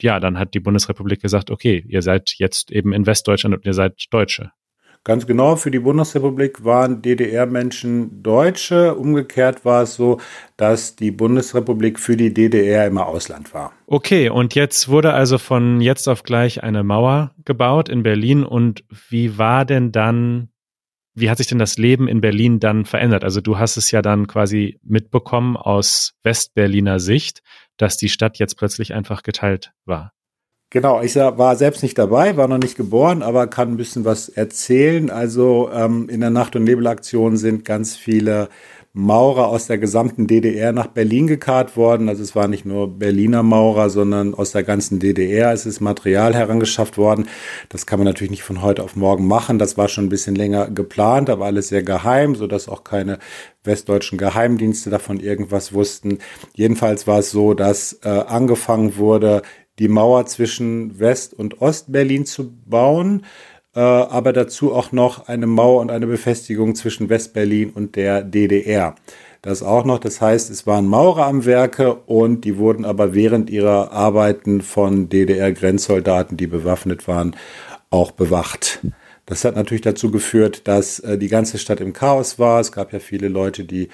ja, 0.00 0.20
dann 0.20 0.38
hat 0.38 0.54
die 0.54 0.60
Bundesrepublik 0.60 1.20
gesagt, 1.20 1.50
okay, 1.50 1.84
ihr 1.86 2.00
seid 2.00 2.32
jetzt 2.38 2.72
eben 2.72 2.94
in 2.94 3.04
Westdeutschland 3.04 3.54
und 3.56 3.66
ihr 3.66 3.74
seid 3.74 4.06
Deutsche. 4.10 4.52
Ganz 5.06 5.24
genau, 5.24 5.54
für 5.54 5.70
die 5.70 5.78
Bundesrepublik 5.78 6.64
waren 6.64 7.00
DDR-Menschen 7.00 8.24
Deutsche. 8.24 8.96
Umgekehrt 8.96 9.64
war 9.64 9.84
es 9.84 9.94
so, 9.94 10.18
dass 10.56 10.96
die 10.96 11.12
Bundesrepublik 11.12 12.00
für 12.00 12.16
die 12.16 12.34
DDR 12.34 12.88
immer 12.88 13.06
Ausland 13.06 13.54
war. 13.54 13.72
Okay, 13.86 14.30
und 14.30 14.56
jetzt 14.56 14.88
wurde 14.88 15.12
also 15.12 15.38
von 15.38 15.80
jetzt 15.80 16.08
auf 16.08 16.24
gleich 16.24 16.64
eine 16.64 16.82
Mauer 16.82 17.36
gebaut 17.44 17.88
in 17.88 18.02
Berlin. 18.02 18.42
Und 18.42 18.82
wie 19.08 19.38
war 19.38 19.64
denn 19.64 19.92
dann, 19.92 20.48
wie 21.14 21.30
hat 21.30 21.38
sich 21.38 21.46
denn 21.46 21.60
das 21.60 21.78
Leben 21.78 22.08
in 22.08 22.20
Berlin 22.20 22.58
dann 22.58 22.84
verändert? 22.84 23.22
Also 23.22 23.40
du 23.40 23.60
hast 23.60 23.76
es 23.76 23.92
ja 23.92 24.02
dann 24.02 24.26
quasi 24.26 24.80
mitbekommen 24.82 25.56
aus 25.56 26.14
Westberliner 26.24 26.98
Sicht, 26.98 27.42
dass 27.76 27.96
die 27.96 28.08
Stadt 28.08 28.40
jetzt 28.40 28.58
plötzlich 28.58 28.92
einfach 28.92 29.22
geteilt 29.22 29.70
war. 29.84 30.15
Genau, 30.76 31.00
ich 31.00 31.16
war 31.16 31.56
selbst 31.56 31.82
nicht 31.82 31.96
dabei, 31.96 32.36
war 32.36 32.48
noch 32.48 32.58
nicht 32.58 32.76
geboren, 32.76 33.22
aber 33.22 33.46
kann 33.46 33.70
ein 33.70 33.76
bisschen 33.78 34.04
was 34.04 34.28
erzählen. 34.28 35.08
Also 35.08 35.70
ähm, 35.72 36.10
in 36.10 36.20
der 36.20 36.28
Nacht- 36.28 36.54
und 36.54 36.64
Nebelaktion 36.64 37.38
sind 37.38 37.64
ganz 37.64 37.96
viele 37.96 38.50
Maurer 38.92 39.48
aus 39.48 39.68
der 39.68 39.78
gesamten 39.78 40.26
DDR 40.26 40.72
nach 40.72 40.88
Berlin 40.88 41.28
gekarrt 41.28 41.78
worden. 41.78 42.10
Also 42.10 42.22
es 42.22 42.36
waren 42.36 42.50
nicht 42.50 42.66
nur 42.66 42.98
Berliner 42.98 43.42
Maurer, 43.42 43.88
sondern 43.88 44.34
aus 44.34 44.52
der 44.52 44.64
ganzen 44.64 44.98
DDR. 44.98 45.50
Es 45.50 45.64
ist 45.64 45.80
Material 45.80 46.34
herangeschafft 46.34 46.98
worden. 46.98 47.26
Das 47.70 47.86
kann 47.86 47.98
man 47.98 48.04
natürlich 48.04 48.30
nicht 48.30 48.42
von 48.42 48.60
heute 48.60 48.82
auf 48.82 48.96
morgen 48.96 49.26
machen. 49.26 49.58
Das 49.58 49.78
war 49.78 49.88
schon 49.88 50.04
ein 50.04 50.10
bisschen 50.10 50.34
länger 50.34 50.70
geplant, 50.70 51.30
aber 51.30 51.46
alles 51.46 51.68
sehr 51.68 51.84
geheim, 51.84 52.34
sodass 52.34 52.68
auch 52.68 52.84
keine 52.84 53.18
westdeutschen 53.64 54.18
Geheimdienste 54.18 54.90
davon 54.90 55.20
irgendwas 55.20 55.72
wussten. 55.72 56.18
Jedenfalls 56.52 57.06
war 57.06 57.20
es 57.20 57.30
so, 57.30 57.54
dass 57.54 58.00
äh, 58.02 58.08
angefangen 58.08 58.98
wurde, 58.98 59.40
die 59.78 59.88
Mauer 59.88 60.26
zwischen 60.26 60.98
West- 60.98 61.34
und 61.34 61.60
Ostberlin 61.60 62.26
zu 62.26 62.52
bauen, 62.66 63.24
äh, 63.74 63.80
aber 63.80 64.32
dazu 64.32 64.72
auch 64.74 64.92
noch 64.92 65.28
eine 65.28 65.46
Mauer 65.46 65.80
und 65.80 65.90
eine 65.90 66.06
Befestigung 66.06 66.74
zwischen 66.74 67.08
Westberlin 67.08 67.70
und 67.70 67.96
der 67.96 68.22
DDR. 68.22 68.94
Das 69.42 69.62
auch 69.62 69.84
noch, 69.84 69.98
das 69.98 70.20
heißt, 70.20 70.50
es 70.50 70.66
waren 70.66 70.86
Maurer 70.86 71.26
am 71.26 71.44
Werke 71.44 71.94
und 71.94 72.44
die 72.44 72.56
wurden 72.56 72.84
aber 72.84 73.14
während 73.14 73.50
ihrer 73.50 73.92
Arbeiten 73.92 74.60
von 74.62 75.08
DDR-Grenzsoldaten, 75.08 76.36
die 76.36 76.46
bewaffnet 76.48 77.06
waren, 77.06 77.36
auch 77.90 78.10
bewacht. 78.10 78.80
Das 79.26 79.44
hat 79.44 79.56
natürlich 79.56 79.82
dazu 79.82 80.10
geführt, 80.10 80.66
dass 80.68 81.00
äh, 81.00 81.18
die 81.18 81.28
ganze 81.28 81.58
Stadt 81.58 81.80
im 81.80 81.92
Chaos 81.92 82.38
war. 82.38 82.60
Es 82.60 82.72
gab 82.72 82.92
ja 82.92 82.98
viele 82.98 83.28
Leute, 83.28 83.64
die 83.64 83.88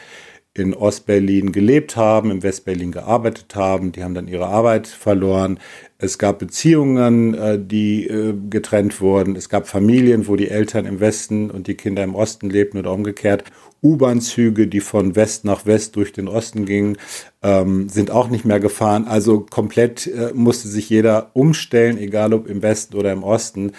in 0.54 0.74
Ostberlin 0.74 1.50
gelebt 1.50 1.96
haben, 1.96 2.30
im 2.30 2.42
Westberlin 2.42 2.92
gearbeitet 2.92 3.54
haben. 3.54 3.92
Die 3.92 4.04
haben 4.04 4.14
dann 4.14 4.28
ihre 4.28 4.46
Arbeit 4.46 4.86
verloren. 4.86 5.58
Es 5.96 6.18
gab 6.18 6.38
Beziehungen, 6.40 7.32
äh, 7.32 7.58
die 7.58 8.06
äh, 8.06 8.34
getrennt 8.50 9.00
wurden. 9.00 9.34
Es 9.34 9.48
gab 9.48 9.66
Familien, 9.66 10.28
wo 10.28 10.36
die 10.36 10.48
Eltern 10.48 10.84
im 10.84 11.00
Westen 11.00 11.50
und 11.50 11.68
die 11.68 11.74
Kinder 11.74 12.04
im 12.04 12.14
Osten 12.14 12.50
lebten 12.50 12.78
oder 12.78 12.92
umgekehrt. 12.92 13.44
U-Bahn-Züge, 13.82 14.68
die 14.68 14.80
von 14.80 15.16
West 15.16 15.44
nach 15.44 15.64
West 15.64 15.96
durch 15.96 16.12
den 16.12 16.28
Osten 16.28 16.66
gingen, 16.66 16.98
ähm, 17.42 17.88
sind 17.88 18.10
auch 18.10 18.28
nicht 18.28 18.44
mehr 18.44 18.60
gefahren. 18.60 19.06
Also 19.06 19.40
komplett 19.40 20.06
äh, 20.06 20.32
musste 20.34 20.68
sich 20.68 20.90
jeder 20.90 21.30
umstellen, 21.32 21.96
egal 21.96 22.34
ob 22.34 22.46
im 22.46 22.62
Westen 22.62 22.94
oder 22.96 23.10
im 23.10 23.24
Osten. 23.24 23.72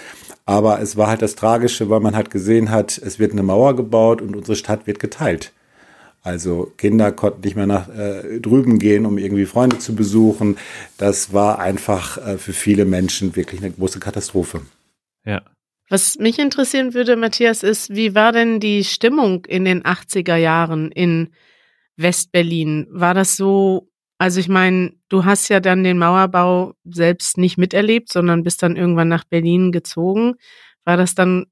Aber 0.46 0.82
es 0.82 0.98
war 0.98 1.08
halt 1.08 1.22
das 1.22 1.36
Tragische, 1.36 1.90
weil 1.90 2.00
man 2.00 2.16
halt 2.16 2.32
gesehen 2.32 2.72
hat, 2.72 2.98
es 2.98 3.20
wird 3.20 3.32
eine 3.32 3.44
Mauer 3.44 3.76
gebaut 3.76 4.24
und 4.24 4.36
unsere 4.36 4.56
Stadt 4.56 4.88
wird 4.88 5.00
geteilt. 5.00 5.54
Also 6.24 6.72
Kinder 6.78 7.12
konnten 7.12 7.42
nicht 7.42 7.58
mehr 7.58 7.68
nach 7.68 7.90
äh, 7.90 8.40
drüben 8.40 8.80
gehen, 8.80 9.06
um 9.06 9.18
irgendwie 9.18 9.46
Freunde 9.46 9.80
zu 9.80 9.94
besuchen. 9.94 10.58
Das 10.98 11.34
war 11.34 11.60
einfach 11.60 12.18
äh, 12.18 12.38
für 12.38 12.54
viele 12.54 12.86
Menschen 12.86 13.36
wirklich 13.36 13.62
eine 13.62 13.72
große 13.72 14.00
Katastrophe. 14.00 14.62
Ja. 15.26 15.42
Was 15.90 16.18
mich 16.18 16.40
interessieren 16.40 16.94
würde, 16.94 17.18
Matthias, 17.18 17.62
ist, 17.62 17.94
wie 17.94 18.16
war 18.16 18.32
denn 18.32 18.62
die 18.62 18.86
Stimmung 18.86 19.44
in 19.46 19.66
den 19.66 19.84
80er 19.84 20.38
Jahren 20.38 20.92
in 20.92 21.30
Westberlin? 21.98 22.88
War 22.90 23.14
das 23.14 23.36
so, 23.36 23.90
also 24.18 24.40
ich 24.40 24.48
meine, 24.48 24.94
du 25.10 25.26
hast 25.26 25.50
ja 25.50 25.60
dann 25.60 25.84
den 25.84 25.98
Mauerbau 25.98 26.74
selbst 26.86 27.38
nicht 27.38 27.58
miterlebt, 27.58 28.12
sondern 28.12 28.44
bist 28.44 28.64
dann 28.64 28.78
irgendwann 28.78 29.10
nach 29.10 29.26
Berlin 29.26 29.74
gezogen. 29.74 30.36
War 30.86 30.96
das 30.96 31.16
dann 31.16 31.48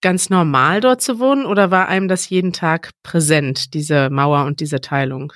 ganz 0.00 0.30
normal 0.30 0.80
dort 0.80 1.00
zu 1.00 1.18
wohnen 1.18 1.46
oder 1.46 1.70
war 1.70 1.88
einem 1.88 2.08
das 2.08 2.28
jeden 2.28 2.52
Tag 2.52 2.90
präsent, 3.02 3.74
diese 3.74 4.10
Mauer 4.10 4.44
und 4.44 4.60
diese 4.60 4.80
Teilung? 4.80 5.32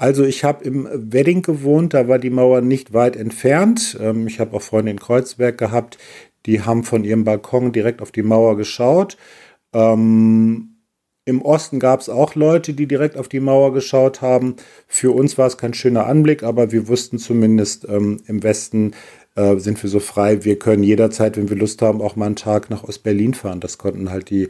Also 0.00 0.24
ich 0.24 0.44
habe 0.44 0.64
im 0.64 0.88
Wedding 0.90 1.42
gewohnt, 1.42 1.92
da 1.92 2.08
war 2.08 2.18
die 2.18 2.30
Mauer 2.30 2.62
nicht 2.62 2.94
weit 2.94 3.16
entfernt. 3.16 3.98
Ähm, 4.00 4.26
ich 4.26 4.40
habe 4.40 4.56
auch 4.56 4.62
Freunde 4.62 4.90
in 4.90 4.98
Kreuzberg 4.98 5.58
gehabt, 5.58 5.98
die 6.46 6.62
haben 6.62 6.84
von 6.84 7.04
ihrem 7.04 7.24
Balkon 7.24 7.72
direkt 7.72 8.00
auf 8.00 8.10
die 8.10 8.22
Mauer 8.22 8.56
geschaut. 8.56 9.18
Ähm, 9.74 10.76
Im 11.26 11.42
Osten 11.42 11.78
gab 11.78 12.00
es 12.00 12.08
auch 12.08 12.34
Leute, 12.34 12.72
die 12.72 12.86
direkt 12.86 13.18
auf 13.18 13.28
die 13.28 13.40
Mauer 13.40 13.74
geschaut 13.74 14.22
haben. 14.22 14.56
Für 14.86 15.14
uns 15.14 15.36
war 15.36 15.46
es 15.46 15.58
kein 15.58 15.74
schöner 15.74 16.06
Anblick, 16.06 16.42
aber 16.42 16.72
wir 16.72 16.88
wussten 16.88 17.18
zumindest 17.18 17.86
ähm, 17.86 18.22
im 18.26 18.42
Westen, 18.42 18.94
äh, 19.40 19.58
sind 19.58 19.82
wir 19.82 19.90
so 19.90 20.00
frei. 20.00 20.44
Wir 20.44 20.58
können 20.58 20.82
jederzeit, 20.82 21.36
wenn 21.36 21.48
wir 21.48 21.56
Lust 21.56 21.80
haben, 21.82 22.02
auch 22.02 22.16
mal 22.16 22.26
einen 22.26 22.36
Tag 22.36 22.70
nach 22.70 22.84
Ostberlin 22.84 23.34
fahren. 23.34 23.60
Das 23.60 23.78
konnten 23.78 24.10
halt 24.10 24.30
die 24.30 24.48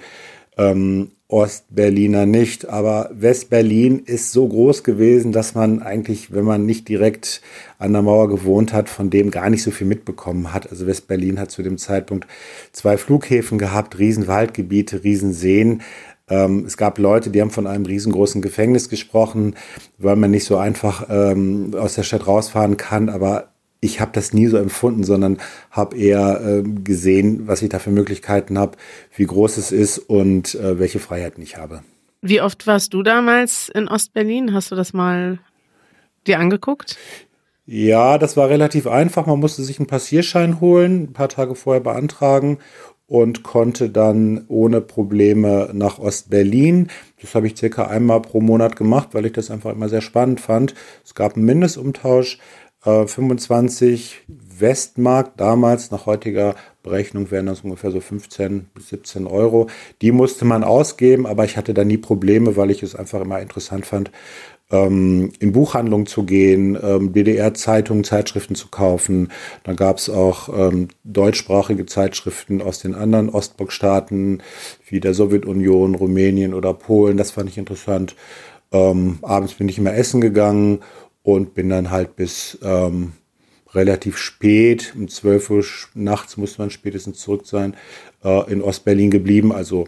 ähm, 0.58 1.12
Ostberliner 1.28 2.26
nicht. 2.26 2.68
Aber 2.68 3.10
Westberlin 3.12 4.00
ist 4.00 4.32
so 4.32 4.48
groß 4.48 4.82
gewesen, 4.82 5.32
dass 5.32 5.54
man 5.54 5.80
eigentlich, 5.80 6.32
wenn 6.32 6.44
man 6.44 6.66
nicht 6.66 6.88
direkt 6.88 7.40
an 7.78 7.92
der 7.92 8.02
Mauer 8.02 8.28
gewohnt 8.28 8.72
hat, 8.72 8.88
von 8.88 9.10
dem 9.10 9.30
gar 9.30 9.48
nicht 9.48 9.62
so 9.62 9.70
viel 9.70 9.86
mitbekommen 9.86 10.52
hat. 10.52 10.70
Also 10.70 10.86
Westberlin 10.86 11.38
hat 11.38 11.50
zu 11.50 11.62
dem 11.62 11.78
Zeitpunkt 11.78 12.26
zwei 12.72 12.96
Flughäfen 12.96 13.58
gehabt, 13.58 13.98
Riesenwaldgebiete, 13.98 15.04
Riesenseen. 15.04 15.82
Ähm, 16.28 16.64
es 16.66 16.76
gab 16.76 16.98
Leute, 16.98 17.30
die 17.30 17.40
haben 17.40 17.50
von 17.50 17.66
einem 17.66 17.86
riesengroßen 17.86 18.42
Gefängnis 18.42 18.88
gesprochen, 18.88 19.54
weil 19.98 20.16
man 20.16 20.30
nicht 20.30 20.44
so 20.44 20.56
einfach 20.56 21.06
ähm, 21.08 21.74
aus 21.76 21.94
der 21.94 22.02
Stadt 22.02 22.26
rausfahren 22.26 22.76
kann. 22.76 23.08
Aber 23.08 23.50
ich 23.80 24.00
habe 24.00 24.12
das 24.12 24.32
nie 24.32 24.46
so 24.46 24.56
empfunden, 24.56 25.04
sondern 25.04 25.38
habe 25.70 25.96
eher 25.96 26.40
äh, 26.44 26.62
gesehen, 26.62 27.46
was 27.46 27.62
ich 27.62 27.70
da 27.70 27.78
für 27.78 27.90
Möglichkeiten 27.90 28.58
habe, 28.58 28.76
wie 29.16 29.24
groß 29.24 29.56
es 29.56 29.72
ist 29.72 29.98
und 29.98 30.54
äh, 30.54 30.78
welche 30.78 30.98
Freiheiten 30.98 31.42
ich 31.42 31.56
habe. 31.56 31.82
Wie 32.22 32.42
oft 32.42 32.66
warst 32.66 32.92
du 32.92 33.02
damals 33.02 33.70
in 33.70 33.88
Ostberlin? 33.88 34.52
Hast 34.52 34.70
du 34.70 34.76
das 34.76 34.92
mal 34.92 35.38
dir 36.26 36.38
angeguckt? 36.38 36.98
Ja, 37.64 38.18
das 38.18 38.36
war 38.36 38.50
relativ 38.50 38.86
einfach. 38.86 39.26
Man 39.26 39.40
musste 39.40 39.62
sich 39.62 39.78
einen 39.78 39.86
Passierschein 39.86 40.60
holen, 40.60 41.04
ein 41.04 41.12
paar 41.12 41.28
Tage 41.28 41.54
vorher 41.54 41.80
beantragen 41.80 42.58
und 43.06 43.42
konnte 43.42 43.88
dann 43.88 44.44
ohne 44.48 44.80
Probleme 44.80 45.70
nach 45.72 45.98
Ostberlin. 45.98 46.88
Das 47.20 47.34
habe 47.34 47.46
ich 47.46 47.56
circa 47.56 47.86
einmal 47.86 48.20
pro 48.20 48.40
Monat 48.40 48.76
gemacht, 48.76 49.08
weil 49.12 49.26
ich 49.26 49.32
das 49.32 49.50
einfach 49.50 49.72
immer 49.72 49.88
sehr 49.88 50.00
spannend 50.00 50.40
fand. 50.40 50.74
Es 51.04 51.14
gab 51.14 51.36
einen 51.36 51.46
Mindestumtausch 51.46 52.38
25 52.82 54.26
äh, 54.28 54.60
Westmark 54.60 55.36
damals, 55.36 55.90
nach 55.90 56.06
heutiger 56.06 56.54
Berechnung 56.82 57.30
wären 57.30 57.46
das 57.46 57.60
ungefähr 57.60 57.90
so 57.90 58.00
15 58.00 58.66
bis 58.74 58.88
17 58.88 59.26
Euro. 59.26 59.68
Die 60.00 60.12
musste 60.12 60.44
man 60.44 60.64
ausgeben, 60.64 61.26
aber 61.26 61.44
ich 61.44 61.56
hatte 61.56 61.74
da 61.74 61.84
nie 61.84 61.98
Probleme, 61.98 62.56
weil 62.56 62.70
ich 62.70 62.82
es 62.82 62.94
einfach 62.94 63.20
immer 63.20 63.40
interessant 63.40 63.86
fand, 63.86 64.10
ähm, 64.70 65.32
in 65.40 65.52
Buchhandlungen 65.52 66.06
zu 66.06 66.24
gehen, 66.24 66.78
ähm, 66.82 67.12
DDR-Zeitungen, 67.12 68.04
Zeitschriften 68.04 68.54
zu 68.54 68.68
kaufen. 68.68 69.30
Da 69.62 69.74
gab 69.74 69.98
es 69.98 70.08
auch 70.08 70.48
ähm, 70.48 70.88
deutschsprachige 71.04 71.86
Zeitschriften 71.86 72.62
aus 72.62 72.78
den 72.78 72.94
anderen 72.94 73.28
Ostblockstaaten, 73.28 74.42
wie 74.88 75.00
der 75.00 75.12
Sowjetunion, 75.12 75.94
Rumänien 75.94 76.54
oder 76.54 76.72
Polen. 76.72 77.16
Das 77.16 77.32
fand 77.32 77.50
ich 77.50 77.58
interessant. 77.58 78.14
Ähm, 78.72 79.18
abends 79.22 79.54
bin 79.54 79.68
ich 79.68 79.78
immer 79.78 79.94
essen 79.94 80.20
gegangen 80.20 80.80
und 81.34 81.54
bin 81.54 81.68
dann 81.68 81.90
halt 81.90 82.16
bis 82.16 82.58
ähm, 82.62 83.12
relativ 83.72 84.16
spät, 84.16 84.94
um 84.96 85.08
12 85.08 85.50
Uhr 85.50 85.64
nachts 85.94 86.36
muss 86.36 86.58
man 86.58 86.70
spätestens 86.70 87.18
zurück 87.20 87.46
sein, 87.46 87.76
äh, 88.24 88.50
in 88.52 88.62
Ostberlin 88.62 89.10
geblieben. 89.10 89.52
Also 89.52 89.86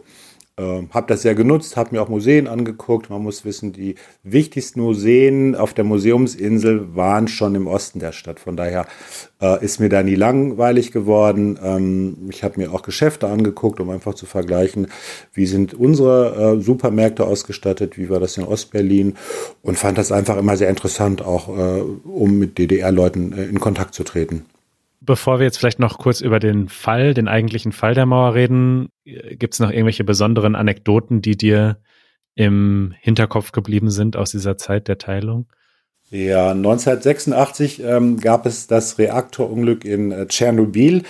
äh, 0.58 0.82
habe 0.90 1.06
das 1.06 1.22
sehr 1.22 1.34
genutzt, 1.34 1.76
habe 1.76 1.94
mir 1.94 2.02
auch 2.02 2.08
Museen 2.08 2.46
angeguckt. 2.46 3.08
Man 3.08 3.22
muss 3.22 3.44
wissen, 3.44 3.72
die 3.72 3.94
wichtigsten 4.22 4.80
Museen 4.80 5.54
auf 5.54 5.72
der 5.72 5.84
Museumsinsel 5.84 6.94
waren 6.94 7.28
schon 7.28 7.54
im 7.54 7.66
Osten 7.66 8.00
der 8.00 8.12
Stadt. 8.12 8.38
Von 8.38 8.56
daher 8.56 8.86
äh, 9.40 9.64
ist 9.64 9.80
mir 9.80 9.88
da 9.88 10.02
nie 10.02 10.14
langweilig 10.14 10.92
geworden. 10.92 11.58
Ähm, 11.62 12.28
ich 12.30 12.44
habe 12.44 12.60
mir 12.60 12.72
auch 12.72 12.82
Geschäfte 12.82 13.28
angeguckt, 13.28 13.80
um 13.80 13.90
einfach 13.90 14.14
zu 14.14 14.26
vergleichen, 14.26 14.88
wie 15.32 15.46
sind 15.46 15.74
unsere 15.74 16.56
äh, 16.56 16.60
Supermärkte 16.60 17.26
ausgestattet, 17.26 17.96
wie 17.96 18.10
war 18.10 18.20
das 18.20 18.36
in 18.36 18.44
Ostberlin 18.44 19.16
und 19.62 19.78
fand 19.78 19.96
das 19.96 20.12
einfach 20.12 20.36
immer 20.36 20.56
sehr 20.56 20.68
interessant, 20.68 21.22
auch 21.22 21.48
äh, 21.48 21.80
um 21.80 22.38
mit 22.38 22.58
DDR-Leuten 22.58 23.32
äh, 23.32 23.44
in 23.44 23.58
Kontakt 23.58 23.94
zu 23.94 24.04
treten. 24.04 24.44
Bevor 25.04 25.40
wir 25.40 25.46
jetzt 25.46 25.58
vielleicht 25.58 25.80
noch 25.80 25.98
kurz 25.98 26.20
über 26.20 26.38
den 26.38 26.68
Fall, 26.68 27.12
den 27.12 27.26
eigentlichen 27.26 27.72
Fall 27.72 27.94
der 27.94 28.06
Mauer 28.06 28.34
reden, 28.34 28.88
gibt 29.04 29.54
es 29.54 29.60
noch 29.60 29.70
irgendwelche 29.70 30.04
besonderen 30.04 30.54
Anekdoten, 30.54 31.22
die 31.22 31.36
dir 31.36 31.78
im 32.36 32.94
Hinterkopf 33.00 33.50
geblieben 33.50 33.90
sind 33.90 34.16
aus 34.16 34.30
dieser 34.30 34.56
Zeit 34.56 34.86
der 34.86 34.98
Teilung? 34.98 35.46
Ja, 36.10 36.52
1986 36.52 37.82
ähm, 37.82 38.20
gab 38.20 38.46
es 38.46 38.66
das 38.66 38.98
Reaktorunglück 38.98 39.84
in 39.84 40.12
äh, 40.12 40.26
Tschernobyl 40.26 41.02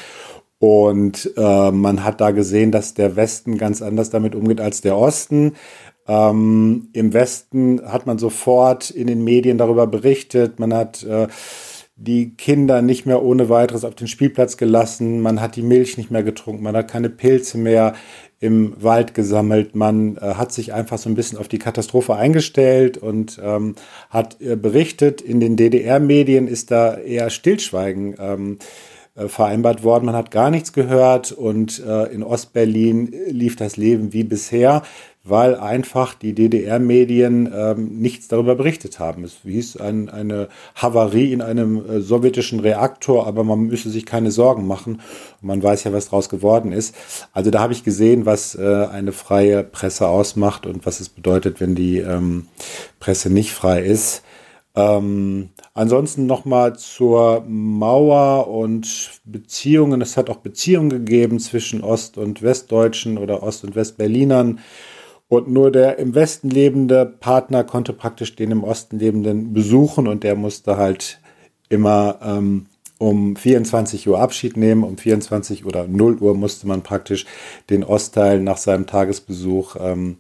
und 0.59 1.31
äh, 1.37 1.71
man 1.73 2.05
hat 2.05 2.21
da 2.21 2.31
gesehen, 2.31 2.71
dass 2.71 2.95
der 2.95 3.17
Westen 3.17 3.59
ganz 3.59 3.83
anders 3.83 4.11
damit 4.11 4.35
umgeht 4.37 4.61
als 4.61 4.81
der 4.81 4.97
Osten. 4.97 5.55
Ähm, 6.07 6.89
Im 6.93 7.13
Westen 7.13 7.83
hat 7.85 8.07
man 8.07 8.19
sofort 8.19 8.91
in 8.91 9.09
den 9.09 9.25
Medien 9.25 9.59
darüber 9.59 9.87
berichtet, 9.87 10.61
man 10.61 10.73
hat 10.73 11.03
äh, 11.03 11.27
die 12.03 12.35
Kinder 12.37 12.83
nicht 12.83 13.07
mehr 13.07 13.23
ohne 13.23 13.49
weiteres 13.49 13.85
auf 13.85 13.95
den 13.95 14.09
Spielplatz 14.09 14.57
gelassen, 14.57 15.21
man 15.21 15.41
hat 15.41 15.57
die 15.57 15.63
Milch 15.63 15.97
nicht 15.97 16.11
mehr 16.11 16.23
getrunken, 16.23 16.63
man 16.63 16.77
hat 16.77 16.91
keine 16.91 17.11
Pilze 17.11 17.59
mehr 17.59 17.95
im 18.41 18.75
Wald 18.83 19.15
gesammelt, 19.15 19.77
man 19.77 20.17
äh, 20.17 20.35
hat 20.35 20.53
sich 20.53 20.73
einfach 20.73 20.99
so 20.99 21.09
ein 21.09 21.15
bisschen 21.15 21.39
auf 21.39 21.47
die 21.47 21.61
Katastrophe 21.61 22.17
eingestellt 22.17 22.99
und 22.99 23.41
ähm, 23.43 23.77
hat 24.11 24.41
äh, 24.41 24.57
berichtet, 24.57 25.21
in 25.21 25.39
den 25.39 25.57
DDR-Medien 25.57 26.49
ist 26.49 26.73
da 26.73 26.97
eher 26.97 27.31
Stillschweigen 27.31 28.17
ähm, 28.19 28.59
äh, 29.15 29.29
vereinbart 29.29 29.85
worden, 29.85 30.07
man 30.07 30.17
hat 30.17 30.33
gar 30.33 30.51
nichts 30.51 30.73
gehört 30.73 31.31
und 31.31 31.85
äh, 31.87 32.07
in 32.07 32.25
Ostberlin 32.25 33.15
lief 33.29 33.55
das 33.55 33.77
Leben 33.77 34.13
wie 34.13 34.25
bisher 34.25 34.83
weil 35.25 35.55
einfach 35.55 36.15
die 36.15 36.35
DDR-Medien 36.35 37.53
ähm, 37.55 38.01
nichts 38.01 38.27
darüber 38.27 38.57
berichtet 38.57 38.99
haben. 38.99 39.23
Es 39.23 39.39
hieß 39.45 39.77
ein, 39.77 40.09
eine 40.09 40.49
Havarie 40.75 41.33
in 41.33 41.43
einem 41.43 41.77
äh, 41.79 42.01
sowjetischen 42.01 42.59
Reaktor, 42.59 43.27
aber 43.27 43.45
man 43.45 43.61
müsse 43.61 43.89
sich 43.89 44.05
keine 44.05 44.33
Sorgen 44.33 44.67
machen. 44.67 45.01
Und 45.41 45.49
man 45.49 45.63
weiß 45.63 45.85
ja, 45.85 45.93
was 45.93 46.07
daraus 46.07 46.29
geworden 46.29 46.73
ist. 46.73 46.97
Also 47.33 47.51
da 47.51 47.61
habe 47.61 47.73
ich 47.73 47.85
gesehen, 47.85 48.27
was 48.27 48.57
äh, 48.57 48.87
eine 48.91 49.13
freie 49.13 49.63
Presse 49.63 50.09
ausmacht 50.09 50.67
und 50.67 50.85
was 50.87 50.99
es 50.99 51.09
bedeutet, 51.09 51.61
wenn 51.61 51.77
die 51.77 51.99
ähm, 51.99 52.49
Presse 52.99 53.31
nicht 53.31 53.53
frei 53.53 53.83
ist. 53.83 54.25
Ähm, 54.75 55.51
ansonsten 55.75 56.27
nochmal 56.27 56.77
zur 56.77 57.45
Mauer 57.47 58.49
und 58.49 59.21
Beziehungen. 59.25 60.01
Es 60.01 60.17
hat 60.17 60.31
auch 60.31 60.39
Beziehungen 60.39 60.91
gegeben 60.91 61.39
zwischen 61.39 61.83
Ost- 61.83 62.17
und 62.17 62.43
Westdeutschen 62.43 63.19
oder 63.19 63.43
Ost- 63.43 63.65
und 63.65 63.77
Westberlinern. 63.77 64.61
Und 65.33 65.49
nur 65.49 65.71
der 65.71 65.99
im 65.99 66.15
Westen 66.15 66.51
lebende 66.51 67.07
Partner 67.07 67.65
konnte 67.65 67.95
praktisch 67.95 68.37
den 68.37 68.51
im 68.51 68.65
Osten 68.65 68.99
lebenden 68.99 69.55
besuchen 69.55 70.07
und 70.07 70.25
der 70.25 70.37
musste 70.37 70.77
halt 70.77 71.21
immer 71.71 72.19
ähm, 72.23 72.67
um 72.99 73.35
24 73.35 74.07
Uhr 74.07 74.21
Abschied 74.21 74.59
nehmen. 74.59 74.85
Um 74.85 74.99
24 74.99 75.65
oder 75.65 75.89
0 75.89 76.19
Uhr 76.19 76.35
musste 76.35 76.67
man 76.67 76.83
praktisch 76.83 77.25
den 77.71 77.83
Ostteil 77.83 78.43
nach 78.43 78.59
seinem 78.59 78.87
Tagesbesuch 78.87 79.77
ähm, 79.81 80.19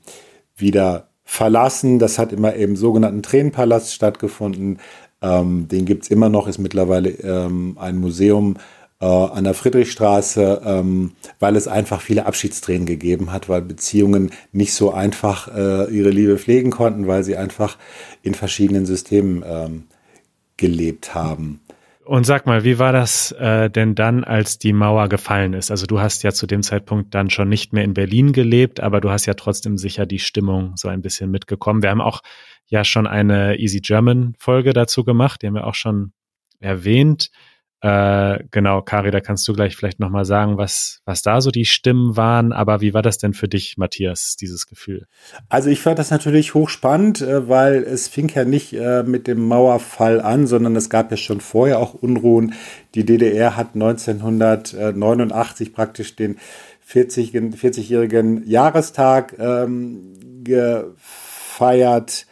wieder 0.56 1.08
verlassen. 1.26 1.98
Das 1.98 2.18
hat 2.18 2.32
immer 2.32 2.54
im 2.54 2.74
sogenannten 2.74 3.22
Tränenpalast 3.22 3.92
stattgefunden. 3.92 4.78
Ähm, 5.20 5.68
den 5.68 5.84
gibt's 5.84 6.08
immer 6.08 6.30
noch, 6.30 6.48
ist 6.48 6.56
mittlerweile 6.56 7.10
ähm, 7.10 7.76
ein 7.78 7.98
Museum 7.98 8.56
äh, 9.02 9.04
an 9.04 9.42
der 9.42 9.54
Friedrichstraße, 9.54 10.62
ähm, 10.64 11.12
weil 11.40 11.56
es 11.56 11.66
einfach 11.66 12.00
viele 12.00 12.24
Abschiedstränen 12.24 12.86
gegeben 12.86 13.32
hat, 13.32 13.48
weil 13.48 13.60
Beziehungen 13.60 14.30
nicht 14.52 14.74
so 14.74 14.92
einfach 14.92 15.48
äh, 15.48 15.90
ihre 15.92 16.10
Liebe 16.10 16.38
pflegen 16.38 16.70
konnten, 16.70 17.08
weil 17.08 17.24
sie 17.24 17.36
einfach 17.36 17.78
in 18.22 18.34
verschiedenen 18.34 18.86
Systemen 18.86 19.42
ähm, 19.44 19.84
gelebt 20.56 21.16
haben. 21.16 21.60
Und 22.04 22.26
sag 22.26 22.46
mal, 22.46 22.62
wie 22.62 22.78
war 22.78 22.92
das 22.92 23.32
äh, 23.32 23.70
denn 23.70 23.94
dann, 23.96 24.22
als 24.22 24.58
die 24.58 24.72
Mauer 24.72 25.08
gefallen 25.08 25.52
ist? 25.52 25.70
Also 25.72 25.86
du 25.86 26.00
hast 26.00 26.22
ja 26.22 26.32
zu 26.32 26.46
dem 26.46 26.62
Zeitpunkt 26.62 27.14
dann 27.14 27.30
schon 27.30 27.48
nicht 27.48 27.72
mehr 27.72 27.84
in 27.84 27.94
Berlin 27.94 28.32
gelebt, 28.32 28.80
aber 28.80 29.00
du 29.00 29.10
hast 29.10 29.26
ja 29.26 29.34
trotzdem 29.34 29.78
sicher 29.78 30.06
die 30.06 30.18
Stimmung 30.20 30.76
so 30.76 30.88
ein 30.88 31.02
bisschen 31.02 31.30
mitgekommen. 31.30 31.82
Wir 31.82 31.90
haben 31.90 32.00
auch 32.00 32.22
ja 32.66 32.84
schon 32.84 33.06
eine 33.08 33.58
Easy 33.58 33.80
German 33.80 34.34
Folge 34.38 34.72
dazu 34.72 35.04
gemacht, 35.04 35.42
die 35.42 35.48
haben 35.48 35.54
wir 35.54 35.66
auch 35.66 35.74
schon 35.74 36.12
erwähnt. 36.60 37.30
Äh, 37.82 38.44
genau, 38.52 38.80
Kari, 38.80 39.10
da 39.10 39.18
kannst 39.18 39.48
du 39.48 39.54
gleich 39.54 39.74
vielleicht 39.74 39.98
nochmal 39.98 40.24
sagen, 40.24 40.56
was, 40.56 41.00
was 41.04 41.22
da 41.22 41.40
so 41.40 41.50
die 41.50 41.64
Stimmen 41.64 42.16
waren. 42.16 42.52
Aber 42.52 42.80
wie 42.80 42.94
war 42.94 43.02
das 43.02 43.18
denn 43.18 43.34
für 43.34 43.48
dich, 43.48 43.76
Matthias, 43.76 44.36
dieses 44.36 44.68
Gefühl? 44.68 45.08
Also 45.48 45.68
ich 45.68 45.80
fand 45.80 45.98
das 45.98 46.12
natürlich 46.12 46.54
hochspannend, 46.54 47.22
äh, 47.22 47.48
weil 47.48 47.82
es 47.82 48.06
fing 48.06 48.30
ja 48.32 48.44
nicht 48.44 48.72
äh, 48.72 49.02
mit 49.02 49.26
dem 49.26 49.48
Mauerfall 49.48 50.20
an, 50.20 50.46
sondern 50.46 50.76
es 50.76 50.90
gab 50.90 51.10
ja 51.10 51.16
schon 51.16 51.40
vorher 51.40 51.80
auch 51.80 51.94
Unruhen. 51.94 52.54
Die 52.94 53.04
DDR 53.04 53.56
hat 53.56 53.74
1989 53.74 55.72
praktisch 55.72 56.14
den 56.14 56.38
40-jährigen 56.88 57.52
40 57.52 57.88
Jahrestag 58.46 59.34
ähm, 59.40 60.42
gefeiert 60.44 62.26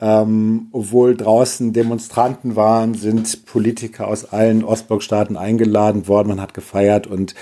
ähm, 0.00 0.68
obwohl 0.72 1.16
draußen 1.16 1.72
Demonstranten 1.72 2.54
waren, 2.54 2.94
sind 2.94 3.46
Politiker 3.46 4.06
aus 4.06 4.26
allen 4.26 4.64
Ostblockstaaten 4.64 5.36
eingeladen 5.36 6.06
worden. 6.06 6.28
Man 6.28 6.40
hat 6.40 6.54
gefeiert 6.54 7.06
und 7.06 7.34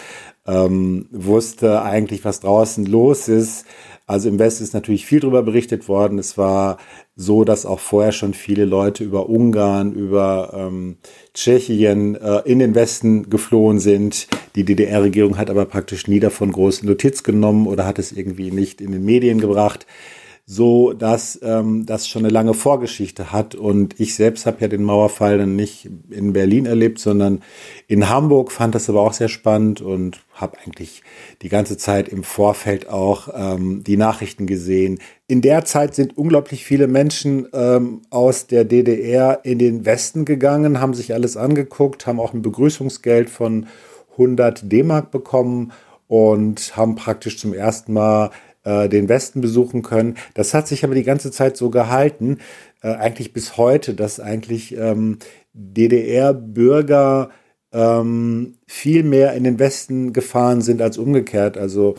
ähm, 0.47 1.07
wusste 1.11 1.83
eigentlich, 1.83 2.25
was 2.25 2.41
draußen 2.41 2.87
los 2.87 3.29
ist. 3.29 3.67
Also 4.07 4.29
im 4.29 4.39
Westen 4.39 4.63
ist 4.63 4.73
natürlich 4.73 5.05
viel 5.05 5.19
darüber 5.19 5.43
berichtet 5.43 5.89
worden. 5.89 6.21
Es 6.21 6.39
war 6.39 6.79
so, 7.17 7.43
dass 7.43 7.67
auch 7.67 7.81
vorher 7.81 8.13
schon 8.13 8.35
viele 8.35 8.65
Leute 8.65 9.03
über 9.03 9.29
Ungarn, 9.29 9.93
über 9.93 10.53
ähm, 10.55 10.99
Tschechien 11.35 12.15
äh, 12.15 12.43
in 12.45 12.61
den 12.61 12.77
Westen 12.77 13.29
geflohen 13.29 13.81
sind. 13.81 14.29
Die 14.55 14.65
DDR-Regierung 14.65 15.37
hat 15.37 15.51
aber 15.51 15.67
praktisch 15.67 16.07
nie 16.07 16.21
davon 16.21 16.53
große 16.53 16.87
Notiz 16.87 17.25
genommen 17.25 17.67
oder 17.67 17.85
hat 17.85 17.99
es 17.99 18.13
irgendwie 18.13 18.53
nicht 18.53 18.81
in 18.81 18.93
den 18.93 19.05
Medien 19.05 19.41
gebracht 19.41 19.87
so 20.49 20.93
dass 20.93 21.41
ähm, 21.43 21.87
das 21.87 22.07
schon 22.09 22.23
eine 22.25 22.33
lange 22.33 22.55
Vorgeschichte 22.55 23.33
hat. 23.33 23.57
Und 23.57 23.99
ich 23.99 24.15
selbst 24.15 24.47
habe 24.47 24.59
ja 24.61 24.69
den 24.69 24.85
Mauerfall 24.85 25.39
dann 25.39 25.57
nicht 25.57 25.91
in 26.09 26.33
Berlin 26.33 26.67
erlebt, 26.67 27.01
sondern 27.01 27.43
in 27.89 28.09
Hamburg, 28.09 28.53
fand 28.53 28.77
das 28.77 28.89
aber 28.89 29.01
auch 29.01 29.13
sehr 29.13 29.29
spannend 29.29 29.81
und 29.81 30.21
habe 30.35 30.57
eigentlich 30.65 31.03
die 31.43 31.49
ganze 31.49 31.77
Zeit 31.77 32.09
im 32.09 32.23
Vorfeld 32.23 32.89
auch 32.89 33.29
ähm, 33.35 33.83
die 33.83 33.97
Nachrichten 33.97 34.47
gesehen. 34.47 35.01
In 35.27 35.41
der 35.41 35.65
Zeit 35.65 35.97
sind 35.97 36.17
unglaublich 36.17 36.65
viele 36.65 36.87
Menschen 36.87 37.49
ähm, 37.53 38.03
aus 38.11 38.47
der 38.47 38.65
DDR 38.65 39.41
in 39.43 39.59
den 39.59 39.85
Westen 39.85 40.25
gegangen, 40.25 40.81
haben 40.81 40.95
sich 40.95 41.13
alles 41.13 41.37
angeguckt, 41.37 42.07
haben 42.07 42.21
auch 42.21 42.33
ein 42.33 42.43
Begrüßungsgeld 42.43 43.31
von 43.31 43.67
100 44.13 44.71
D-Mark 44.71 45.11
bekommen 45.11 45.73
und 46.07 46.77
haben 46.77 46.95
praktisch 46.95 47.37
zum 47.39 47.53
ersten 47.53 47.93
Mal 47.93 48.31
äh, 48.67 48.89
den 48.89 49.09
Westen 49.09 49.41
besuchen 49.41 49.83
können. 49.83 50.17
Das 50.35 50.53
hat 50.53 50.69
sich 50.69 50.85
aber 50.85 50.95
die 50.95 51.05
ganze 51.05 51.31
Zeit 51.31 51.57
so 51.57 51.71
gehalten, 51.71 52.39
äh, 52.83 52.89
eigentlich 52.89 53.33
bis 53.33 53.57
heute, 53.57 53.95
dass 53.95 54.21
eigentlich 54.21 54.77
ähm, 54.77 55.19
DDR-Bürger 55.55 57.31
ähm, 57.73 58.55
viel 58.67 59.03
mehr 59.03 59.35
in 59.35 59.45
den 59.45 59.59
Westen 59.59 60.13
gefahren 60.13 60.61
sind 60.61 60.81
als 60.81 60.99
umgekehrt. 60.99 61.59
Also 61.59 61.95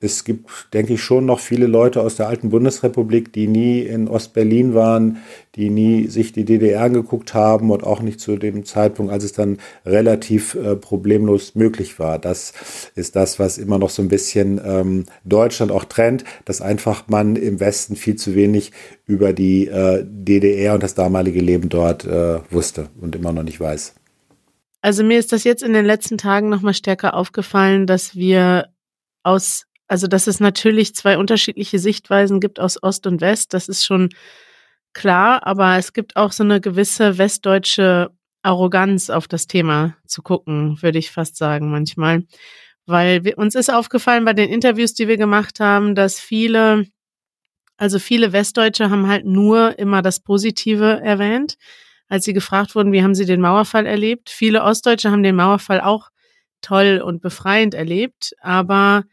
es 0.00 0.24
gibt, 0.24 0.48
denke 0.72 0.94
ich, 0.94 1.02
schon 1.02 1.26
noch 1.26 1.40
viele 1.40 1.66
Leute 1.66 2.00
aus 2.02 2.16
der 2.16 2.28
alten 2.28 2.50
Bundesrepublik, 2.50 3.32
die 3.32 3.48
nie 3.48 3.80
in 3.80 4.08
Ostberlin 4.08 4.74
waren, 4.74 5.18
die 5.54 5.70
nie 5.70 6.06
sich 6.06 6.32
die 6.32 6.44
DDR 6.44 6.82
angeguckt 6.82 7.34
haben 7.34 7.70
und 7.70 7.84
auch 7.84 8.00
nicht 8.00 8.20
zu 8.20 8.36
dem 8.36 8.64
Zeitpunkt, 8.64 9.12
als 9.12 9.24
es 9.24 9.32
dann 9.32 9.58
relativ 9.84 10.54
äh, 10.54 10.76
problemlos 10.76 11.56
möglich 11.56 11.98
war. 11.98 12.18
Das 12.18 12.52
ist 12.94 13.16
das, 13.16 13.38
was 13.38 13.58
immer 13.58 13.78
noch 13.78 13.90
so 13.90 14.02
ein 14.02 14.08
bisschen 14.08 14.60
ähm, 14.64 15.04
Deutschland 15.24 15.72
auch 15.72 15.84
trennt, 15.84 16.24
dass 16.44 16.62
einfach 16.62 17.08
man 17.08 17.34
im 17.34 17.58
Westen 17.58 17.96
viel 17.96 18.16
zu 18.16 18.34
wenig 18.36 18.72
über 19.06 19.32
die 19.32 19.66
äh, 19.66 20.04
DDR 20.06 20.74
und 20.74 20.82
das 20.82 20.94
damalige 20.94 21.40
Leben 21.40 21.68
dort 21.68 22.04
äh, 22.04 22.38
wusste 22.50 22.88
und 23.00 23.16
immer 23.16 23.32
noch 23.32 23.42
nicht 23.42 23.60
weiß. 23.60 23.94
Also 24.80 25.02
mir 25.02 25.18
ist 25.18 25.32
das 25.32 25.44
jetzt 25.44 25.62
in 25.62 25.72
den 25.72 25.84
letzten 25.84 26.18
Tagen 26.18 26.48
nochmal 26.48 26.74
stärker 26.74 27.14
aufgefallen, 27.14 27.86
dass 27.86 28.14
wir 28.14 28.68
aus, 29.24 29.66
also 29.88 30.06
dass 30.06 30.26
es 30.26 30.40
natürlich 30.40 30.94
zwei 30.94 31.18
unterschiedliche 31.18 31.78
Sichtweisen 31.78 32.40
gibt 32.40 32.60
aus 32.60 32.80
Ost 32.82 33.06
und 33.06 33.20
West. 33.20 33.54
Das 33.54 33.68
ist 33.68 33.84
schon 33.84 34.10
klar, 34.92 35.46
aber 35.46 35.76
es 35.76 35.92
gibt 35.92 36.16
auch 36.16 36.32
so 36.32 36.44
eine 36.44 36.60
gewisse 36.60 37.18
westdeutsche 37.18 38.10
Arroganz 38.42 39.10
auf 39.10 39.26
das 39.26 39.48
Thema 39.48 39.96
zu 40.06 40.22
gucken, 40.22 40.80
würde 40.80 40.98
ich 40.98 41.10
fast 41.10 41.36
sagen 41.36 41.70
manchmal. 41.70 42.24
Weil 42.86 43.24
wir, 43.24 43.36
uns 43.36 43.54
ist 43.56 43.70
aufgefallen 43.70 44.24
bei 44.24 44.32
den 44.32 44.48
Interviews, 44.48 44.94
die 44.94 45.08
wir 45.08 45.16
gemacht 45.16 45.60
haben, 45.60 45.94
dass 45.96 46.20
viele, 46.20 46.86
also 47.76 47.98
viele 47.98 48.32
Westdeutsche 48.32 48.90
haben 48.90 49.08
halt 49.08 49.26
nur 49.26 49.78
immer 49.78 50.02
das 50.02 50.20
Positive 50.20 51.00
erwähnt 51.02 51.58
als 52.08 52.24
sie 52.24 52.32
gefragt 52.32 52.74
wurden, 52.74 52.92
wie 52.92 53.02
haben 53.02 53.14
sie 53.14 53.26
den 53.26 53.40
Mauerfall 53.40 53.86
erlebt. 53.86 54.30
Viele 54.30 54.62
Ostdeutsche 54.62 55.10
haben 55.10 55.22
den 55.22 55.36
Mauerfall 55.36 55.80
auch 55.80 56.08
toll 56.60 57.02
und 57.04 57.20
befreiend 57.20 57.74
erlebt, 57.74 58.34
aber 58.40 59.04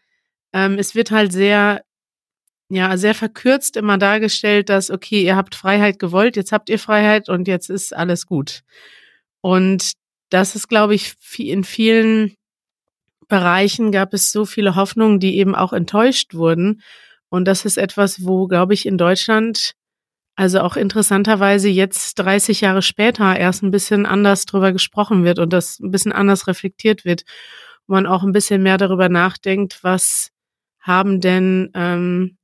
ähm, 0.54 0.78
es 0.80 0.96
wird 0.96 1.12
halt 1.12 1.32
sehr, 1.32 1.84
ja, 2.70 2.98
sehr 2.98 3.14
verkürzt 3.14 3.78
immer 3.78 3.98
dargestellt, 3.98 4.70
dass, 4.70 4.90
okay, 4.90 5.24
ihr 5.24 5.36
habt 5.36 5.56
Freiheit 5.56 6.00
gewollt, 6.00 6.36
jetzt 6.36 6.52
habt 6.52 6.70
ihr 6.70 6.80
Freiheit 6.80 7.30
und 7.30 7.48
jetzt 7.48 7.70
ist 7.70 7.96
alles 7.96 8.26
gut. 8.26 8.62
Und 9.42 9.94
das 10.30 10.56
ist, 10.56 10.68
glaube 10.68 10.96
ich, 10.96 11.14
in 11.38 11.64
vielen 11.64 12.36
Bereichen 13.28 13.92
gab 13.92 14.14
es 14.14 14.32
so 14.32 14.46
viele 14.46 14.76
Hoffnungen, 14.76 15.20
die 15.20 15.38
eben 15.38 15.56
auch 15.56 15.74
enttäuscht 15.74 16.34
wurden. 16.34 16.82
Und 17.30 17.46
das 17.46 17.66
ist 17.66 17.78
etwas, 17.78 18.26
wo, 18.26 18.48
glaube 18.48 18.74
ich, 18.74 18.86
in 18.86 18.98
Deutschland 18.98 19.74
also 20.36 20.60
auch 20.60 20.76
interessanterweise 20.76 21.70
jetzt 21.70 22.20
30 22.20 22.62
Jahre 22.62 22.82
später 22.82 23.38
erst 23.38 23.64
ein 23.64 23.72
bisschen 23.72 24.06
anders 24.06 24.46
drüber 24.46 24.74
gesprochen 24.74 25.24
wird 25.24 25.40
und 25.40 25.54
das 25.54 25.80
ein 25.80 25.92
bisschen 25.92 26.12
anders 26.12 26.48
reflektiert 26.48 27.06
wird, 27.06 27.24
wo 27.88 27.94
man 27.94 28.06
auch 28.06 28.24
ein 28.24 28.34
bisschen 28.34 28.62
mehr 28.62 28.78
darüber 28.78 29.08
nachdenkt, 29.08 29.80
was 29.84 30.32
haben 30.80 31.22
denn, 31.22 31.72
ähm, 31.74 32.38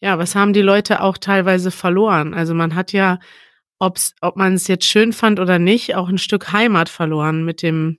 ja, 0.00 0.18
was 0.18 0.34
haben 0.34 0.52
die 0.52 0.62
Leute 0.62 1.00
auch 1.00 1.16
teilweise 1.16 1.70
verloren? 1.70 2.34
Also 2.34 2.54
man 2.54 2.74
hat 2.74 2.92
ja, 2.92 3.18
ob's, 3.78 4.14
ob 4.20 4.36
man 4.36 4.54
es 4.54 4.66
jetzt 4.66 4.86
schön 4.86 5.12
fand 5.12 5.38
oder 5.38 5.58
nicht, 5.58 5.94
auch 5.94 6.08
ein 6.08 6.18
Stück 6.18 6.52
Heimat 6.52 6.88
verloren 6.88 7.44
mit 7.44 7.62
dem 7.62 7.98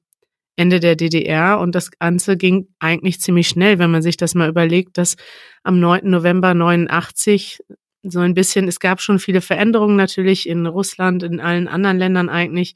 Ende 0.58 0.82
der 0.82 0.98
DDR 0.98 1.60
und 1.60 1.74
das 1.74 1.92
Ganze 1.92 2.36
ging 2.36 2.68
eigentlich 2.80 3.22
ziemlich 3.22 3.48
schnell, 3.48 3.80
wenn 3.80 3.92
man 3.92 4.02
sich 4.02 4.18
das 4.18 4.36
mal 4.36 4.50
überlegt, 4.50 4.98
dass 4.98 5.16
am 5.64 5.80
9. 5.80 6.10
November 6.10 6.54
89 6.54 7.60
so 8.04 8.20
ein 8.20 8.34
bisschen, 8.34 8.68
es 8.68 8.80
gab 8.80 9.02
schon 9.02 9.20
viele 9.20 9.42
Veränderungen 9.42 9.96
natürlich 9.96 10.48
in 10.48 10.66
Russland, 10.66 11.24
in 11.24 11.40
allen 11.40 11.68
anderen 11.68 11.98
Ländern 11.98 12.30
eigentlich, 12.30 12.76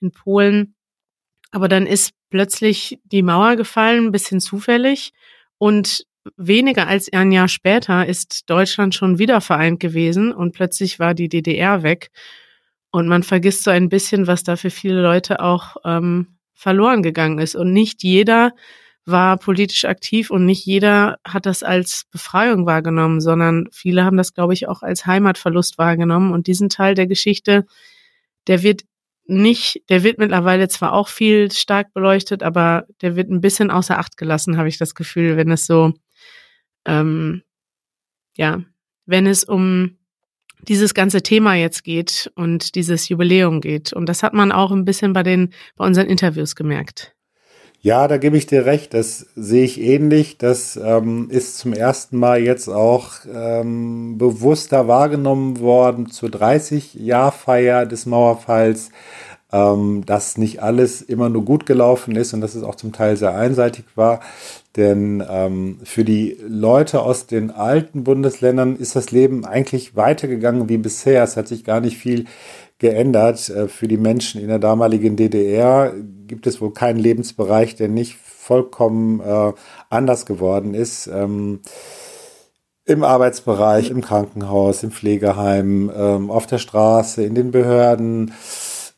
in 0.00 0.12
Polen. 0.12 0.74
Aber 1.50 1.68
dann 1.68 1.86
ist 1.86 2.12
plötzlich 2.30 2.98
die 3.04 3.22
Mauer 3.22 3.56
gefallen, 3.56 4.06
ein 4.06 4.12
bisschen 4.12 4.40
zufällig. 4.40 5.12
Und 5.58 6.06
weniger 6.36 6.86
als 6.86 7.12
ein 7.12 7.32
Jahr 7.32 7.48
später 7.48 8.06
ist 8.06 8.48
Deutschland 8.48 8.94
schon 8.94 9.18
wieder 9.18 9.40
vereint 9.40 9.80
gewesen 9.80 10.32
und 10.32 10.52
plötzlich 10.52 10.98
war 10.98 11.14
die 11.14 11.28
DDR 11.28 11.82
weg. 11.82 12.10
Und 12.92 13.08
man 13.08 13.22
vergisst 13.22 13.64
so 13.64 13.70
ein 13.70 13.88
bisschen, 13.88 14.26
was 14.26 14.42
da 14.42 14.56
für 14.56 14.70
viele 14.70 15.02
Leute 15.02 15.40
auch 15.40 15.76
ähm, 15.84 16.38
verloren 16.54 17.02
gegangen 17.02 17.38
ist. 17.38 17.54
Und 17.54 17.72
nicht 17.72 18.02
jeder 18.02 18.52
war 19.10 19.36
politisch 19.38 19.84
aktiv 19.84 20.30
und 20.30 20.46
nicht 20.46 20.64
jeder 20.64 21.18
hat 21.26 21.46
das 21.46 21.62
als 21.62 22.06
Befreiung 22.10 22.66
wahrgenommen, 22.66 23.20
sondern 23.20 23.68
viele 23.72 24.04
haben 24.04 24.16
das, 24.16 24.34
glaube 24.34 24.54
ich, 24.54 24.68
auch 24.68 24.82
als 24.82 25.06
Heimatverlust 25.06 25.78
wahrgenommen. 25.78 26.32
Und 26.32 26.46
diesen 26.46 26.68
Teil 26.68 26.94
der 26.94 27.06
Geschichte, 27.06 27.66
der 28.46 28.62
wird 28.62 28.82
nicht, 29.26 29.82
der 29.88 30.02
wird 30.02 30.18
mittlerweile 30.18 30.68
zwar 30.68 30.92
auch 30.92 31.08
viel 31.08 31.52
stark 31.52 31.92
beleuchtet, 31.94 32.42
aber 32.42 32.86
der 33.00 33.16
wird 33.16 33.30
ein 33.30 33.40
bisschen 33.40 33.70
außer 33.70 33.98
Acht 33.98 34.16
gelassen, 34.16 34.56
habe 34.56 34.68
ich 34.68 34.78
das 34.78 34.94
Gefühl, 34.94 35.36
wenn 35.36 35.50
es 35.50 35.66
so, 35.66 35.92
ähm, 36.84 37.42
ja, 38.36 38.62
wenn 39.06 39.26
es 39.26 39.44
um 39.44 39.98
dieses 40.68 40.94
ganze 40.94 41.22
Thema 41.22 41.54
jetzt 41.54 41.84
geht 41.84 42.30
und 42.34 42.74
dieses 42.74 43.08
Jubiläum 43.08 43.60
geht. 43.60 43.92
Und 43.92 44.08
das 44.08 44.22
hat 44.22 44.34
man 44.34 44.52
auch 44.52 44.72
ein 44.72 44.84
bisschen 44.84 45.12
bei 45.12 45.22
den, 45.22 45.52
bei 45.76 45.86
unseren 45.86 46.06
Interviews 46.06 46.54
gemerkt. 46.54 47.14
Ja, 47.82 48.08
da 48.08 48.18
gebe 48.18 48.36
ich 48.36 48.46
dir 48.46 48.66
recht. 48.66 48.92
Das 48.92 49.26
sehe 49.36 49.64
ich 49.64 49.80
ähnlich. 49.80 50.36
Das 50.36 50.76
ähm, 50.76 51.28
ist 51.30 51.56
zum 51.56 51.72
ersten 51.72 52.18
Mal 52.18 52.42
jetzt 52.42 52.68
auch 52.68 53.10
ähm, 53.32 54.18
bewusster 54.18 54.86
wahrgenommen 54.86 55.60
worden 55.60 56.10
zur 56.10 56.28
30-Jahr-Feier 56.28 57.86
des 57.86 58.04
Mauerfalls, 58.04 58.90
ähm, 59.50 60.04
dass 60.04 60.36
nicht 60.36 60.62
alles 60.62 61.00
immer 61.00 61.30
nur 61.30 61.42
gut 61.46 61.64
gelaufen 61.64 62.16
ist 62.16 62.34
und 62.34 62.42
dass 62.42 62.54
es 62.54 62.64
auch 62.64 62.74
zum 62.74 62.92
Teil 62.92 63.16
sehr 63.16 63.34
einseitig 63.34 63.86
war. 63.94 64.20
Denn 64.76 65.24
ähm, 65.26 65.78
für 65.82 66.04
die 66.04 66.36
Leute 66.46 67.00
aus 67.00 67.26
den 67.26 67.50
alten 67.50 68.04
Bundesländern 68.04 68.76
ist 68.76 68.94
das 68.94 69.10
Leben 69.10 69.46
eigentlich 69.46 69.96
weitergegangen 69.96 70.68
wie 70.68 70.76
bisher. 70.76 71.24
Es 71.24 71.38
hat 71.38 71.48
sich 71.48 71.64
gar 71.64 71.80
nicht 71.80 71.96
viel 71.96 72.26
geändert. 72.80 73.48
Äh, 73.48 73.68
für 73.68 73.86
die 73.86 73.96
Menschen 73.96 74.40
in 74.40 74.48
der 74.48 74.58
damaligen 74.58 75.14
DDR 75.14 75.94
gibt 76.26 76.48
es 76.48 76.60
wohl 76.60 76.72
keinen 76.72 76.98
Lebensbereich, 76.98 77.76
der 77.76 77.88
nicht 77.88 78.16
vollkommen 78.16 79.20
äh, 79.20 79.52
anders 79.88 80.26
geworden 80.26 80.74
ist. 80.74 81.06
Ähm, 81.06 81.60
Im 82.84 83.04
Arbeitsbereich, 83.04 83.90
im 83.90 84.00
Krankenhaus, 84.00 84.82
im 84.82 84.90
Pflegeheim, 84.90 85.92
ähm, 85.94 86.30
auf 86.30 86.46
der 86.48 86.58
Straße, 86.58 87.22
in 87.22 87.36
den 87.36 87.52
Behörden, 87.52 88.32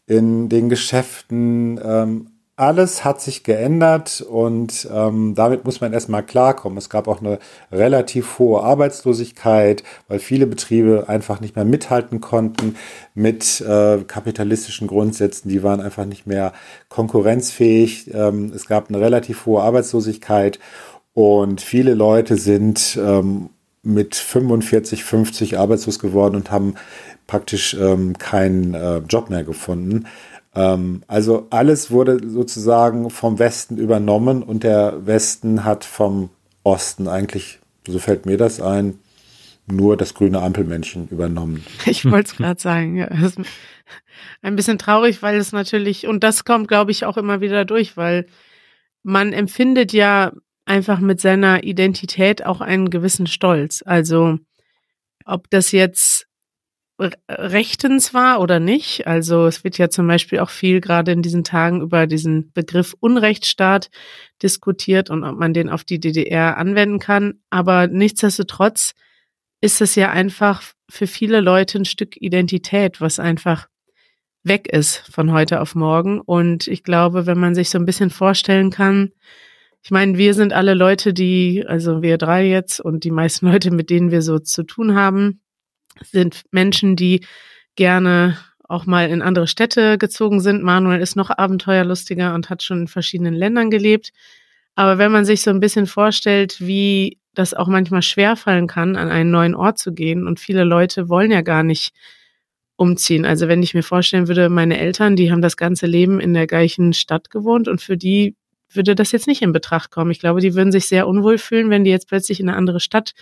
in 0.07 0.49
den 0.49 0.71
Geschäften. 0.71 1.79
Ähm, 1.85 2.32
alles 2.57 3.05
hat 3.05 3.21
sich 3.21 3.45
geändert 3.45 4.21
und 4.21 4.87
ähm, 4.93 5.35
damit 5.35 5.65
muss 5.65 5.81
man 5.81 5.93
erstmal 5.95 6.23
klarkommen. 6.23 6.77
Es 6.77 6.91
gab 6.91 7.09
auch 7.09 7.21
eine 7.21 7.39
relativ 7.71 8.39
hohe 8.39 8.63
Arbeitslosigkeit, 8.63 9.83
weil 10.07 10.19
viele 10.19 10.47
Betriebe 10.47 11.07
einfach 11.09 11.41
nicht 11.41 11.57
mehr 11.57 11.65
mithalten 11.65 12.21
konnten 12.21 12.77
mit 13.15 13.63
äh, 13.63 14.05
kapitalistischen 14.07 14.87
Grundsätzen. 14.87 15.49
Die 15.49 15.63
waren 15.63 15.81
einfach 15.81 16.05
nicht 16.05 16.27
mehr 16.27 16.53
konkurrenzfähig. 16.91 18.13
Ähm, 18.13 18.53
es 18.55 18.67
gab 18.67 18.89
eine 18.91 19.01
relativ 19.01 19.47
hohe 19.47 19.63
Arbeitslosigkeit 19.63 20.59
und 21.15 21.63
viele 21.63 21.95
Leute 21.95 22.37
sind 22.37 22.99
ähm, 23.03 23.49
mit 23.83 24.15
45, 24.15 25.05
50 25.05 25.59
arbeitslos 25.59 25.99
geworden 25.99 26.37
und 26.37 26.51
haben 26.51 26.75
praktisch 27.27 27.75
ähm, 27.75 28.19
keinen 28.19 28.75
äh, 28.75 28.99
Job 28.99 29.31
mehr 29.31 29.43
gefunden. 29.43 30.07
Ähm, 30.55 31.03
also 31.07 31.47
alles 31.51 31.91
wurde 31.91 32.19
sozusagen 32.29 33.11
vom 33.11 33.39
Westen 33.39 33.77
übernommen 33.77 34.43
und 34.43 34.65
der 34.65 35.07
Westen 35.07 35.65
hat 35.65 35.85
vom 35.85 36.31
Osten 36.63 37.09
eigentlich, 37.09 37.61
so 37.87 37.99
fällt 37.99 38.27
mir 38.27 38.37
das 38.37 38.61
ein, 38.61 38.99
nur 39.67 39.97
das 39.97 40.15
grüne 40.15 40.43
Ampelmännchen 40.43 41.09
übernommen. 41.09 41.65
Ich 41.87 42.05
wollte 42.05 42.31
es 42.33 42.37
gerade 42.37 42.61
sagen. 42.61 42.97
Ja, 42.97 43.09
ein 44.43 44.57
bisschen 44.57 44.79
traurig, 44.79 45.23
weil 45.23 45.37
es 45.37 45.53
natürlich, 45.53 46.07
und 46.07 46.23
das 46.25 46.45
kommt, 46.45 46.69
glaube 46.69 46.91
ich, 46.91 47.05
auch 47.05 47.17
immer 47.17 47.41
wieder 47.41 47.65
durch, 47.65 47.97
weil 47.97 48.27
man 49.03 49.33
empfindet 49.33 49.93
ja 49.93 50.33
einfach 50.65 51.01
mit 51.01 51.21
seiner 51.21 51.65
Identität 51.65 52.45
auch 52.45 52.61
einen 52.61 52.91
gewissen 52.91 53.27
Stolz. 53.27 53.83
Also 53.85 54.39
ob 55.25 55.51
das 55.51 55.73
jetzt 55.73 56.27
rechtens 57.29 58.15
war 58.15 58.41
oder 58.41 58.61
nicht. 58.61 59.07
Also 59.07 59.47
es 59.47 59.65
wird 59.65 59.79
ja 59.79 59.91
zum 59.91 60.07
Beispiel 60.07 60.41
auch 60.41 60.51
viel 60.51 60.81
gerade 60.81 61.13
in 61.13 61.23
diesen 61.23 61.45
Tagen 61.45 61.81
über 61.81 62.07
diesen 62.07 62.53
Begriff 62.53 62.95
Unrechtsstaat 63.01 63.91
diskutiert 64.43 65.11
und 65.11 65.25
ob 65.25 65.39
man 65.39 65.55
den 65.55 65.69
auf 65.69 65.85
die 65.85 66.01
DDR 66.01 66.57
anwenden 66.57 66.99
kann. 66.99 67.41
Aber 67.51 67.87
nichtsdestotrotz 67.87 68.95
ist 69.61 69.81
es 69.81 69.95
ja 69.95 70.11
einfach 70.11 70.63
für 70.91 71.07
viele 71.07 71.41
Leute 71.41 71.79
ein 71.79 71.85
Stück 71.85 72.17
Identität, 72.21 73.01
was 73.01 73.19
einfach 73.19 73.69
weg 74.45 74.69
ist 74.69 74.99
von 75.11 75.33
heute 75.33 75.61
auf 75.61 75.75
morgen. 75.75 76.21
Und 76.21 76.67
ich 76.67 76.83
glaube, 76.83 77.27
wenn 77.27 77.39
man 77.39 77.55
sich 77.55 77.71
so 77.71 77.79
ein 77.79 77.87
bisschen 77.87 78.11
vorstellen 78.11 78.71
kann, 78.71 79.13
ich 79.85 79.91
meine, 79.91 80.17
wir 80.17 80.35
sind 80.35 80.53
alle 80.53 80.75
Leute, 80.75 81.13
die, 81.13 81.65
also 81.67 82.03
wir 82.03 82.17
drei 82.17 82.47
jetzt 82.47 82.81
und 82.81 83.05
die 83.05 83.11
meisten 83.11 83.47
Leute, 83.53 83.71
mit 83.71 83.91
denen 83.91 84.11
wir 84.11 84.23
so 84.23 84.39
zu 84.39 84.63
tun 84.63 84.95
haben, 84.95 85.42
sind 86.01 86.43
Menschen, 86.51 86.97
die 86.97 87.25
gerne 87.77 88.39
auch 88.69 88.87
mal 88.87 89.09
in 89.09 89.23
andere 89.23 89.47
Städte 89.47 89.99
gezogen 89.99 90.41
sind. 90.41 90.63
Manuel 90.63 91.01
ist 91.01 91.17
noch 91.17 91.31
abenteuerlustiger 91.31 92.35
und 92.35 92.49
hat 92.49 92.63
schon 92.63 92.83
in 92.83 92.89
verschiedenen 92.89 93.35
Ländern 93.35 93.71
gelebt. 93.71 94.13
Aber 94.75 94.99
wenn 94.99 95.13
man 95.13 95.25
sich 95.25 95.43
so 95.43 95.51
ein 95.51 95.61
bisschen 95.61 95.87
vorstellt, 95.87 96.57
wie 96.61 97.19
das 97.35 97.55
auch 97.55 97.69
manchmal 97.69 98.03
schwerfallen 98.03 98.67
kann, 98.67 98.97
an 98.97 99.11
einen 99.11 99.31
neuen 99.31 99.55
Ort 99.55 99.79
zu 99.79 99.93
gehen 99.93 100.27
und 100.27 100.41
viele 100.41 100.65
Leute 100.65 101.09
wollen 101.09 101.31
ja 101.31 101.43
gar 101.43 101.63
nicht 101.63 101.93
umziehen. 102.77 103.25
Also 103.25 103.49
wenn 103.49 103.63
ich 103.63 103.75
mir 103.75 103.83
vorstellen 103.83 104.29
würde, 104.29 104.49
meine 104.49 104.79
Eltern, 104.79 105.17
die 105.17 105.31
haben 105.31 105.43
das 105.43 105.57
ganze 105.57 105.87
Leben 105.87 106.21
in 106.21 106.35
der 106.35 106.47
gleichen 106.47 106.93
Stadt 106.93 107.31
gewohnt 107.31 107.69
und 107.69 107.81
für 107.81 107.97
die 107.97 108.37
würde 108.71 108.95
das 108.95 109.13
jetzt 109.13 109.27
nicht 109.27 109.43
in 109.43 109.53
Betracht 109.53 109.91
kommen. 109.91 110.11
Ich 110.11 110.21
glaube, 110.21 110.41
die 110.41 110.55
würden 110.55 110.73
sich 110.73 110.89
sehr 110.89 111.07
unwohl 111.07 111.39
fühlen, 111.39 111.71
wenn 111.71 111.85
die 111.85 111.91
jetzt 111.91 112.09
plötzlich 112.09 112.41
in 112.41 112.49
eine 112.49 112.57
andere 112.57 112.81
Stadt 112.81 113.13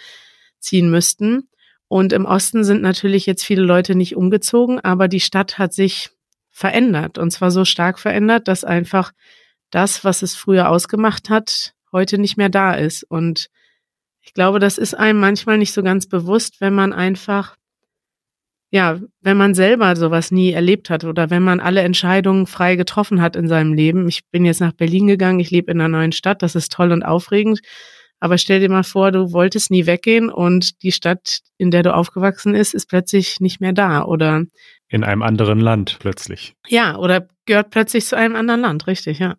ziehen 0.61 0.91
müssten. 0.91 1.49
Und 1.91 2.13
im 2.13 2.25
Osten 2.25 2.63
sind 2.63 2.83
natürlich 2.83 3.27
jetzt 3.27 3.45
viele 3.45 3.63
Leute 3.63 3.97
nicht 3.97 4.15
umgezogen, 4.15 4.79
aber 4.79 5.09
die 5.09 5.19
Stadt 5.19 5.59
hat 5.59 5.75
sich 5.75 6.11
verändert. 6.49 7.19
Und 7.19 7.33
zwar 7.33 7.51
so 7.51 7.65
stark 7.65 7.99
verändert, 7.99 8.47
dass 8.47 8.63
einfach 8.63 9.11
das, 9.71 10.05
was 10.05 10.23
es 10.23 10.37
früher 10.37 10.69
ausgemacht 10.69 11.31
hat, 11.31 11.75
heute 11.91 12.19
nicht 12.19 12.37
mehr 12.37 12.49
da 12.49 12.75
ist. 12.75 13.03
Und 13.03 13.51
ich 14.21 14.35
glaube, 14.35 14.61
das 14.61 14.79
ist 14.79 14.95
einem 14.95 15.19
manchmal 15.19 15.59
nicht 15.59 15.73
so 15.73 15.83
ganz 15.83 16.07
bewusst, 16.07 16.61
wenn 16.61 16.75
man 16.75 16.93
einfach, 16.93 17.57
ja, 18.71 19.01
wenn 19.21 19.37
man 19.37 19.55
selber 19.55 19.97
sowas 19.97 20.31
nie 20.31 20.53
erlebt 20.53 20.91
hat 20.91 21.03
oder 21.03 21.29
wenn 21.29 21.43
man 21.43 21.59
alle 21.59 21.81
Entscheidungen 21.81 22.47
frei 22.47 22.77
getroffen 22.77 23.21
hat 23.21 23.35
in 23.35 23.49
seinem 23.49 23.73
Leben. 23.73 24.09
Ich 24.09 24.29
bin 24.31 24.45
jetzt 24.45 24.61
nach 24.61 24.75
Berlin 24.75 25.09
gegangen, 25.09 25.41
ich 25.41 25.51
lebe 25.51 25.73
in 25.73 25.81
einer 25.81 25.89
neuen 25.89 26.13
Stadt, 26.13 26.43
das 26.43 26.55
ist 26.55 26.71
toll 26.71 26.93
und 26.93 27.03
aufregend. 27.03 27.63
Aber 28.21 28.37
stell 28.39 28.61
dir 28.61 28.69
mal 28.69 28.85
vor, 28.85 29.13
du 29.13 29.33
wolltest 29.33 29.71
nie 29.71 29.87
weggehen 29.87 30.31
und 30.31 30.83
die 30.83 30.93
Stadt, 30.93 31.41
in 31.57 31.71
der 31.71 31.83
du 31.83 31.95
aufgewachsen 31.95 32.55
ist, 32.55 32.75
ist 32.75 32.87
plötzlich 32.87 33.41
nicht 33.41 33.61
mehr 33.61 33.73
da 33.73 34.05
oder 34.05 34.45
in 34.89 35.05
einem 35.05 35.23
anderen 35.23 35.61
Land 35.61 35.99
plötzlich. 36.01 36.55
Ja, 36.69 36.99
oder 36.99 37.29
gehört 37.47 37.71
plötzlich 37.71 38.07
zu 38.07 38.17
einem 38.17 38.37
anderen 38.37 38.61
Land, 38.61 38.87
richtig, 38.87 39.21
ja. 39.21 39.37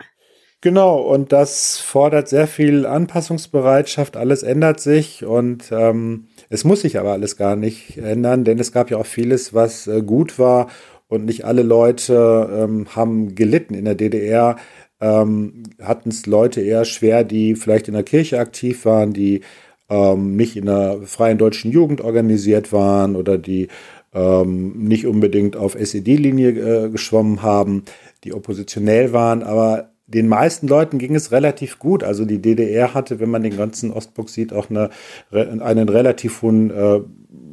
Genau, 0.62 1.00
und 1.00 1.32
das 1.32 1.80
fordert 1.80 2.30
sehr 2.30 2.48
viel 2.48 2.86
Anpassungsbereitschaft. 2.86 4.15
Alles 4.15 4.44
ändert 4.44 4.80
sich 4.80 5.26
und 5.26 5.72
ähm, 5.72 6.28
es 6.50 6.63
muss 6.63 6.82
sich 6.82 7.00
aber 7.00 7.13
alles 7.13 7.36
gar 7.36 7.56
nicht 7.56 7.98
ändern, 7.98 8.44
denn 8.44 8.60
es 8.60 8.72
gab 8.72 8.91
ja 8.91 8.98
auch 8.98 9.06
vieles, 9.08 9.56
was 9.56 9.88
äh, 9.88 10.04
gut 10.04 10.38
war 10.38 10.67
und 11.08 11.26
nicht 11.26 11.46
alle 11.46 11.63
Leute 11.63 12.48
ähm, 12.54 12.88
haben 12.96 13.36
gelitten 13.36 13.74
in 13.74 13.86
der 13.86 13.96
DDR 13.96 14.56
ähm, 15.02 15.64
hatten 15.82 16.10
es 16.10 16.26
Leute 16.26 16.62
eher 16.62 16.86
schwer, 16.86 17.24
die 17.24 17.56
vielleicht 17.56 17.88
in 17.88 17.94
der 17.94 18.04
Kirche 18.04 18.40
aktiv 18.40 18.86
waren, 18.86 19.14
die 19.14 19.42
ähm, 19.90 20.36
nicht 20.36 20.56
in 20.56 20.66
der 20.66 21.02
freien 21.06 21.38
deutschen 21.38 21.72
Jugend 21.72 22.02
organisiert 22.02 22.72
waren 22.72 23.16
oder 23.16 23.38
die 23.38 23.68
ähm, 24.14 24.74
nicht 24.78 25.06
unbedingt 25.08 25.56
auf 25.56 25.76
SED-Linie 25.76 26.50
äh, 26.86 26.90
geschwommen 26.90 27.42
haben, 27.42 27.84
die 28.24 28.34
oppositionell 28.34 29.14
waren, 29.14 29.44
aber 29.44 29.92
den 30.14 30.28
meisten 30.28 30.68
Leuten 30.68 31.00
ging 31.00 31.16
es 31.16 31.32
relativ 31.32 31.80
gut. 31.80 32.04
Also 32.04 32.26
die 32.26 32.42
DDR 32.42 32.94
hatte, 32.94 33.20
wenn 33.20 33.30
man 33.30 33.44
den 33.44 33.56
ganzen 33.56 33.92
Ostblock 33.92 34.30
sieht, 34.30 34.52
auch 34.52 34.70
eine, 34.70 34.90
einen 35.32 35.88
relativ 35.88 36.42
hohen 36.42 36.70
äh, 36.70 37.00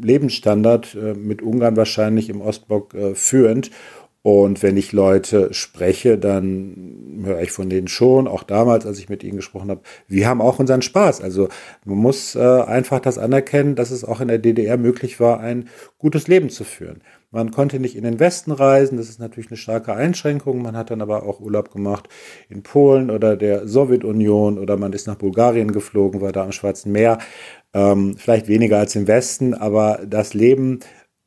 Lebensstandard, 0.03 0.97
äh, 1.01 1.15
mit 1.15 1.41
Ungarn 1.41 1.77
wahrscheinlich 1.77 2.29
im 2.29 2.41
Ostblock 2.41 2.95
äh, 2.95 3.15
führend. 3.15 3.71
Und 4.23 4.63
wenn 4.63 4.77
ich 4.77 4.93
Leute 4.93 5.55
spreche, 5.55 6.19
dann 6.19 7.23
höre 7.25 7.41
ich 7.41 7.53
von 7.53 7.71
denen 7.71 7.89
schon, 7.89 8.27
auch 8.27 8.43
damals, 8.43 8.85
als 8.85 8.99
ich 8.99 9.09
mit 9.09 9.23
ihnen 9.23 9.37
gesprochen 9.37 9.71
habe, 9.71 9.83
wir 10.09 10.27
haben 10.29 10.41
auch 10.41 10.59
unseren 10.59 10.83
Spaß. 10.83 11.21
Also 11.21 11.49
man 11.85 11.99
muss 11.99 12.35
äh, 12.35 12.41
einfach 12.41 13.01
das 13.01 13.17
anerkennen, 13.17 13.77
dass 13.77 13.91
es 13.91 14.05
auch 14.05 14.21
in 14.21 14.29
der 14.29 14.39
DDR 14.39 14.77
möglich 14.77 15.21
war, 15.21 15.41
ein 15.41 15.69
gutes 15.99 16.27
Leben 16.27 16.51
zu 16.51 16.65
führen. 16.65 17.01
Man 17.31 17.51
konnte 17.51 17.79
nicht 17.79 17.95
in 17.95 18.05
den 18.05 18.19
Westen 18.19 18.53
reisen, 18.53 18.97
das 18.97 19.11
ist 19.11 19.21
natürlich 19.21 19.51
eine 19.51 19.59
starke 19.59 19.95
Einschränkung. 19.95 20.63
Man 20.63 20.77
hat 20.77 20.91
dann 20.91 21.03
aber 21.03 21.25
auch 21.25 21.41
Urlaub 21.41 21.71
gemacht 21.71 22.09
in 22.49 22.63
Polen 22.63 23.11
oder 23.11 23.37
der 23.37 23.69
Sowjetunion 23.69 24.59
oder 24.59 24.79
man 24.79 24.95
ist 24.95 25.07
nach 25.07 25.17
Bulgarien 25.17 25.73
geflogen, 25.73 26.23
war 26.23 26.33
da 26.33 26.45
am 26.45 26.53
Schwarzen 26.53 26.91
Meer. 26.91 27.19
Ähm, 27.75 28.17
vielleicht 28.17 28.49
weniger 28.49 28.79
als 28.79 28.97
im 28.97 29.07
Westen, 29.07 29.53
aber 29.53 30.01
das 30.07 30.33
Leben 30.33 30.81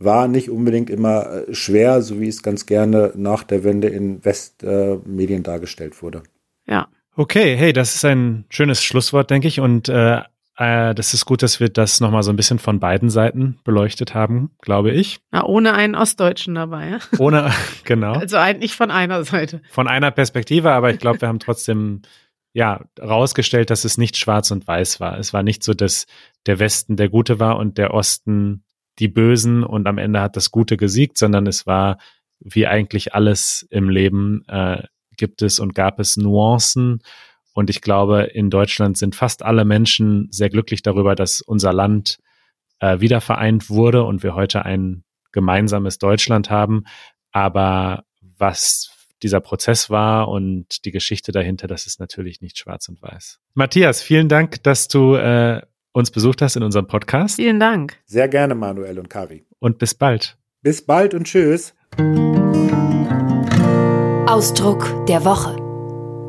war 0.04 0.28
nicht 0.28 0.50
unbedingt 0.50 0.90
immer 0.90 1.48
äh, 1.48 1.54
schwer, 1.54 2.02
so 2.02 2.20
wie 2.20 2.28
es 2.28 2.44
ganz 2.44 2.66
gerne 2.66 3.12
nach 3.16 3.44
der 3.44 3.64
Wende 3.64 3.88
in 3.88 4.24
Westmedien 4.24 5.42
äh, 5.42 5.44
dargestellt 5.44 6.02
wurde. 6.02 6.24
Ja. 6.68 6.88
Okay, 7.16 7.56
hey, 7.58 7.74
das 7.74 7.96
ist 7.96 8.06
ein 8.06 8.46
schönes 8.50 8.84
Schlusswort, 8.84 9.30
denke 9.30 9.48
ich. 9.48 9.60
Und 9.60 9.90
äh, 9.90 10.22
äh, 10.58 10.94
das 10.96 11.14
ist 11.14 11.26
gut, 11.26 11.44
dass 11.44 11.60
wir 11.60 11.70
das 11.70 12.00
nochmal 12.00 12.24
so 12.24 12.32
ein 12.32 12.36
bisschen 12.36 12.60
von 12.60 12.80
beiden 12.80 13.10
Seiten 13.10 13.60
beleuchtet 13.64 14.14
haben, 14.14 14.52
glaube 14.62 14.92
ich. 14.92 15.20
Na, 15.32 15.44
ohne 15.46 15.74
einen 15.74 15.96
Ostdeutschen 15.96 16.56
dabei. 16.56 16.90
Ja? 16.90 17.00
Ohne, 17.20 17.52
genau. 17.84 18.14
Also 18.14 18.38
eigentlich 18.38 18.76
von 18.76 18.92
einer 18.92 19.24
Seite. 19.24 19.62
Von 19.72 19.88
einer 19.88 20.12
Perspektive, 20.12 20.72
aber 20.72 20.92
ich 20.92 21.00
glaube, 21.00 21.22
wir 21.22 21.28
haben 21.28 21.40
trotzdem 21.40 22.02
ja 22.54 22.82
rausgestellt, 23.02 23.70
dass 23.70 23.86
es 23.86 23.98
nicht 23.98 24.18
schwarz 24.18 24.52
und 24.52 24.68
weiß 24.68 25.00
war. 25.00 25.18
Es 25.18 25.34
war 25.34 25.42
nicht 25.42 25.64
so, 25.64 25.74
dass 25.74 26.06
der 26.46 26.60
Westen 26.60 26.96
der 26.96 27.10
Gute 27.10 27.40
war 27.40 27.58
und 27.58 27.78
der 27.78 27.94
Osten 27.94 28.64
die 29.00 29.08
Bösen 29.08 29.64
und 29.64 29.88
am 29.88 29.98
Ende 29.98 30.22
hat 30.22 30.36
das 30.36 30.52
Gute 30.52 30.78
gesiegt, 30.78 31.18
sondern 31.18 31.48
es 31.48 31.66
war 31.66 31.98
wie 32.40 32.68
eigentlich 32.68 33.14
alles 33.14 33.68
im 33.70 33.90
Leben 33.90 34.44
äh, 34.48 34.84
gibt 35.16 35.42
es 35.42 35.60
und 35.60 35.76
gab 35.76 36.00
es 36.00 36.18
Nuancen. 36.18 37.04
Und 37.54 37.70
ich 37.70 37.82
glaube, 37.82 38.24
in 38.24 38.50
Deutschland 38.50 38.98
sind 38.98 39.16
fast 39.16 39.44
alle 39.44 39.66
Menschen 39.66 40.28
sehr 40.32 40.50
glücklich 40.50 40.82
darüber, 40.82 41.16
dass 41.16 41.42
unser 41.42 41.74
Land 41.74 42.18
äh, 42.80 43.00
wieder 43.00 43.22
vereint 43.22 43.70
wurde 43.70 44.04
und 44.04 44.24
wir 44.24 44.36
heute 44.36 44.66
ein 44.66 45.04
gemeinsames 45.32 45.98
Deutschland 46.00 46.50
haben. 46.50 46.86
Aber 47.32 48.04
was 48.22 48.92
dieser 49.22 49.40
Prozess 49.40 49.90
war 49.90 50.30
und 50.30 50.84
die 50.86 50.92
Geschichte 50.92 51.32
dahinter, 51.32 51.68
das 51.68 51.86
ist 51.86 52.00
natürlich 52.00 52.42
nicht 52.42 52.58
schwarz 52.58 52.90
und 52.90 53.02
weiß. 53.02 53.40
Matthias, 53.54 54.02
vielen 54.02 54.30
Dank, 54.30 54.64
dass 54.64 54.88
du 54.88 55.16
äh, 55.16 55.62
uns 55.94 56.12
besucht 56.12 56.42
hast 56.42 56.56
in 56.56 56.64
unserem 56.64 56.88
Podcast. 56.88 57.36
Vielen 57.36 57.60
Dank. 57.60 57.98
Sehr 58.06 58.28
gerne, 58.28 58.56
Manuel 58.56 59.00
und 59.00 59.10
Kari. 59.10 59.46
Und 59.60 59.78
bis 59.78 59.94
bald. 59.94 60.38
Bis 60.62 60.86
bald 60.86 61.14
und 61.14 61.26
tschüss. 61.26 61.74
Ausdruck 64.28 65.06
der 65.08 65.26
Woche. 65.26 65.56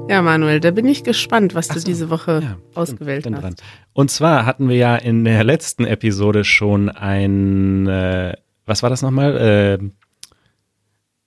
Ja, 0.08 0.20
Manuel, 0.20 0.58
da 0.60 0.72
bin 0.72 0.86
ich 0.86 1.04
gespannt, 1.04 1.54
was 1.54 1.68
du 1.68 1.78
so, 1.78 1.86
diese 1.86 2.10
Woche 2.10 2.40
ja, 2.42 2.56
ausgewählt 2.74 3.24
bin, 3.24 3.34
bin 3.34 3.42
hast. 3.42 3.60
Dran. 3.60 3.68
Und 3.92 4.10
zwar 4.10 4.44
hatten 4.44 4.68
wir 4.68 4.76
ja 4.76 4.96
in 4.96 5.24
der 5.24 5.44
letzten 5.44 5.84
Episode 5.84 6.44
schon 6.44 6.88
ein, 6.88 7.86
äh, 7.86 8.34
was 8.66 8.82
war 8.82 8.90
das 8.90 9.02
nochmal? 9.02 9.36
Äh, 9.36 9.74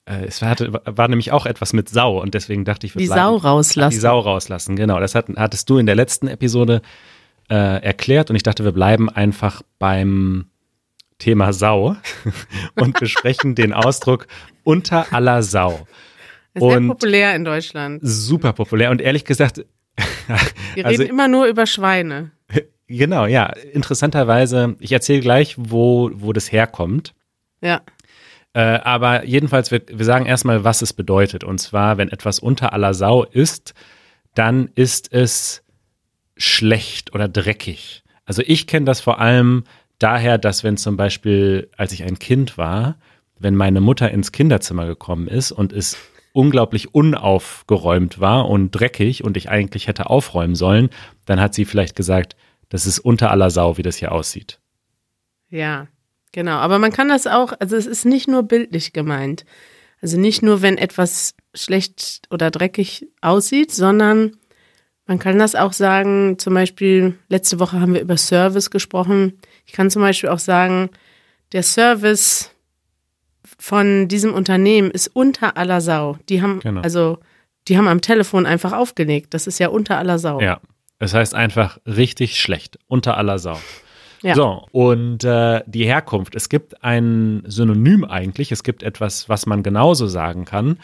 äh, 0.08 0.26
es 0.26 0.42
war, 0.42 0.56
war, 0.58 1.08
nämlich 1.08 1.32
auch 1.32 1.46
etwas 1.46 1.72
mit 1.72 1.88
Sau 1.88 2.20
und 2.20 2.34
deswegen 2.34 2.64
dachte 2.64 2.86
ich, 2.86 2.94
wir 2.94 3.00
die 3.00 3.06
Sau 3.06 3.36
rauslassen. 3.36 3.94
Die 3.94 4.00
Sau 4.00 4.20
rauslassen, 4.20 4.76
genau. 4.76 5.00
Das 5.00 5.14
hat, 5.14 5.26
hattest 5.36 5.70
du 5.70 5.78
in 5.78 5.86
der 5.86 5.96
letzten 5.96 6.28
Episode 6.28 6.82
äh, 7.48 7.82
erklärt 7.82 8.30
und 8.30 8.36
ich 8.36 8.42
dachte, 8.42 8.64
wir 8.64 8.72
bleiben 8.72 9.08
einfach 9.08 9.62
beim 9.78 10.46
Thema 11.18 11.52
Sau 11.52 11.96
und 12.74 12.98
besprechen 12.98 13.54
den 13.54 13.72
Ausdruck 13.72 14.26
unter 14.64 15.12
aller 15.12 15.42
Sau. 15.42 15.86
Sehr 16.54 16.62
und 16.62 16.88
populär 16.88 17.34
in 17.34 17.44
Deutschland. 17.44 18.00
Super 18.02 18.52
populär 18.52 18.90
und 18.90 19.00
ehrlich 19.00 19.24
gesagt. 19.24 19.64
Wir 20.74 20.86
also, 20.86 21.02
reden 21.02 21.10
immer 21.10 21.28
nur 21.28 21.46
über 21.46 21.66
Schweine. 21.66 22.32
Genau, 22.88 23.26
ja. 23.26 23.46
Interessanterweise, 23.72 24.76
ich 24.78 24.92
erzähle 24.92 25.20
gleich, 25.20 25.56
wo, 25.58 26.10
wo 26.14 26.32
das 26.32 26.52
herkommt. 26.52 27.14
Ja. 27.60 27.80
Äh, 28.52 28.60
aber 28.60 29.24
jedenfalls, 29.24 29.70
wir, 29.70 29.82
wir 29.86 30.04
sagen 30.04 30.26
erstmal, 30.26 30.64
was 30.64 30.82
es 30.82 30.92
bedeutet. 30.92 31.44
Und 31.44 31.58
zwar, 31.58 31.98
wenn 31.98 32.08
etwas 32.10 32.38
unter 32.38 32.72
aller 32.72 32.94
Sau 32.94 33.24
ist, 33.24 33.74
dann 34.34 34.70
ist 34.74 35.12
es 35.12 35.62
schlecht 36.36 37.14
oder 37.14 37.28
dreckig. 37.28 38.02
Also 38.24 38.42
ich 38.44 38.66
kenne 38.66 38.86
das 38.86 39.00
vor 39.00 39.20
allem 39.20 39.64
daher, 39.98 40.38
dass 40.38 40.64
wenn 40.64 40.76
zum 40.76 40.96
Beispiel, 40.96 41.70
als 41.76 41.92
ich 41.92 42.02
ein 42.04 42.18
Kind 42.18 42.58
war, 42.58 42.98
wenn 43.38 43.54
meine 43.54 43.80
Mutter 43.80 44.10
ins 44.10 44.32
Kinderzimmer 44.32 44.86
gekommen 44.86 45.28
ist 45.28 45.52
und 45.52 45.72
es 45.72 45.96
unglaublich 46.32 46.94
unaufgeräumt 46.94 48.20
war 48.20 48.48
und 48.48 48.70
dreckig 48.70 49.24
und 49.24 49.36
ich 49.36 49.48
eigentlich 49.48 49.88
hätte 49.88 50.10
aufräumen 50.10 50.54
sollen, 50.54 50.90
dann 51.24 51.40
hat 51.40 51.54
sie 51.54 51.64
vielleicht 51.64 51.96
gesagt, 51.96 52.36
das 52.68 52.86
ist 52.86 52.98
unter 52.98 53.30
aller 53.30 53.50
Sau, 53.50 53.78
wie 53.78 53.82
das 53.82 53.96
hier 53.96 54.12
aussieht. 54.12 54.60
Ja, 55.48 55.86
genau. 56.32 56.56
Aber 56.56 56.78
man 56.78 56.92
kann 56.92 57.08
das 57.08 57.26
auch, 57.26 57.54
also 57.58 57.76
es 57.76 57.86
ist 57.86 58.04
nicht 58.04 58.28
nur 58.28 58.42
bildlich 58.42 58.92
gemeint. 58.92 59.44
Also 60.02 60.18
nicht 60.18 60.42
nur, 60.42 60.60
wenn 60.60 60.76
etwas 60.76 61.34
schlecht 61.54 62.22
oder 62.30 62.50
dreckig 62.50 63.06
aussieht, 63.22 63.72
sondern 63.72 64.36
man 65.06 65.18
kann 65.18 65.38
das 65.38 65.54
auch 65.54 65.72
sagen, 65.72 66.38
zum 66.38 66.54
Beispiel, 66.54 67.14
letzte 67.28 67.60
Woche 67.60 67.80
haben 67.80 67.94
wir 67.94 68.00
über 68.00 68.16
Service 68.16 68.70
gesprochen. 68.70 69.38
Ich 69.64 69.72
kann 69.72 69.90
zum 69.90 70.02
Beispiel 70.02 70.30
auch 70.30 70.38
sagen, 70.38 70.90
der 71.52 71.62
Service 71.62 72.50
von 73.58 74.08
diesem 74.08 74.34
Unternehmen 74.34 74.90
ist 74.90 75.08
unter 75.08 75.56
aller 75.56 75.80
Sau. 75.80 76.18
Die 76.28 76.42
haben, 76.42 76.60
Genau. 76.60 76.80
also, 76.80 77.18
die 77.68 77.78
haben 77.78 77.88
am 77.88 78.00
Telefon 78.00 78.46
einfach 78.46 78.72
aufgelegt. 78.72 79.32
Das 79.34 79.46
ist 79.46 79.58
ja 79.58 79.68
unter 79.68 79.98
aller 79.98 80.18
Sau. 80.18 80.40
Ja, 80.40 80.60
es 80.98 81.14
heißt 81.14 81.34
einfach 81.34 81.78
richtig 81.86 82.40
schlecht, 82.40 82.78
unter 82.88 83.16
aller 83.16 83.38
Sau. 83.38 83.58
Ja. 84.22 84.34
So, 84.34 84.66
und 84.72 85.24
äh, 85.24 85.62
die 85.66 85.84
Herkunft. 85.84 86.34
Es 86.34 86.48
gibt 86.48 86.82
ein 86.82 87.42
Synonym 87.46 88.04
eigentlich, 88.04 88.50
es 88.50 88.62
gibt 88.64 88.82
etwas, 88.82 89.28
was 89.28 89.46
man 89.46 89.62
genauso 89.62 90.06
sagen 90.06 90.44
kann, 90.44 90.78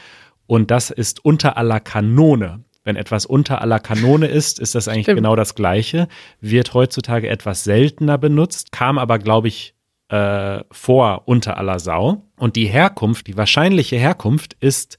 und 0.46 0.70
das 0.70 0.90
ist 0.90 1.24
unter 1.24 1.56
aller 1.56 1.80
Kanone. 1.80 2.62
Wenn 2.84 2.96
etwas 2.96 3.26
unter 3.26 3.60
aller 3.60 3.78
Kanone 3.78 4.26
ist, 4.26 4.58
ist 4.58 4.74
das 4.74 4.88
eigentlich 4.88 5.04
Stimmt. 5.04 5.18
genau 5.18 5.36
das 5.36 5.54
Gleiche. 5.54 6.08
Wird 6.40 6.74
heutzutage 6.74 7.28
etwas 7.28 7.64
seltener 7.64 8.18
benutzt, 8.18 8.72
kam 8.72 8.98
aber, 8.98 9.18
glaube 9.18 9.48
ich, 9.48 9.74
äh, 10.08 10.64
vor 10.70 11.22
unter 11.26 11.56
aller 11.56 11.78
Sau. 11.78 12.28
Und 12.36 12.56
die 12.56 12.66
Herkunft, 12.66 13.28
die 13.28 13.36
wahrscheinliche 13.36 13.96
Herkunft 13.96 14.54
ist, 14.60 14.98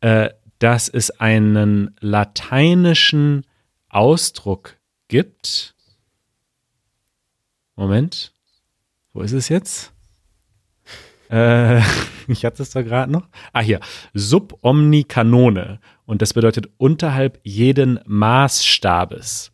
äh, 0.00 0.30
dass 0.58 0.88
es 0.88 1.10
einen 1.10 1.94
lateinischen 2.00 3.44
Ausdruck 3.88 4.76
gibt. 5.08 5.74
Moment, 7.74 8.32
wo 9.12 9.20
ist 9.20 9.32
es 9.32 9.48
jetzt? 9.48 9.92
Äh, 11.30 11.80
ich 12.28 12.44
hatte 12.44 12.62
es 12.62 12.70
da 12.70 12.82
gerade 12.82 13.10
noch. 13.10 13.28
Ah, 13.52 13.60
hier. 13.60 13.80
Sub 14.14 14.58
omni 14.62 15.04
canone. 15.04 15.80
Und 16.06 16.22
das 16.22 16.32
bedeutet 16.32 16.68
unterhalb 16.78 17.38
jeden 17.42 18.00
Maßstabes. 18.06 19.52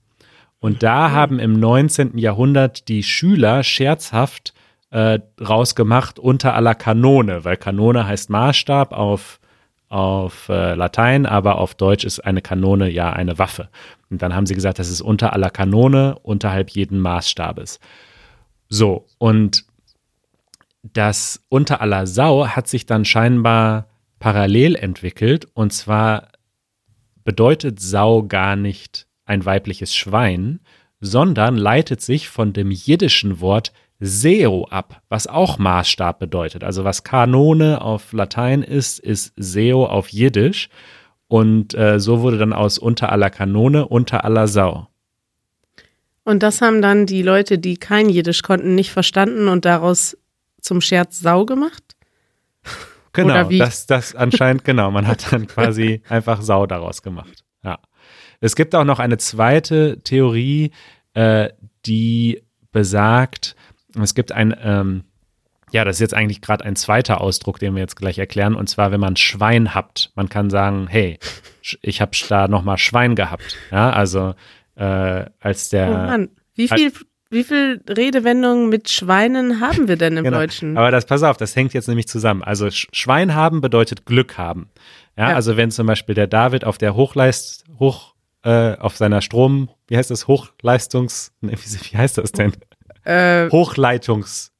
Und 0.60 0.82
da 0.82 1.10
haben 1.10 1.40
im 1.40 1.58
19. 1.58 2.18
Jahrhundert 2.18 2.88
die 2.88 3.02
Schüler 3.02 3.64
scherzhaft 3.64 4.54
äh, 4.90 5.18
rausgemacht 5.40 6.18
unter 6.18 6.54
aller 6.54 6.74
Kanone, 6.74 7.44
weil 7.44 7.56
Kanone 7.56 8.06
heißt 8.06 8.30
Maßstab 8.30 8.92
auf, 8.92 9.40
auf 9.88 10.48
äh, 10.50 10.74
Latein, 10.74 11.26
aber 11.26 11.56
auf 11.58 11.74
Deutsch 11.74 12.04
ist 12.04 12.20
eine 12.20 12.42
Kanone 12.42 12.90
ja 12.90 13.10
eine 13.12 13.38
Waffe. 13.38 13.70
Und 14.10 14.20
dann 14.22 14.34
haben 14.34 14.46
sie 14.46 14.54
gesagt, 14.54 14.78
das 14.78 14.90
ist 14.90 15.00
unter 15.00 15.32
aller 15.32 15.50
Kanone, 15.50 16.18
unterhalb 16.22 16.70
jeden 16.70 17.00
Maßstabes. 17.00 17.80
So, 18.68 19.06
und 19.18 19.64
das 20.82 21.42
unter 21.48 21.80
aller 21.80 22.06
Sau 22.06 22.46
hat 22.46 22.68
sich 22.68 22.86
dann 22.86 23.04
scheinbar 23.04 23.86
parallel 24.18 24.76
entwickelt. 24.76 25.48
Und 25.54 25.72
zwar 25.72 26.28
bedeutet 27.24 27.80
Sau 27.80 28.22
gar 28.22 28.56
nicht 28.56 29.06
ein 29.24 29.44
weibliches 29.44 29.94
Schwein, 29.94 30.60
sondern 31.00 31.56
leitet 31.56 32.00
sich 32.00 32.28
von 32.28 32.52
dem 32.52 32.70
jiddischen 32.70 33.40
Wort 33.40 33.72
Seo 33.98 34.66
ab, 34.68 35.00
was 35.08 35.26
auch 35.26 35.58
Maßstab 35.58 36.18
bedeutet. 36.18 36.64
Also 36.64 36.84
was 36.84 37.04
Kanone 37.04 37.80
auf 37.80 38.12
Latein 38.12 38.62
ist, 38.62 38.98
ist 38.98 39.32
Seo 39.36 39.86
auf 39.86 40.08
Jiddisch. 40.08 40.68
Und 41.28 41.74
äh, 41.74 41.98
so 41.98 42.20
wurde 42.20 42.36
dann 42.36 42.52
aus 42.52 42.78
unter 42.78 43.10
aller 43.10 43.30
Kanone 43.30 43.86
unter 43.86 44.24
aller 44.24 44.48
Sau. 44.48 44.88
Und 46.24 46.42
das 46.42 46.60
haben 46.60 46.82
dann 46.82 47.06
die 47.06 47.22
Leute, 47.22 47.58
die 47.58 47.76
kein 47.76 48.08
Jiddisch 48.08 48.42
konnten, 48.42 48.74
nicht 48.74 48.90
verstanden 48.90 49.48
und 49.48 49.64
daraus 49.64 50.16
zum 50.60 50.80
Scherz 50.80 51.20
Sau 51.20 51.44
gemacht? 51.44 51.82
Genau, 53.12 53.34
Oder 53.34 53.50
wie? 53.50 53.58
das, 53.58 53.86
das 53.86 54.14
anscheinend, 54.14 54.64
genau. 54.66 54.90
Man 54.90 55.06
hat 55.06 55.32
dann 55.32 55.46
quasi 55.46 56.02
einfach 56.08 56.42
Sau 56.42 56.66
daraus 56.66 57.02
gemacht. 57.02 57.44
Ja. 57.62 57.78
Es 58.40 58.56
gibt 58.56 58.74
auch 58.74 58.84
noch 58.84 58.98
eine 58.98 59.18
zweite 59.18 60.00
Theorie, 60.02 60.72
äh, 61.14 61.50
die 61.86 62.42
besagt, 62.72 63.54
es 64.00 64.14
gibt 64.14 64.32
ein, 64.32 64.56
ähm, 64.62 65.04
ja, 65.72 65.84
das 65.84 65.96
ist 65.96 66.00
jetzt 66.00 66.14
eigentlich 66.14 66.40
gerade 66.40 66.64
ein 66.64 66.76
zweiter 66.76 67.20
Ausdruck, 67.20 67.58
den 67.58 67.74
wir 67.74 67.80
jetzt 67.80 67.96
gleich 67.96 68.18
erklären, 68.18 68.54
und 68.54 68.68
zwar, 68.68 68.90
wenn 68.90 69.00
man 69.00 69.16
Schwein 69.16 69.74
habt. 69.74 70.12
Man 70.14 70.28
kann 70.28 70.50
sagen, 70.50 70.86
hey, 70.88 71.18
ich 71.82 72.00
habe 72.00 72.12
da 72.28 72.48
nochmal 72.48 72.78
Schwein 72.78 73.14
gehabt. 73.14 73.56
Ja, 73.70 73.90
also 73.90 74.34
äh, 74.74 75.26
als 75.40 75.68
der. 75.70 75.88
Oh 75.88 75.92
Mann, 75.92 76.28
wie 76.54 76.68
viel, 76.68 76.92
wie 77.32 77.44
viel 77.44 77.80
Redewendungen 77.88 78.68
mit 78.68 78.90
Schweinen 78.90 79.60
haben 79.60 79.88
wir 79.88 79.96
denn 79.96 80.16
im 80.16 80.24
Genau. 80.24 80.38
Deutschen? 80.38 80.76
Aber 80.76 80.90
das, 80.90 81.06
pass 81.06 81.22
auf, 81.22 81.36
das 81.36 81.54
hängt 81.56 81.74
jetzt 81.74 81.88
nämlich 81.88 82.08
zusammen. 82.08 82.42
Also 82.42 82.66
Sch- 82.66 82.88
Schwein 82.92 83.34
haben 83.34 83.60
bedeutet 83.60 84.06
Glück 84.06 84.38
haben. 84.38 84.68
Ja, 85.16 85.30
Ja. 85.30 85.36
also 85.36 85.56
wenn 85.56 85.70
zum 85.70 85.86
Beispiel 85.86 86.14
der 86.14 86.26
David 86.26 86.64
auf 86.64 86.78
der 86.78 86.94
Hochleist, 86.94 87.64
hoch, 87.78 88.14
äh, 88.44 88.76
auf 88.76 88.96
seiner 88.96 89.22
Strom, 89.22 89.70
wie 89.88 89.96
heißt 89.96 90.10
das, 90.10 90.26
Hochleistungs, 90.28 91.32
wie, 91.40 91.52
wie 91.52 91.96
heißt 91.96 92.18
das 92.18 92.32
denn? 92.32 92.52
äh, 93.04 93.48
Hochleitungs, 93.50 94.52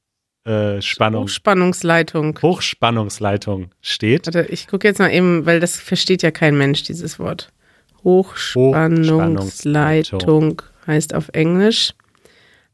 äh, 0.45 0.81
Spannung, 0.81 1.23
Hochspannungsleitung. 1.23 2.39
Hochspannungsleitung 2.41 3.69
steht. 3.81 4.27
Warte, 4.27 4.47
ich 4.51 4.67
gucke 4.67 4.87
jetzt 4.87 4.99
mal 4.99 5.09
eben, 5.11 5.45
weil 5.45 5.59
das 5.59 5.77
versteht 5.77 6.23
ja 6.23 6.31
kein 6.31 6.57
Mensch, 6.57 6.83
dieses 6.83 7.19
Wort. 7.19 7.51
Hochspannungsleitung 8.03 10.61
heißt 10.87 11.13
auf 11.15 11.29
Englisch 11.33 11.93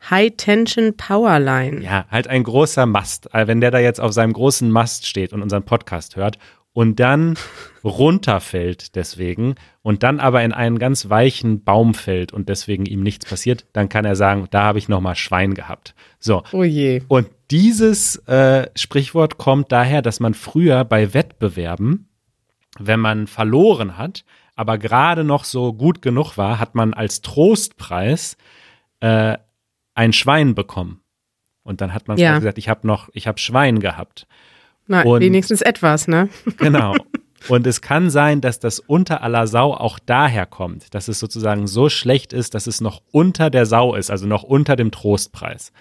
High 0.10 0.32
Tension 0.38 0.96
Power 0.96 1.40
Line. 1.40 1.82
Ja, 1.82 2.06
halt 2.10 2.28
ein 2.28 2.44
großer 2.44 2.86
Mast. 2.86 3.34
Äh, 3.34 3.48
Wenn 3.48 3.62
der 3.62 3.72
da 3.72 3.80
jetzt 3.80 4.00
auf 4.00 4.14
seinem 4.14 4.34
großen 4.34 4.70
Mast 4.70 5.06
steht 5.06 5.34
und 5.34 5.42
unseren 5.42 5.64
Podcast 5.64 6.16
hört 6.16 6.38
und 6.74 7.00
dann 7.00 7.36
runterfällt 7.84 8.96
deswegen 8.96 9.56
und 9.82 10.04
dann 10.04 10.20
aber 10.20 10.44
in 10.44 10.54
einen 10.54 10.80
ganz 10.80 11.10
weichen 11.10 11.64
Baum 11.64 11.94
fällt 11.94 12.32
und 12.32 12.50
deswegen 12.50 12.86
ihm 12.86 13.04
nichts 13.04 13.26
passiert, 13.26 13.66
dann 13.74 13.90
kann 13.90 14.06
er 14.06 14.16
sagen, 14.16 14.48
da 14.52 14.64
habe 14.64 14.80
ich 14.80 14.90
nochmal 14.90 15.16
Schwein 15.16 15.54
gehabt. 15.54 15.96
So. 16.20 16.44
Oh 16.52 16.64
je. 16.64 17.02
Und 17.08 17.28
dieses 17.52 18.18
äh, 18.28 18.68
Sprichwort 18.76 19.38
kommt 19.38 19.72
daher, 19.72 20.02
dass 20.02 20.20
man 20.20 20.34
früher 20.34 20.86
bei 20.86 21.14
Wettbewerben, 21.14 22.08
wenn 22.78 23.00
man 23.00 23.28
verloren 23.28 23.98
hat, 23.98 24.24
aber 24.56 24.78
gerade 24.78 25.24
noch 25.24 25.46
so 25.46 25.74
gut 25.74 26.02
genug 26.02 26.38
war, 26.38 26.60
hat 26.60 26.76
man 26.76 26.94
als 26.94 27.22
Trostpreis 27.22 28.38
äh, 29.00 29.38
ein 30.00 30.14
Schwein 30.14 30.56
bekommen. 30.56 31.02
Und 31.64 31.82
dann 31.82 31.94
hat 31.94 32.08
man 32.08 32.18
Ja. 32.18 32.38
gesagt, 32.40 32.58
ich 32.58 32.70
habe 32.70 32.88
noch, 32.88 33.10
ich 33.14 33.28
habe 33.28 33.38
Schwein 33.38 33.80
gehabt. 33.80 34.26
Na, 34.88 35.04
Und- 35.04 35.20
wenigstens 35.22 35.62
etwas, 35.62 36.08
ne? 36.08 36.30
Genau. 36.58 36.96
Und 37.48 37.68
es 37.68 37.82
kann 37.82 38.10
sein, 38.10 38.42
dass 38.42 38.60
das 38.60 38.80
unter 38.80 39.22
aller 39.24 39.48
Sau 39.48 39.74
auch 39.74 40.00
daher 40.00 40.46
kommt, 40.46 40.94
dass 40.94 41.08
es 41.08 41.20
sozusagen 41.20 41.68
so 41.68 41.88
schlecht 41.90 42.34
ist, 42.34 42.54
dass 42.54 42.68
es 42.68 42.82
noch 42.82 43.02
unter 43.12 43.50
der 43.50 43.66
Sau 43.66 43.96
ist, 43.96 44.10
also 44.12 44.26
noch 44.28 44.44
unter 44.44 44.76
dem 44.76 44.92
Trostpreis. 44.92 45.72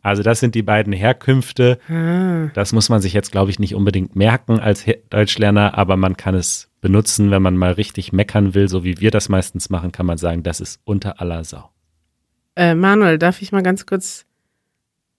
Also 0.00 0.22
das 0.22 0.38
sind 0.38 0.54
die 0.54 0.62
beiden 0.62 0.92
Herkünfte. 0.92 1.78
Ah. 1.88 2.50
Das 2.54 2.72
muss 2.72 2.88
man 2.88 3.00
sich 3.00 3.12
jetzt, 3.14 3.32
glaube 3.32 3.50
ich, 3.50 3.58
nicht 3.58 3.74
unbedingt 3.74 4.14
merken 4.14 4.60
als 4.60 4.84
Deutschlerner, 5.10 5.76
aber 5.76 5.96
man 5.96 6.16
kann 6.16 6.36
es 6.36 6.70
benutzen, 6.80 7.32
wenn 7.32 7.42
man 7.42 7.56
mal 7.56 7.72
richtig 7.72 8.12
meckern 8.12 8.54
will, 8.54 8.68
so 8.68 8.84
wie 8.84 9.00
wir 9.00 9.10
das 9.10 9.28
meistens 9.28 9.70
machen, 9.70 9.90
kann 9.90 10.06
man 10.06 10.18
sagen, 10.18 10.44
das 10.44 10.60
ist 10.60 10.80
unter 10.84 11.20
aller 11.20 11.42
Sau. 11.42 11.70
Äh, 12.58 12.74
Manuel, 12.74 13.18
darf 13.18 13.40
ich 13.40 13.52
mal 13.52 13.62
ganz 13.62 13.86
kurz 13.86 14.26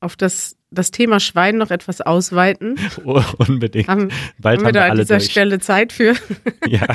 auf 0.02 0.18
das, 0.18 0.58
das 0.72 0.92
Thema 0.92 1.22
Schwein 1.22 1.58
noch 1.58 1.72
etwas 1.72 2.02
ausweiten? 2.02 2.76
Oh, 3.06 3.24
unbedingt. 3.38 3.88
Haben, 3.88 4.10
Bald 4.38 4.60
haben 4.60 4.66
wir 4.66 4.72
da 4.74 4.88
an 4.88 4.98
dieser 4.98 5.20
durch. 5.20 5.32
Stelle 5.32 5.60
Zeit 5.60 5.94
für? 5.94 6.16
Ja, 6.68 6.86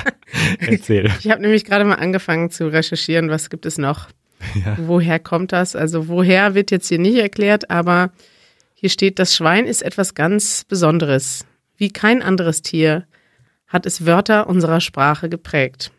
erzähl. 0.58 1.10
Ich 1.18 1.30
habe 1.30 1.40
nämlich 1.40 1.64
gerade 1.64 1.86
mal 1.86 1.94
angefangen 1.94 2.50
zu 2.50 2.68
recherchieren, 2.68 3.30
was 3.30 3.48
gibt 3.48 3.64
es 3.64 3.78
noch? 3.78 4.08
Ja. 4.54 4.76
Woher 4.78 5.18
kommt 5.18 5.52
das? 5.52 5.74
Also 5.74 6.08
woher 6.08 6.54
wird 6.54 6.70
jetzt 6.70 6.88
hier 6.88 6.98
nicht 6.98 7.16
erklärt, 7.16 7.70
aber 7.70 8.12
hier 8.74 8.90
steht, 8.90 9.18
das 9.18 9.34
Schwein 9.34 9.64
ist 9.64 9.80
etwas 9.80 10.14
ganz 10.14 10.64
Besonderes. 10.68 11.46
Wie 11.78 11.88
kein 11.88 12.22
anderes 12.22 12.60
Tier 12.60 13.06
hat 13.66 13.86
es 13.86 14.04
Wörter 14.04 14.46
unserer 14.46 14.82
Sprache 14.82 15.30
geprägt. 15.30 15.90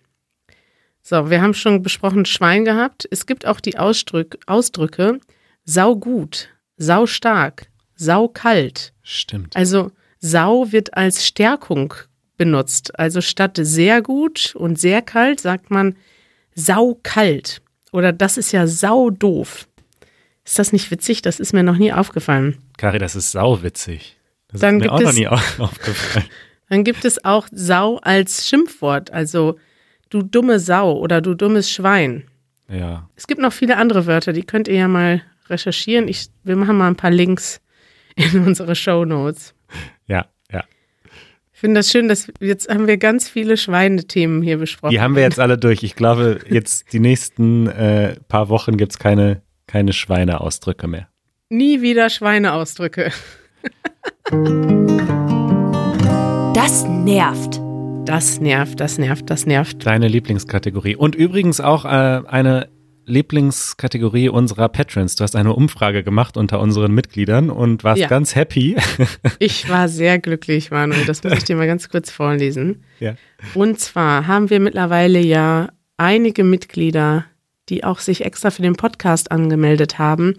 So, 1.08 1.30
wir 1.30 1.40
haben 1.40 1.54
schon 1.54 1.84
besprochen 1.84 2.26
Schwein 2.26 2.66
gehabt. 2.66 3.08
Es 3.12 3.28
gibt 3.28 3.46
auch 3.46 3.60
die 3.60 3.78
Ausdrück, 3.78 4.40
Ausdrücke 4.48 5.20
saugut, 5.64 6.50
saustark, 6.78 7.68
saukalt. 7.96 8.92
Stimmt. 9.04 9.56
Also 9.56 9.92
Sau 10.20 10.72
wird 10.72 10.98
als 10.98 11.24
Stärkung 11.28 11.94
benutzt. 12.38 12.98
Also 13.00 13.22
statt 13.22 13.60
sehr 13.62 14.02
gut 14.02 14.56
und 14.56 14.80
sehr 14.80 15.04
kalt 15.04 15.40
sagt 15.42 15.70
man 15.70 15.96
saukalt. 16.56 17.62
Oder 17.92 18.12
das 18.12 18.38
ist 18.38 18.52
ja 18.52 18.66
sau 18.66 19.12
doof. 19.12 19.68
Ist 20.44 20.58
das 20.58 20.74
nicht 20.74 20.90
witzig? 20.90 21.22
Das 21.22 21.40
ist 21.40 21.54
mir 21.54 21.62
noch 21.64 21.78
nie 21.78 21.94
aufgefallen. 21.94 22.58
Kari, 22.78 22.98
das 22.98 23.16
ist 23.16 23.32
sauwitzig. 23.32 24.18
Das 24.48 24.62
Dann 24.62 24.78
ist 24.80 24.86
mir 24.86 24.92
auch 24.92 25.02
noch 25.02 25.10
es- 25.12 25.16
nie 25.16 25.28
au- 25.30 25.40
aufgefallen. 25.60 26.26
Dann 26.70 26.84
gibt 26.84 27.06
es 27.06 27.24
auch 27.24 27.48
Sau 27.52 27.98
als 27.98 28.48
Schimpfwort, 28.50 29.12
also 29.12 29.60
du 30.10 30.22
dumme 30.22 30.60
Sau 30.60 30.98
oder 30.98 31.22
du 31.22 31.34
dummes 31.34 31.70
Schwein. 31.70 32.24
Ja. 32.70 33.10
Es 33.16 33.28
gibt 33.28 33.42
noch 33.42 33.54
viele 33.54 33.78
andere 33.78 34.06
Wörter, 34.06 34.34
die 34.34 34.44
könnt 34.44 34.68
ihr 34.68 34.76
ja 34.76 34.88
mal 34.88 35.22
recherchieren. 35.50 36.08
Ich, 36.08 36.28
wir 36.44 36.56
machen 36.56 36.78
mal 36.78 36.88
ein 36.88 36.96
paar 36.96 37.12
Links 37.12 37.62
in 38.16 38.46
unsere 38.46 38.76
Show 38.76 39.06
Notes. 39.06 39.54
Ja, 40.08 40.26
ja. 40.52 40.64
Ich 41.54 41.60
finde 41.60 41.80
das 41.80 41.90
schön, 41.90 42.08
dass 42.08 42.32
jetzt 42.40 42.70
haben 42.70 42.88
wir 42.88 42.98
ganz 42.98 43.30
viele 43.30 43.58
Schweinethemen 43.58 44.42
hier 44.42 44.58
besprochen. 44.58 44.92
Die 44.92 45.02
haben 45.02 45.16
wir 45.16 45.24
jetzt 45.24 45.40
alle 45.40 45.58
durch. 45.58 45.84
Ich 45.84 45.96
glaube, 45.96 46.40
jetzt 46.50 46.92
die 46.94 47.00
nächsten 47.00 47.68
äh, 47.68 48.16
paar 48.28 48.50
Wochen 48.50 48.78
gibt's 48.78 49.00
keine, 49.00 49.42
keine 49.68 49.94
Schweineausdrücke 49.94 50.88
mehr. 50.88 51.08
Nie 51.50 51.82
wieder 51.82 52.10
Schweineausdrücke. 52.10 53.12
Das 56.54 56.86
nervt. 56.88 57.65
Das 58.06 58.40
nervt, 58.40 58.80
das 58.80 58.98
nervt, 58.98 59.30
das 59.30 59.46
nervt. 59.46 59.86
Deine 59.86 60.08
Lieblingskategorie. 60.08 60.96
Und 60.96 61.16
übrigens 61.16 61.60
auch 61.60 61.86
äh, 61.86 61.88
eine 62.28 62.70
Lieblingskategorie 63.06 64.30
unserer 64.30 64.70
Patrons. 64.70 65.16
Du 65.16 65.24
hast 65.24 65.36
eine 65.36 65.54
Umfrage 65.54 66.04
gemacht 66.04 66.38
unter 66.38 66.60
unseren 66.60 66.92
Mitgliedern 66.92 67.50
und 67.50 67.84
warst 67.84 68.02
Ja. 68.02 68.08
ganz 68.08 68.36
happy. 68.36 68.76
Ich 69.40 69.70
war 69.70 69.88
sehr 69.90 70.20
glücklich, 70.20 70.72
Manuel. 70.72 71.06
Das 71.06 71.24
muss 71.24 71.34
ich 71.34 71.44
dir 71.44 71.56
mal 71.56 71.68
ganz 71.68 71.90
kurz 71.90 72.12
vorlesen. 72.12 72.84
ja. 73.00 73.16
Und 73.54 73.80
zwar 73.80 74.28
haben 74.28 74.50
wir 74.50 74.60
mittlerweile 74.60 75.20
ja 75.20 75.70
einige 75.98 76.44
Mitglieder, 76.44 77.26
die 77.70 77.84
auch 77.84 78.00
sich 78.00 78.24
extra 78.26 78.50
für 78.52 78.62
den 78.62 78.76
Podcast 78.76 79.32
angemeldet 79.32 79.98
haben, 80.00 80.36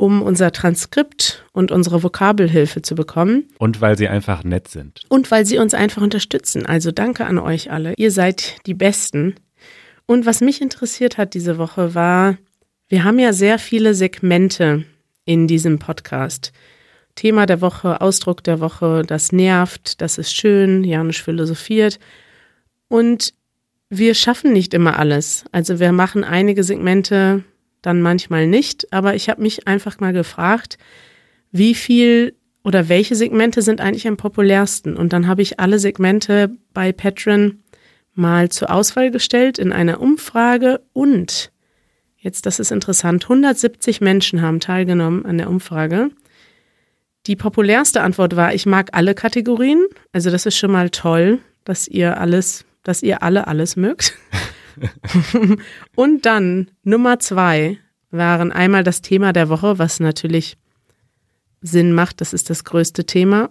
um 0.00 0.22
unser 0.22 0.50
Transkript 0.50 1.44
und 1.52 1.70
unsere 1.70 2.02
Vokabelhilfe 2.02 2.80
zu 2.80 2.94
bekommen 2.94 3.44
Und 3.58 3.82
weil 3.82 3.98
sie 3.98 4.08
einfach 4.08 4.44
nett 4.44 4.66
sind. 4.68 5.02
und 5.10 5.30
weil 5.30 5.44
sie 5.44 5.58
uns 5.58 5.74
einfach 5.74 6.00
unterstützen. 6.00 6.64
Also 6.64 6.90
danke 6.90 7.26
an 7.26 7.38
euch 7.38 7.70
alle. 7.70 7.92
Ihr 7.98 8.10
seid 8.10 8.66
die 8.66 8.72
Besten. 8.72 9.34
Und 10.06 10.24
was 10.24 10.40
mich 10.40 10.62
interessiert 10.62 11.18
hat 11.18 11.34
diese 11.34 11.58
Woche 11.58 11.94
war, 11.94 12.38
wir 12.88 13.04
haben 13.04 13.18
ja 13.18 13.34
sehr 13.34 13.58
viele 13.58 13.94
Segmente 13.94 14.84
in 15.26 15.46
diesem 15.46 15.78
Podcast. 15.78 16.52
Thema 17.14 17.44
der 17.44 17.60
Woche, 17.60 18.00
Ausdruck 18.00 18.42
der 18.42 18.58
Woche, 18.58 19.02
das 19.06 19.32
nervt, 19.32 20.00
das 20.00 20.16
ist 20.16 20.34
schön, 20.34 20.82
Janisch 20.82 21.22
philosophiert. 21.22 21.98
Und 22.88 23.34
wir 23.90 24.14
schaffen 24.14 24.54
nicht 24.54 24.72
immer 24.72 24.98
alles. 24.98 25.44
Also 25.52 25.78
wir 25.78 25.92
machen 25.92 26.24
einige 26.24 26.64
Segmente 26.64 27.44
dann 27.82 28.02
manchmal 28.02 28.46
nicht, 28.46 28.92
aber 28.92 29.14
ich 29.14 29.28
habe 29.28 29.42
mich 29.42 29.66
einfach 29.66 30.00
mal 30.00 30.12
gefragt, 30.12 30.78
wie 31.52 31.74
viel 31.74 32.34
oder 32.62 32.88
welche 32.88 33.14
Segmente 33.14 33.62
sind 33.62 33.80
eigentlich 33.80 34.06
am 34.06 34.16
populärsten? 34.16 34.96
Und 34.96 35.12
dann 35.12 35.26
habe 35.26 35.42
ich 35.42 35.60
alle 35.60 35.78
Segmente 35.78 36.50
bei 36.74 36.92
Patreon 36.92 37.62
mal 38.14 38.50
zur 38.50 38.70
Auswahl 38.70 39.10
gestellt 39.10 39.58
in 39.58 39.72
einer 39.72 40.00
Umfrage 40.00 40.80
und 40.92 41.52
jetzt, 42.18 42.44
das 42.46 42.60
ist 42.60 42.70
interessant, 42.70 43.24
170 43.24 44.00
Menschen 44.00 44.42
haben 44.42 44.60
teilgenommen 44.60 45.24
an 45.24 45.38
der 45.38 45.48
Umfrage. 45.48 46.10
Die 47.26 47.36
populärste 47.36 48.02
Antwort 48.02 48.36
war, 48.36 48.54
ich 48.54 48.66
mag 48.66 48.90
alle 48.92 49.14
Kategorien. 49.14 49.84
Also 50.12 50.30
das 50.30 50.46
ist 50.46 50.56
schon 50.56 50.70
mal 50.70 50.90
toll, 50.90 51.38
dass 51.64 51.86
ihr 51.86 52.18
alles, 52.18 52.64
dass 52.82 53.02
ihr 53.02 53.22
alle 53.22 53.46
alles 53.46 53.76
mögt. 53.76 54.14
und 55.94 56.26
dann 56.26 56.70
Nummer 56.82 57.18
zwei 57.18 57.78
waren 58.10 58.52
einmal 58.52 58.84
das 58.84 59.02
Thema 59.02 59.32
der 59.32 59.48
Woche, 59.48 59.78
was 59.78 60.00
natürlich 60.00 60.56
Sinn 61.60 61.92
macht. 61.92 62.20
Das 62.20 62.32
ist 62.32 62.50
das 62.50 62.64
größte 62.64 63.04
Thema. 63.04 63.50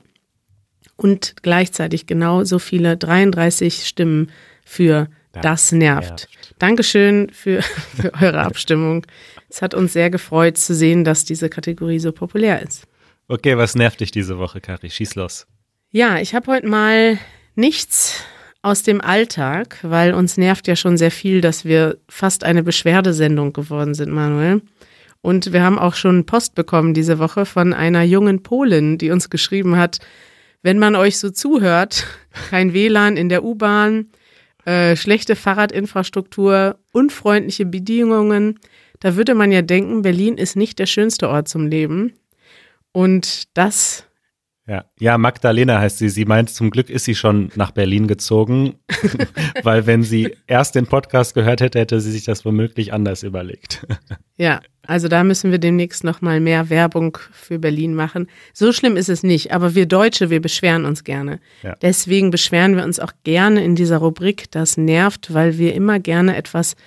Und 0.95 1.36
gleichzeitig 1.43 2.07
genau 2.07 2.43
so 2.43 2.59
viele 2.59 2.97
33 2.97 3.88
Stimmen 3.88 4.32
für 4.65 5.07
Das 5.32 5.41
das 5.43 5.71
nervt. 5.71 6.09
nervt. 6.09 6.55
Dankeschön 6.59 7.30
für, 7.32 7.61
für 7.95 8.13
eure 8.15 8.41
Abstimmung. 8.41 9.05
Es 9.49 9.61
hat 9.61 9.73
uns 9.73 9.93
sehr 9.93 10.09
gefreut 10.09 10.57
zu 10.57 10.75
sehen, 10.75 11.03
dass 11.03 11.23
diese 11.25 11.49
Kategorie 11.49 11.99
so 11.99 12.11
populär 12.11 12.61
ist. 12.61 12.86
Okay, 13.27 13.57
was 13.57 13.75
nervt 13.75 13.99
dich 14.01 14.11
diese 14.11 14.39
Woche, 14.39 14.59
Kari? 14.59 14.89
Schieß 14.89 15.15
los. 15.15 15.47
Ja, 15.91 16.19
ich 16.19 16.36
habe 16.36 16.51
heute 16.51 16.67
mal 16.67 17.17
nichts 17.55 18.23
aus 18.62 18.84
dem 18.84 19.01
Alltag, 19.01 19.78
weil 19.84 20.14
uns 20.14 20.38
nervt 20.38 20.68
ja 20.68 20.76
schon 20.76 20.97
sehr 20.97 21.12
viel, 21.12 21.41
dass 21.41 21.66
wir 21.66 21.97
fast 22.10 22.43
eine 22.43 22.64
Beschwerdesendung 22.64 23.53
geworden 23.53 23.93
sind, 23.93 24.12
Manuel. 24.12 24.62
Und 25.22 25.53
wir 25.53 25.64
haben 25.64 25.80
auch 25.80 25.95
schon 25.95 26.26
Post 26.26 26.55
bekommen 26.55 26.93
diese 26.93 27.20
Woche 27.20 27.45
von 27.45 27.74
einer 27.74 28.03
jungen 28.03 28.43
Polin, 28.43 28.97
die 28.97 29.12
uns 29.12 29.30
geschrieben 29.30 29.78
hat, 29.78 29.99
wenn 30.62 30.80
man 30.80 30.95
euch 30.95 31.20
so 31.20 31.30
zuhört, 31.30 32.05
kein 32.49 32.74
WLAN 32.74 33.18
in 33.18 33.30
der 33.30 33.43
U-Bahn, 33.43 34.10
äh, 34.66 34.95
schlechte 34.95 35.36
Fahrradinfrastruktur, 35.36 36.78
unfreundliche 36.91 37.66
Bedingungen, 37.66 38.60
da 38.99 39.16
würde 39.16 39.34
man 39.34 39.51
ja 39.51 39.62
denken, 39.62 40.01
Berlin 40.01 40.38
ist 40.38 40.57
nicht 40.57 40.78
der 40.80 40.86
schönste 40.86 41.30
Ort 41.30 41.47
zum 41.47 41.68
Leben. 41.68 42.14
Und 42.91 43.57
das 43.57 44.05
Ja. 44.70 44.86
ja, 44.99 45.17
Magdalena 45.17 45.80
heißt 45.80 45.97
sie. 45.97 46.09
Sie 46.09 46.26
meint, 46.26 46.51
zum 46.51 46.70
Glück 46.70 46.91
ist 46.91 47.05
sie 47.05 47.15
schon 47.15 47.51
nach 47.55 47.72
Berlin 47.72 48.07
gezogen, 48.07 48.76
weil 49.63 49.88
wenn 49.88 50.03
sie 50.03 50.38
erst 50.45 50.76
den 50.76 50.86
Podcast 50.86 51.34
gehört 51.34 51.61
hätte, 51.61 51.80
hätte 51.80 51.99
sie 51.99 52.11
sich 52.11 52.26
das 52.26 52.45
womöglich 52.45 52.93
anders 52.93 53.24
überlegt. 53.24 53.86
Ja, 54.41 54.61
also 54.88 55.09
da 55.09 55.26
müssen 55.26 55.51
wir 55.51 55.57
demnächst 55.57 56.05
noch 56.05 56.22
mal 56.22 56.39
mehr 56.39 56.70
Werbung 56.70 57.17
für 57.34 57.59
Berlin 57.59 57.93
machen. 57.93 58.28
So 58.53 58.72
schlimm 58.72 58.95
ist 58.95 59.09
es 59.09 59.22
nicht, 59.22 59.51
aber 59.51 59.76
wir 59.76 59.86
Deutsche, 59.86 60.30
wir 60.30 60.39
beschweren 60.39 60.86
uns 60.86 61.03
gerne. 61.03 61.41
Ja. 61.61 61.76
Deswegen 61.82 62.32
beschweren 62.32 62.78
wir 62.78 62.86
uns 62.86 63.01
auch 63.01 63.11
gerne 63.26 63.61
in 63.61 63.76
dieser 63.76 63.97
Rubrik, 63.97 64.49
das 64.51 64.78
nervt, 64.78 65.34
weil 65.34 65.57
wir 65.57 65.74
immer 65.74 65.99
gerne 65.99 66.38
etwas 66.38 66.78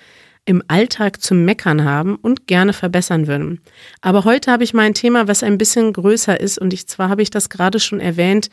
im 0.45 0.61
Alltag 0.67 1.21
zum 1.21 1.45
Meckern 1.45 1.85
haben 1.85 2.15
und 2.15 2.47
gerne 2.47 2.73
verbessern 2.73 3.27
würden. 3.27 3.61
Aber 4.01 4.25
heute 4.25 4.51
habe 4.51 4.63
ich 4.63 4.73
mal 4.73 4.83
ein 4.83 4.93
Thema, 4.93 5.27
was 5.27 5.43
ein 5.43 5.57
bisschen 5.57 5.93
größer 5.93 6.39
ist 6.39 6.57
und 6.57 6.73
ich 6.73 6.87
zwar 6.87 7.09
habe 7.09 7.21
ich 7.21 7.29
das 7.29 7.49
gerade 7.49 7.79
schon 7.79 7.99
erwähnt, 7.99 8.49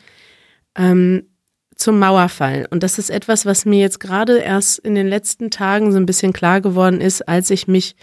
ähm, 0.75 1.27
zum 1.75 1.99
Mauerfall. 1.99 2.67
Und 2.69 2.83
das 2.83 2.99
ist 2.99 3.09
etwas, 3.09 3.45
was 3.45 3.65
mir 3.65 3.79
jetzt 3.79 3.99
gerade 3.99 4.37
erst 4.37 4.79
in 4.79 4.95
den 4.95 5.07
letzten 5.07 5.49
Tagen 5.49 5.91
so 5.91 5.97
ein 5.97 6.05
bisschen 6.05 6.31
klar 6.31 6.61
geworden 6.61 7.01
ist, 7.01 7.27
als 7.27 7.49
ich 7.49 7.67
mich 7.67 7.95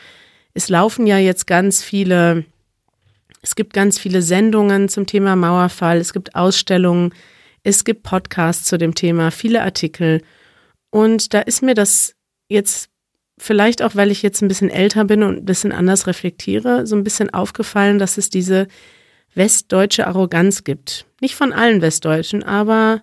es 0.59 0.69
laufen 0.69 1.07
ja 1.07 1.19
jetzt 1.19 1.47
ganz 1.47 1.85
viele, 1.85 2.45
es 3.43 3.55
gibt 3.55 3.73
ganz 3.73 3.99
viele 3.99 4.23
Sendungen 4.23 4.89
zum 4.89 5.07
Thema 5.07 5.37
Mauerfall, 5.37 5.99
es 5.99 6.13
gibt 6.13 6.35
Ausstellungen, 6.35 7.15
es 7.63 7.85
gibt 7.85 8.03
Podcasts 8.03 8.65
zu 8.65 8.77
dem 8.77 8.95
Thema, 8.95 9.31
viele 9.31 9.63
Artikel. 9.63 10.21
Und 10.91 11.33
da 11.33 11.41
ist 11.43 11.63
mir 11.63 11.75
das 11.75 12.17
jetzt 12.49 12.91
vielleicht 13.39 13.83
auch, 13.83 13.95
weil 13.95 14.11
ich 14.11 14.23
jetzt 14.23 14.43
ein 14.43 14.49
bisschen 14.49 14.71
älter 14.71 15.05
bin 15.05 15.23
und 15.23 15.39
ein 15.39 15.45
bisschen 15.45 15.73
anders 15.73 16.07
reflektiere, 16.07 16.87
so 16.87 16.97
ein 16.97 17.05
bisschen 17.05 17.31
aufgefallen, 17.31 17.99
dass 17.99 18.19
es 18.19 18.31
diese 18.31 18.69
westdeutsche 19.35 20.07
Arroganz 20.07 20.65
gibt. 20.65 21.07
Nicht 21.21 21.35
von 21.35 21.53
allen 21.53 21.81
Westdeutschen, 21.81 22.43
aber 22.43 23.03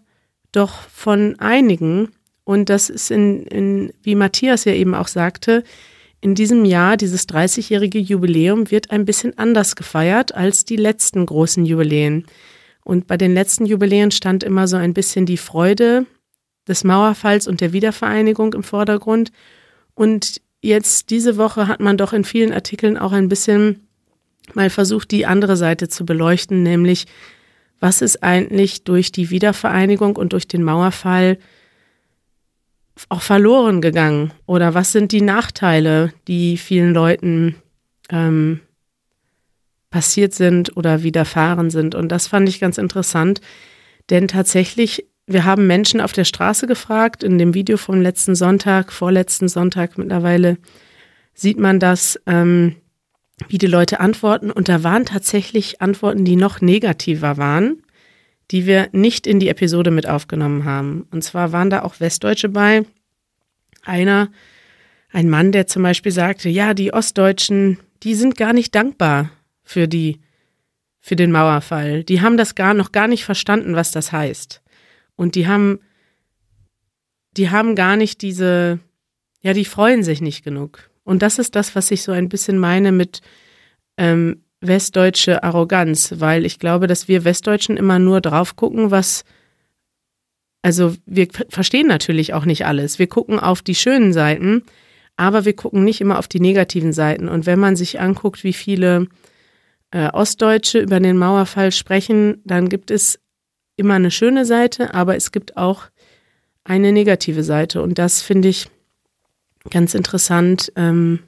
doch 0.52 0.82
von 0.90 1.40
einigen. 1.40 2.10
Und 2.44 2.70
das 2.70 2.90
ist 2.90 3.12
in, 3.12 3.46
in 3.48 3.94
wie 4.04 4.16
Matthias 4.16 4.66
ja 4.66 4.74
eben 4.74 4.94
auch 4.96 5.08
sagte, 5.08 5.64
in 6.22 6.34
diesem 6.34 6.66
Jahr, 6.66 6.98
dieses 6.98 7.28
30-jährige 7.30 8.00
Jubiläum, 8.00 8.72
wird 8.72 8.92
ein 8.92 9.06
bisschen 9.06 9.38
anders 9.38 9.76
gefeiert 9.76 10.34
als 10.34 10.66
die 10.66 10.76
letzten 10.76 11.26
großen 11.26 11.66
Jubiläen. 11.66 12.26
Und 12.84 13.08
bei 13.08 13.18
den 13.18 13.34
letzten 13.34 13.66
Jubiläen 13.66 14.12
stand 14.12 14.44
immer 14.44 14.68
so 14.68 14.78
ein 14.78 14.94
bisschen 14.94 15.26
die 15.26 15.38
Freude 15.38 16.06
des 16.68 16.84
Mauerfalls 16.84 17.48
und 17.48 17.62
der 17.62 17.74
Wiedervereinigung 17.74 18.54
im 18.54 18.64
Vordergrund. 18.64 19.32
Und 19.96 20.42
jetzt 20.62 21.10
diese 21.10 21.38
Woche 21.38 21.68
hat 21.68 21.80
man 21.80 21.98
doch 21.98 22.14
in 22.14 22.24
vielen 22.24 22.54
Artikeln 22.54 22.98
auch 22.98 23.12
ein 23.12 23.30
bisschen 23.30 23.88
mal 24.54 24.70
versucht, 24.70 25.12
die 25.12 25.26
andere 25.26 25.58
Seite 25.58 25.88
zu 25.88 26.06
beleuchten, 26.06 26.62
nämlich 26.62 27.06
was 27.80 28.02
ist 28.02 28.24
eigentlich 28.24 28.84
durch 28.84 29.12
die 29.12 29.30
Wiedervereinigung 29.30 30.16
und 30.16 30.34
durch 30.34 30.48
den 30.48 30.64
Mauerfall 30.64 31.38
auch 33.10 33.22
verloren 33.22 33.82
gegangen? 33.82 34.32
Oder 34.46 34.74
was 34.74 34.92
sind 34.92 35.12
die 35.12 35.22
Nachteile, 35.22 36.14
die 36.28 36.58
vielen 36.58 36.94
Leuten 36.94 37.56
ähm, 38.10 38.62
passiert 39.90 40.34
sind 40.34 40.78
oder 40.78 41.04
widerfahren 41.04 41.70
sind? 41.70 41.96
Und 41.96 42.10
das 42.10 42.28
fand 42.28 42.48
ich 42.48 42.60
ganz 42.60 42.78
interessant, 42.78 43.42
denn 44.10 44.28
tatsächlich, 44.28 45.06
wir 45.28 45.44
haben 45.44 45.68
Menschen 45.68 46.02
auf 46.02 46.14
der 46.14 46.26
Straße 46.26 46.68
gefragt, 46.68 47.24
in 47.24 47.38
dem 47.38 47.54
Video 47.54 47.78
vom 47.78 48.02
letzten 48.02 48.36
Sonntag, 48.36 48.92
vorletzten 48.92 49.48
Sonntag 49.48 49.98
mittlerweile, 49.98 50.58
sieht 51.34 51.60
man 51.60 51.80
das, 51.80 52.20
ähm, 52.28 52.76
wie 53.48 53.58
die 53.58 53.68
Leute 53.68 54.00
antworten. 54.00 54.52
Und 54.52 54.70
da 54.70 54.84
waren 54.84 55.06
tatsächlich 55.06 55.82
Antworten, 55.82 56.26
die 56.26 56.36
noch 56.36 56.62
negativer 56.62 57.38
waren. 57.38 57.82
die 58.52 58.68
wir 58.68 58.90
nicht 58.92 59.26
in 59.26 59.40
die 59.40 59.50
Episode 59.50 59.90
mit 59.90 60.08
aufgenommen 60.08 60.66
haben. 60.66 61.08
Und 61.10 61.24
zwar 61.24 61.52
waren 61.52 61.72
da 61.72 61.82
auch 61.82 62.00
Westdeutsche 62.00 62.50
bei. 62.50 62.86
Einer, 63.84 64.30
ein 65.12 65.30
Mann, 65.30 65.52
der 65.52 65.66
zum 65.66 65.82
Beispiel 65.82 66.12
sagte, 66.12 66.50
ja, 66.50 66.76
die 66.76 66.94
Ostdeutschen, 66.94 67.80
die 68.04 68.14
sind 68.14 68.38
gar 68.38 68.54
nicht 68.54 68.76
dankbar 68.76 69.32
für 69.64 69.88
die, 69.88 70.20
für 71.00 71.16
den 71.16 71.32
Mauerfall. 71.32 72.04
Die 72.04 72.22
haben 72.22 72.38
das 72.38 72.54
gar 72.54 72.76
noch 72.76 72.92
gar 72.92 73.08
nicht 73.08 73.26
verstanden, 73.26 73.76
was 73.76 73.90
das 73.92 74.12
heißt. 74.12 74.62
Und 75.16 75.36
die 75.36 75.48
haben, 75.48 75.80
die 77.38 77.50
haben 77.50 77.76
gar 77.76 77.96
nicht 77.96 78.22
diese, 78.22 78.80
ja, 79.42 79.54
die 79.54 79.66
freuen 79.66 80.04
sich 80.04 80.22
nicht 80.22 80.44
genug. 80.44 80.90
Und 81.04 81.22
das 81.22 81.40
ist 81.40 81.56
das, 81.56 81.76
was 81.76 81.92
ich 81.92 82.04
so 82.04 82.12
ein 82.12 82.30
bisschen 82.30 82.58
meine 82.58 82.92
mit 82.92 83.22
ähm, 83.98 84.44
westdeutsche 84.62 85.44
Arroganz, 85.44 86.16
weil 86.18 86.46
ich 86.46 86.60
glaube, 86.60 86.88
dass 86.88 87.08
wir 87.08 87.24
Westdeutschen 87.24 87.78
immer 87.78 88.00
nur 88.00 88.22
drauf 88.22 88.56
gucken, 88.56 88.92
was 88.92 89.24
also 90.66 90.96
wir 91.06 91.28
verstehen 91.50 91.86
natürlich 91.86 92.34
auch 92.34 92.46
nicht 92.46 92.66
alles. 92.66 92.98
Wir 92.98 93.06
gucken 93.06 93.40
auf 93.40 93.62
die 93.62 93.76
schönen 93.76 94.14
Seiten, 94.14 94.64
aber 95.16 95.46
wir 95.46 95.56
gucken 95.56 95.84
nicht 95.84 96.02
immer 96.02 96.18
auf 96.18 96.28
die 96.28 96.40
negativen 96.40 96.92
Seiten. 96.92 97.30
Und 97.30 97.46
wenn 97.46 97.60
man 97.60 97.76
sich 97.76 98.00
anguckt, 98.00 98.44
wie 98.44 98.52
viele 98.52 99.06
äh, 99.92 100.10
Ostdeutsche 100.10 100.80
über 100.80 101.00
den 101.00 101.18
Mauerfall 101.18 101.72
sprechen, 101.72 102.42
dann 102.46 102.68
gibt 102.68 102.90
es 102.90 103.20
immer 103.76 103.96
eine 103.96 104.12
schöne 104.12 104.46
Seite, 104.46 104.94
aber 104.94 105.16
es 105.16 105.32
gibt 105.32 105.58
auch 105.58 105.84
eine 106.64 106.92
negative 106.92 107.44
Seite. 107.44 107.82
Und 107.82 107.98
das 108.00 108.22
finde 108.22 108.48
ich 108.50 108.68
ganz 109.70 109.94
interessant, 109.94 110.72
ähm, 110.76 111.20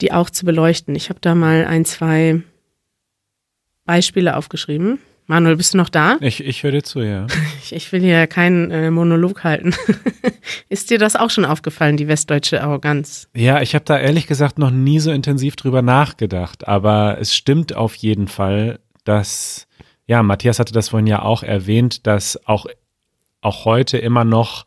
die 0.00 0.12
auch 0.12 0.30
zu 0.30 0.44
beleuchten. 0.44 0.94
Ich 0.94 1.08
habe 1.08 1.20
da 1.20 1.34
mal 1.34 1.64
ein, 1.64 1.84
zwei 1.84 2.42
Beispiele 3.84 4.36
aufgeschrieben. 4.36 4.98
Manuel, 5.26 5.56
bist 5.56 5.72
du 5.72 5.78
noch 5.78 5.88
da? 5.88 6.18
Ich, 6.20 6.44
ich 6.44 6.62
höre 6.62 6.72
dir 6.72 6.82
zu, 6.82 7.00
ja. 7.00 7.26
Ich, 7.64 7.72
ich 7.72 7.92
will 7.92 8.02
hier 8.02 8.26
keinen 8.26 8.70
äh, 8.70 8.90
Monolog 8.90 9.42
halten. 9.42 9.74
Ist 10.68 10.90
dir 10.90 10.98
das 10.98 11.16
auch 11.16 11.30
schon 11.30 11.46
aufgefallen, 11.46 11.96
die 11.96 12.08
westdeutsche 12.08 12.62
Arroganz? 12.62 13.30
Ja, 13.34 13.62
ich 13.62 13.74
habe 13.74 13.86
da 13.86 13.98
ehrlich 13.98 14.26
gesagt 14.26 14.58
noch 14.58 14.70
nie 14.70 15.00
so 15.00 15.10
intensiv 15.10 15.56
drüber 15.56 15.80
nachgedacht, 15.80 16.68
aber 16.68 17.16
es 17.18 17.34
stimmt 17.34 17.74
auf 17.74 17.94
jeden 17.94 18.28
Fall, 18.28 18.80
dass, 19.04 19.66
ja, 20.06 20.22
Matthias 20.22 20.58
hatte 20.58 20.72
das 20.72 20.90
vorhin 20.90 21.06
ja 21.06 21.22
auch 21.22 21.42
erwähnt, 21.42 22.06
dass 22.06 22.46
auch, 22.46 22.66
auch 23.40 23.64
heute 23.64 23.98
immer 23.98 24.24
noch 24.24 24.64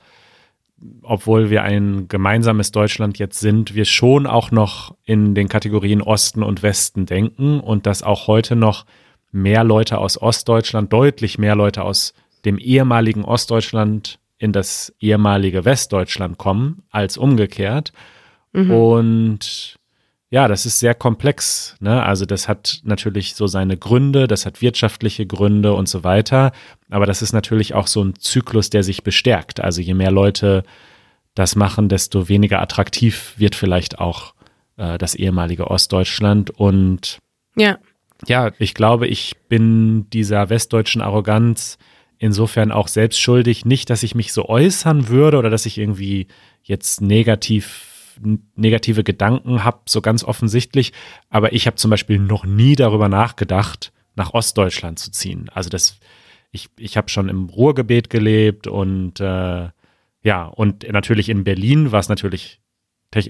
obwohl 1.02 1.50
wir 1.50 1.64
ein 1.64 2.08
gemeinsames 2.08 2.72
Deutschland 2.72 3.18
jetzt 3.18 3.40
sind, 3.40 3.74
wir 3.74 3.86
schon 3.86 4.28
auch 4.28 4.52
noch 4.52 4.96
in 5.04 5.34
den 5.34 5.50
Kategorien 5.50 6.02
Osten 6.02 6.44
und 6.44 6.62
Westen 6.62 7.06
denken 7.06 7.60
und 7.60 7.86
dass 7.86 8.04
auch 8.04 8.28
heute 8.28 8.56
noch 8.56 8.86
mehr 9.32 9.64
Leute 9.64 9.98
aus 9.98 10.22
Ostdeutschland, 10.22 10.94
deutlich 10.94 11.38
mehr 11.38 11.56
Leute 11.56 11.84
aus 11.84 12.14
dem 12.46 12.58
ehemaligen 12.60 13.26
Ostdeutschland 13.26 14.20
in 14.38 14.52
das 14.52 14.94
ehemalige 15.00 15.66
Westdeutschland 15.66 16.38
kommen 16.38 16.84
als 16.92 17.18
umgekehrt. 17.18 17.92
Mhm. 18.54 18.72
Und 18.72 19.77
ja, 20.30 20.48
das 20.48 20.66
ist 20.66 20.80
sehr 20.80 20.94
komplex. 20.94 21.76
Ne? 21.80 22.04
Also 22.04 22.26
das 22.26 22.48
hat 22.50 22.82
natürlich 22.84 23.36
so 23.36 23.48
seine 23.48 23.78
Gründe, 23.78 24.28
das 24.28 24.46
hat 24.46 24.62
wirtschaftliche 24.62 25.26
Gründe 25.26 25.74
und 25.74 25.88
so 25.88 26.04
weiter. 26.04 26.52
Aber 26.90 27.06
das 27.06 27.22
ist 27.22 27.32
natürlich 27.32 27.74
auch 27.74 27.88
so 27.88 28.04
ein 28.04 28.16
Zyklus, 28.20 28.70
der 28.70 28.84
sich 28.84 29.04
bestärkt. 29.04 29.62
Also 29.62 29.82
je 29.82 29.94
mehr 29.94 30.12
Leute 30.12 30.64
das 31.34 31.56
machen, 31.56 31.88
desto 31.88 32.28
weniger 32.28 32.62
attraktiv 32.62 33.36
wird 33.38 33.56
vielleicht 33.56 34.00
auch 34.00 34.34
äh, 34.76 34.98
das 34.98 35.16
ehemalige 35.16 35.70
Ostdeutschland. 35.70 36.50
Und 36.50 37.20
ja. 37.56 37.78
ja, 38.26 38.52
ich 38.60 38.74
glaube, 38.74 39.08
ich 39.08 39.38
bin 39.48 40.10
dieser 40.10 40.50
westdeutschen 40.50 41.02
Arroganz 41.02 41.78
insofern 42.18 42.72
auch 42.74 42.90
selbst 42.90 43.22
schuldig. 43.22 43.64
Nicht, 43.64 43.90
dass 43.90 44.04
ich 44.04 44.14
mich 44.14 44.34
so 44.34 44.50
äußern 44.50 45.08
würde 45.08 45.38
oder 45.38 45.50
dass 45.50 45.66
ich 45.66 45.78
irgendwie 45.78 46.28
jetzt 46.64 47.00
negativ 47.00 47.87
negative 48.56 49.04
Gedanken 49.04 49.64
habe, 49.64 49.82
so 49.88 50.02
ganz 50.02 50.24
offensichtlich. 50.24 50.94
Aber 51.30 51.54
ich 51.54 51.68
habe 51.68 51.78
zum 51.78 51.92
Beispiel 51.92 52.20
noch 52.20 52.46
nie 52.46 52.76
darüber 52.76 53.10
nachgedacht, 53.10 53.92
nach 54.16 54.34
Ostdeutschland 54.34 55.00
zu 55.00 55.12
ziehen. 55.12 55.50
Also 55.54 55.70
das, 55.70 56.00
ich, 56.52 56.70
ich 56.78 56.98
habe 56.98 57.10
schon 57.10 57.30
im 57.30 57.50
Ruhrgebiet 57.50 58.10
gelebt 58.10 58.68
und 58.68 59.20
äh, 59.20 59.70
ja, 60.24 60.46
und 60.46 60.92
natürlich 60.92 61.30
in 61.30 61.44
Berlin, 61.44 61.92
was 61.92 62.10
natürlich 62.10 62.60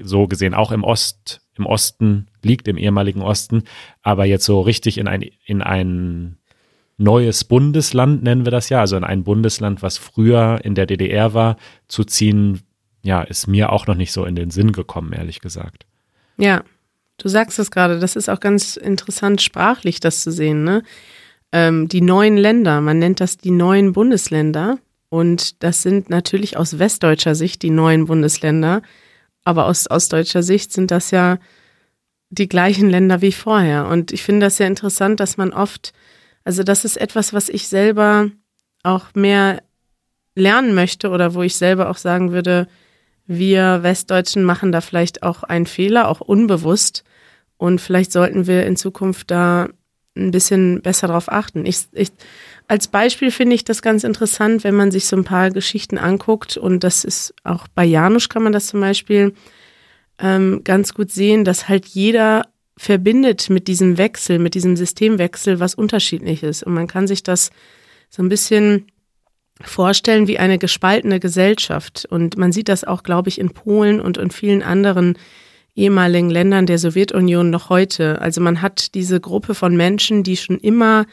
so 0.01 0.27
gesehen 0.27 0.53
auch 0.53 0.71
im 0.71 0.83
Ost, 0.83 1.41
im 1.57 1.65
Osten 1.65 2.27
liegt, 2.41 2.67
im 2.67 2.77
ehemaligen 2.77 3.21
Osten, 3.21 3.63
aber 4.01 4.25
jetzt 4.25 4.45
so 4.45 4.61
richtig 4.61 4.97
in 4.97 5.07
ein, 5.07 5.23
in 5.45 5.61
ein 5.61 6.37
neues 6.97 7.43
Bundesland, 7.43 8.23
nennen 8.23 8.45
wir 8.45 8.51
das 8.51 8.69
ja, 8.69 8.79
also 8.79 8.97
in 8.97 9.03
ein 9.03 9.23
Bundesland, 9.23 9.83
was 9.83 9.97
früher 9.97 10.59
in 10.63 10.73
der 10.73 10.87
DDR 10.87 11.33
war, 11.33 11.57
zu 11.87 12.03
ziehen, 12.03 12.61
ja, 13.07 13.21
ist 13.21 13.47
mir 13.47 13.71
auch 13.71 13.87
noch 13.87 13.95
nicht 13.95 14.11
so 14.11 14.25
in 14.25 14.35
den 14.35 14.51
Sinn 14.51 14.73
gekommen, 14.73 15.13
ehrlich 15.13 15.39
gesagt. 15.39 15.85
Ja, 16.37 16.63
du 17.17 17.29
sagst 17.29 17.57
es 17.57 17.71
gerade, 17.71 17.99
das 17.99 18.17
ist 18.17 18.29
auch 18.29 18.41
ganz 18.41 18.75
interessant 18.75 19.41
sprachlich, 19.41 20.01
das 20.01 20.23
zu 20.23 20.31
sehen, 20.31 20.65
ne? 20.65 20.83
Ähm, 21.53 21.87
die 21.87 22.01
neuen 22.01 22.35
Länder, 22.35 22.81
man 22.81 22.99
nennt 22.99 23.21
das 23.21 23.37
die 23.37 23.51
neuen 23.51 23.93
Bundesländer. 23.93 24.77
Und 25.07 25.63
das 25.63 25.83
sind 25.83 26.09
natürlich 26.09 26.57
aus 26.57 26.79
westdeutscher 26.79 27.33
Sicht 27.33 27.61
die 27.61 27.69
neuen 27.69 28.07
Bundesländer. 28.07 28.81
Aber 29.45 29.67
aus 29.67 29.89
ostdeutscher 29.89 30.43
Sicht 30.43 30.73
sind 30.73 30.91
das 30.91 31.11
ja 31.11 31.39
die 32.29 32.49
gleichen 32.49 32.89
Länder 32.89 33.21
wie 33.21 33.31
vorher. 33.31 33.87
Und 33.87 34.11
ich 34.11 34.21
finde 34.21 34.47
das 34.47 34.57
sehr 34.57 34.67
interessant, 34.67 35.21
dass 35.21 35.37
man 35.37 35.53
oft, 35.53 35.93
also 36.43 36.61
das 36.61 36.83
ist 36.83 36.97
etwas, 36.97 37.31
was 37.31 37.47
ich 37.47 37.69
selber 37.69 38.29
auch 38.83 39.05
mehr 39.13 39.63
lernen 40.35 40.75
möchte 40.75 41.09
oder 41.09 41.33
wo 41.33 41.41
ich 41.41 41.55
selber 41.55 41.89
auch 41.89 41.97
sagen 41.97 42.33
würde, 42.33 42.67
wir 43.27 43.83
Westdeutschen 43.83 44.43
machen 44.43 44.71
da 44.71 44.81
vielleicht 44.81 45.23
auch 45.23 45.43
einen 45.43 45.65
Fehler, 45.65 46.07
auch 46.07 46.21
unbewusst. 46.21 47.03
Und 47.57 47.81
vielleicht 47.81 48.11
sollten 48.11 48.47
wir 48.47 48.65
in 48.65 48.77
Zukunft 48.77 49.31
da 49.31 49.67
ein 50.15 50.31
bisschen 50.31 50.81
besser 50.81 51.07
drauf 51.07 51.31
achten. 51.31 51.65
Ich, 51.65 51.87
ich, 51.91 52.09
als 52.67 52.87
Beispiel 52.87 53.31
finde 53.31 53.55
ich 53.55 53.63
das 53.63 53.81
ganz 53.81 54.03
interessant, 54.03 54.63
wenn 54.63 54.75
man 54.75 54.91
sich 54.91 55.05
so 55.05 55.15
ein 55.15 55.23
paar 55.23 55.51
Geschichten 55.51 55.97
anguckt. 55.97 56.57
Und 56.57 56.83
das 56.83 57.03
ist 57.03 57.33
auch 57.43 57.67
bei 57.67 57.85
Janusz 57.85 58.29
kann 58.29 58.43
man 58.43 58.53
das 58.53 58.67
zum 58.67 58.79
Beispiel 58.79 59.33
ähm, 60.19 60.61
ganz 60.63 60.93
gut 60.93 61.11
sehen, 61.11 61.43
dass 61.43 61.69
halt 61.69 61.85
jeder 61.85 62.47
verbindet 62.77 63.49
mit 63.49 63.67
diesem 63.67 63.97
Wechsel, 63.97 64.39
mit 64.39 64.53
diesem 64.53 64.75
Systemwechsel 64.75 65.59
was 65.59 65.75
unterschiedlich 65.75 66.43
ist. 66.43 66.63
Und 66.63 66.73
man 66.73 66.87
kann 66.87 67.07
sich 67.07 67.23
das 67.23 67.49
so 68.09 68.23
ein 68.23 68.29
bisschen 68.29 68.87
vorstellen 69.63 70.27
wie 70.27 70.39
eine 70.39 70.57
gespaltene 70.57 71.19
Gesellschaft. 71.19 72.07
Und 72.09 72.37
man 72.37 72.51
sieht 72.51 72.69
das 72.69 72.83
auch, 72.83 73.03
glaube 73.03 73.29
ich, 73.29 73.39
in 73.39 73.51
Polen 73.51 73.99
und 73.99 74.17
in 74.17 74.31
vielen 74.31 74.63
anderen 74.63 75.17
ehemaligen 75.75 76.29
Ländern 76.29 76.65
der 76.65 76.79
Sowjetunion 76.79 77.49
noch 77.49 77.69
heute. 77.69 78.19
Also 78.21 78.41
man 78.41 78.61
hat 78.61 78.95
diese 78.95 79.19
Gruppe 79.19 79.53
von 79.53 79.77
Menschen, 79.77 80.23
die 80.23 80.37
schon 80.37 80.57
immer 80.57 81.05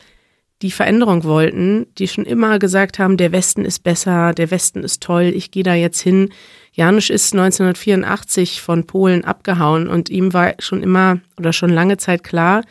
die 0.63 0.71
Veränderung 0.71 1.25
wollten, 1.25 1.87
die 1.99 2.09
schon 2.09 2.25
immer 2.25 2.59
gesagt 2.59 2.99
haben, 2.99 3.19
der 3.19 3.33
Westen 3.33 3.65
ist 3.65 3.81
besser, 3.81 4.33
der 4.33 4.51
Westen 4.51 4.83
ist 4.83 5.03
toll, 5.03 5.25
ich 5.35 5.51
gehe 5.51 5.63
da 5.63 5.75
jetzt 5.75 6.01
hin. 6.01 6.31
Janusz 6.73 7.11
ist 7.11 7.35
1984 7.35 8.63
von 8.63 8.87
Polen 8.87 9.25
abgehauen 9.25 9.89
und 9.89 10.09
ihm 10.09 10.33
war 10.33 10.55
schon 10.61 10.83
immer 10.83 11.21
oder 11.39 11.53
schon 11.53 11.71
lange 11.71 11.99
Zeit 11.99 12.25
klar, 12.25 12.63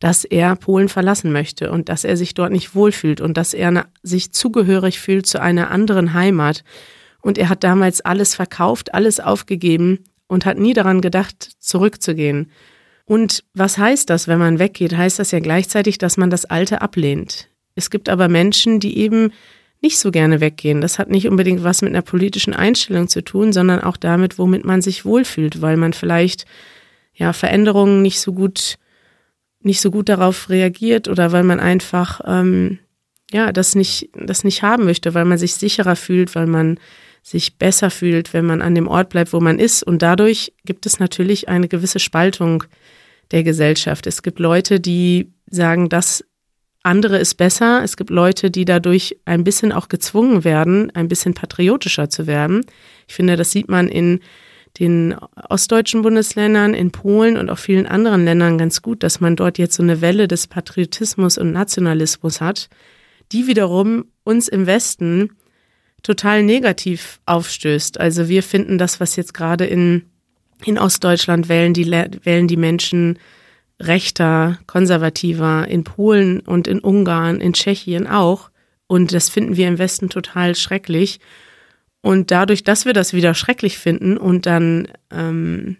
dass 0.00 0.24
er 0.24 0.56
Polen 0.56 0.88
verlassen 0.88 1.32
möchte 1.32 1.70
und 1.70 1.88
dass 1.88 2.04
er 2.04 2.16
sich 2.16 2.34
dort 2.34 2.52
nicht 2.52 2.74
wohlfühlt 2.74 3.20
und 3.20 3.36
dass 3.36 3.54
er 3.54 3.86
sich 4.02 4.32
zugehörig 4.32 5.00
fühlt 5.00 5.26
zu 5.26 5.40
einer 5.40 5.70
anderen 5.70 6.14
Heimat. 6.14 6.64
Und 7.22 7.38
er 7.38 7.48
hat 7.48 7.64
damals 7.64 8.00
alles 8.00 8.34
verkauft, 8.34 8.92
alles 8.92 9.20
aufgegeben 9.20 10.00
und 10.26 10.44
hat 10.44 10.58
nie 10.58 10.74
daran 10.74 11.00
gedacht, 11.00 11.52
zurückzugehen. 11.58 12.50
Und 13.06 13.44
was 13.54 13.78
heißt 13.78 14.08
das, 14.10 14.28
wenn 14.28 14.38
man 14.38 14.58
weggeht? 14.58 14.96
Heißt 14.96 15.18
das 15.18 15.30
ja 15.30 15.40
gleichzeitig, 15.40 15.98
dass 15.98 16.16
man 16.16 16.30
das 16.30 16.44
Alte 16.44 16.80
ablehnt. 16.80 17.48
Es 17.74 17.90
gibt 17.90 18.08
aber 18.08 18.28
Menschen, 18.28 18.80
die 18.80 18.98
eben 18.98 19.32
nicht 19.80 19.98
so 19.98 20.10
gerne 20.10 20.40
weggehen. 20.40 20.80
Das 20.80 20.98
hat 20.98 21.10
nicht 21.10 21.28
unbedingt 21.28 21.62
was 21.62 21.82
mit 21.82 21.92
einer 21.92 22.02
politischen 22.02 22.54
Einstellung 22.54 23.08
zu 23.08 23.22
tun, 23.22 23.52
sondern 23.52 23.80
auch 23.80 23.98
damit, 23.98 24.38
womit 24.38 24.64
man 24.64 24.80
sich 24.80 25.04
wohlfühlt, 25.04 25.60
weil 25.60 25.76
man 25.76 25.92
vielleicht 25.92 26.46
ja 27.12 27.32
Veränderungen 27.32 28.00
nicht 28.00 28.20
so 28.20 28.32
gut 28.32 28.76
nicht 29.64 29.80
so 29.80 29.90
gut 29.90 30.08
darauf 30.08 30.48
reagiert 30.50 31.08
oder 31.08 31.32
weil 31.32 31.44
man 31.44 31.60
einfach 31.60 32.20
ähm, 32.26 32.78
ja 33.32 33.52
das 33.52 33.74
nicht 33.74 34.10
das 34.14 34.44
nicht 34.44 34.62
haben 34.62 34.84
möchte, 34.84 35.14
weil 35.14 35.24
man 35.24 35.38
sich 35.38 35.54
sicherer 35.54 35.96
fühlt, 35.96 36.34
weil 36.34 36.46
man 36.46 36.78
sich 37.22 37.56
besser 37.56 37.90
fühlt, 37.90 38.34
wenn 38.34 38.44
man 38.44 38.60
an 38.60 38.74
dem 38.74 38.86
Ort 38.86 39.08
bleibt, 39.08 39.32
wo 39.32 39.40
man 39.40 39.58
ist. 39.58 39.82
Und 39.82 40.02
dadurch 40.02 40.52
gibt 40.66 40.84
es 40.84 41.00
natürlich 41.00 41.48
eine 41.48 41.68
gewisse 41.68 41.98
Spaltung 41.98 42.64
der 43.30 43.42
Gesellschaft. 43.42 44.06
Es 44.06 44.22
gibt 44.22 44.38
Leute, 44.38 44.78
die 44.78 45.32
sagen, 45.50 45.88
das 45.88 46.22
andere 46.82 47.16
ist 47.18 47.36
besser. 47.36 47.82
Es 47.82 47.96
gibt 47.96 48.10
Leute, 48.10 48.50
die 48.50 48.66
dadurch 48.66 49.16
ein 49.24 49.42
bisschen 49.42 49.72
auch 49.72 49.88
gezwungen 49.88 50.44
werden, 50.44 50.94
ein 50.94 51.08
bisschen 51.08 51.32
patriotischer 51.32 52.10
zu 52.10 52.26
werden. 52.26 52.66
Ich 53.08 53.14
finde, 53.14 53.36
das 53.36 53.50
sieht 53.50 53.70
man 53.70 53.88
in 53.88 54.20
den 54.80 55.14
ostdeutschen 55.48 56.02
Bundesländern, 56.02 56.74
in 56.74 56.90
Polen 56.90 57.36
und 57.36 57.48
auch 57.48 57.58
vielen 57.58 57.86
anderen 57.86 58.24
Ländern 58.24 58.58
ganz 58.58 58.82
gut, 58.82 59.02
dass 59.02 59.20
man 59.20 59.36
dort 59.36 59.58
jetzt 59.58 59.76
so 59.76 59.82
eine 59.82 60.00
Welle 60.00 60.26
des 60.26 60.48
Patriotismus 60.48 61.38
und 61.38 61.52
Nationalismus 61.52 62.40
hat, 62.40 62.68
die 63.30 63.46
wiederum 63.46 64.06
uns 64.24 64.48
im 64.48 64.66
Westen 64.66 65.30
total 66.02 66.42
negativ 66.42 67.20
aufstößt. 67.26 67.98
Also 68.00 68.28
wir 68.28 68.42
finden 68.42 68.76
das, 68.78 69.00
was 69.00 69.16
jetzt 69.16 69.32
gerade 69.32 69.64
in, 69.64 70.02
in 70.64 70.78
Ostdeutschland 70.78 71.48
wählen, 71.48 71.72
die, 71.72 71.90
wählen 71.90 72.48
die 72.48 72.56
Menschen 72.56 73.18
rechter, 73.80 74.58
konservativer, 74.66 75.66
in 75.68 75.84
Polen 75.84 76.40
und 76.40 76.66
in 76.68 76.80
Ungarn, 76.80 77.40
in 77.40 77.52
Tschechien 77.52 78.06
auch. 78.06 78.50
Und 78.86 79.12
das 79.12 79.28
finden 79.28 79.56
wir 79.56 79.68
im 79.68 79.78
Westen 79.78 80.10
total 80.10 80.54
schrecklich. 80.54 81.20
Und 82.04 82.30
dadurch, 82.30 82.62
dass 82.62 82.84
wir 82.84 82.92
das 82.92 83.14
wieder 83.14 83.32
schrecklich 83.32 83.78
finden 83.78 84.18
und 84.18 84.44
dann 84.44 84.88
ähm, 85.10 85.78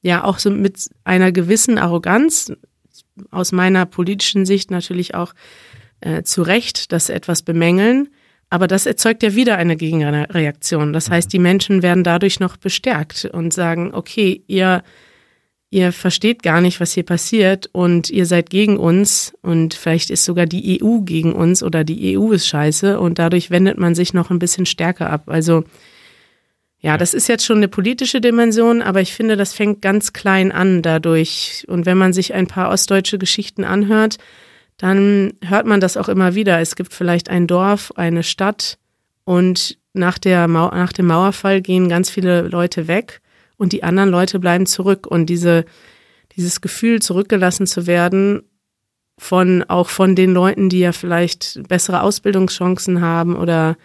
ja 0.00 0.24
auch 0.24 0.38
so 0.38 0.50
mit 0.50 0.88
einer 1.04 1.32
gewissen 1.32 1.76
Arroganz, 1.76 2.50
aus 3.30 3.52
meiner 3.52 3.84
politischen 3.84 4.46
Sicht 4.46 4.70
natürlich 4.70 5.14
auch 5.14 5.34
äh, 6.00 6.22
zu 6.22 6.40
Recht, 6.40 6.92
das 6.92 7.10
etwas 7.10 7.42
bemängeln, 7.42 8.08
aber 8.48 8.68
das 8.68 8.86
erzeugt 8.86 9.22
ja 9.22 9.34
wieder 9.34 9.58
eine 9.58 9.76
Gegenreaktion. 9.76 10.94
Das 10.94 11.10
heißt, 11.10 11.30
die 11.30 11.38
Menschen 11.38 11.82
werden 11.82 12.04
dadurch 12.04 12.40
noch 12.40 12.56
bestärkt 12.56 13.26
und 13.26 13.52
sagen, 13.52 13.92
okay, 13.92 14.42
ihr 14.46 14.82
ihr 15.70 15.92
versteht 15.92 16.42
gar 16.42 16.60
nicht, 16.60 16.80
was 16.80 16.92
hier 16.92 17.02
passiert 17.02 17.68
und 17.72 18.10
ihr 18.10 18.26
seid 18.26 18.50
gegen 18.50 18.78
uns 18.78 19.34
und 19.42 19.74
vielleicht 19.74 20.10
ist 20.10 20.24
sogar 20.24 20.46
die 20.46 20.82
EU 20.82 21.00
gegen 21.00 21.32
uns 21.32 21.62
oder 21.62 21.84
die 21.84 22.16
EU 22.16 22.32
ist 22.32 22.46
scheiße 22.46 23.00
und 23.00 23.18
dadurch 23.18 23.50
wendet 23.50 23.78
man 23.78 23.94
sich 23.94 24.14
noch 24.14 24.30
ein 24.30 24.38
bisschen 24.38 24.66
stärker 24.66 25.10
ab. 25.10 25.24
Also 25.26 25.64
ja, 26.78 26.96
das 26.96 27.14
ist 27.14 27.28
jetzt 27.28 27.44
schon 27.44 27.56
eine 27.56 27.68
politische 27.68 28.20
Dimension, 28.20 28.80
aber 28.80 29.00
ich 29.00 29.12
finde, 29.12 29.36
das 29.36 29.54
fängt 29.54 29.82
ganz 29.82 30.12
klein 30.12 30.52
an 30.52 30.82
dadurch. 30.82 31.64
Und 31.68 31.84
wenn 31.84 31.98
man 31.98 32.12
sich 32.12 32.34
ein 32.34 32.46
paar 32.46 32.70
ostdeutsche 32.70 33.18
Geschichten 33.18 33.64
anhört, 33.64 34.18
dann 34.76 35.32
hört 35.44 35.66
man 35.66 35.80
das 35.80 35.96
auch 35.96 36.08
immer 36.08 36.34
wieder. 36.34 36.60
Es 36.60 36.76
gibt 36.76 36.92
vielleicht 36.92 37.28
ein 37.28 37.46
Dorf, 37.46 37.92
eine 37.96 38.22
Stadt 38.22 38.78
und 39.24 39.78
nach, 39.94 40.18
der 40.18 40.46
nach 40.46 40.92
dem 40.92 41.06
Mauerfall 41.06 41.62
gehen 41.62 41.88
ganz 41.88 42.10
viele 42.10 42.42
Leute 42.42 42.86
weg 42.86 43.20
und 43.56 43.72
die 43.72 43.82
anderen 43.82 44.10
Leute 44.10 44.38
bleiben 44.38 44.66
zurück. 44.66 45.06
Und 45.06 45.26
diese, 45.26 45.64
dieses 46.36 46.60
Gefühl, 46.60 47.00
zurückgelassen 47.00 47.66
zu 47.66 47.86
werden, 47.86 48.42
von 49.18 49.64
auch 49.68 49.88
von 49.88 50.14
den 50.14 50.32
Leuten, 50.34 50.68
die 50.68 50.80
ja 50.80 50.92
vielleicht 50.92 51.60
bessere 51.68 52.02
Ausbildungschancen 52.02 53.00
haben 53.00 53.34
oder 53.34 53.76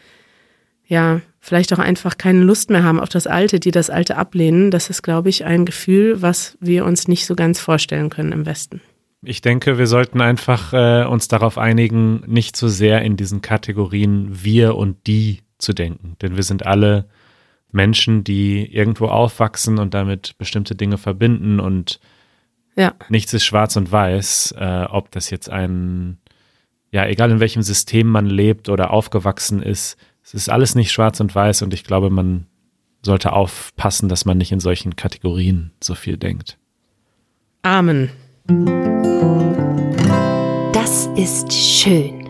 ja, 0.86 1.22
vielleicht 1.39 1.72
auch 1.72 1.80
einfach 1.80 2.17
keine 2.17 2.41
Lust 2.41 2.69
mehr 2.69 2.84
haben 2.84 2.99
auf 2.99 3.07
das 3.07 3.26
Alte, 3.26 3.61
die 3.61 3.72
das 3.72 3.89
Alte 3.89 4.17
ablehnen, 4.17 4.72
das 4.72 4.89
ist, 4.89 5.03
glaube 5.03 5.30
ich, 5.30 5.45
ein 5.45 5.65
Gefühl, 5.65 6.22
was 6.22 6.57
wir 6.59 6.86
uns 6.86 7.07
nicht 7.07 7.26
so 7.26 7.36
ganz 7.36 7.61
vorstellen 7.61 8.09
können 8.09 8.34
im 8.34 8.45
Westen. 8.45 8.82
Ich 9.24 9.41
denke, 9.41 9.78
wir 9.78 9.88
sollten 9.88 10.19
einfach 10.19 10.74
äh, 10.74 11.05
uns 11.05 11.28
darauf 11.28 11.57
einigen, 11.57 12.24
nicht 12.28 12.57
so 12.57 12.67
sehr 12.67 13.03
in 13.03 13.17
diesen 13.17 13.41
Kategorien 13.41 14.43
wir 14.43 14.76
und 14.76 15.07
die 15.07 15.41
zu 15.59 15.74
denken. 15.74 16.17
Denn 16.22 16.36
wir 16.36 16.43
sind 16.43 16.65
alle 16.65 17.07
Menschen, 17.72 18.24
die 18.24 18.74
irgendwo 18.74 19.07
aufwachsen 19.07 19.80
und 19.80 19.93
damit 19.93 20.38
bestimmte 20.38 20.76
Dinge 20.76 20.97
verbinden 20.97 21.59
und 21.59 21.99
ja. 22.76 22.93
nichts 23.09 23.34
ist 23.34 23.45
schwarz 23.45 23.76
und 23.76 23.91
weiß, 23.91 24.55
äh, 24.57 24.86
ob 24.89 25.11
das 25.11 25.30
jetzt 25.30 25.49
ein, 25.49 26.17
ja, 26.91 27.05
egal 27.05 27.32
in 27.32 27.39
welchem 27.39 27.61
System 27.61 28.07
man 28.07 28.26
lebt 28.26 28.69
oder 28.69 28.91
aufgewachsen 28.91 29.61
ist, 29.61 29.97
es 30.24 30.34
ist 30.34 30.49
alles 30.49 30.76
nicht 30.76 30.91
schwarz 30.91 31.19
und 31.19 31.34
weiß 31.34 31.61
und 31.61 31.74
ich 31.74 31.84
glaube, 31.84 32.09
man 32.09 32.47
sollte 33.03 33.34
aufpassen, 33.34 34.09
dass 34.09 34.26
man 34.26 34.38
nicht 34.38 34.51
in 34.51 34.59
solchen 34.59 34.95
Kategorien 34.95 35.72
so 35.82 35.95
viel 35.95 36.17
denkt. 36.17 36.57
Amen. 37.63 38.09
Das 40.74 41.07
ist 41.15 41.51
schön. 41.53 42.20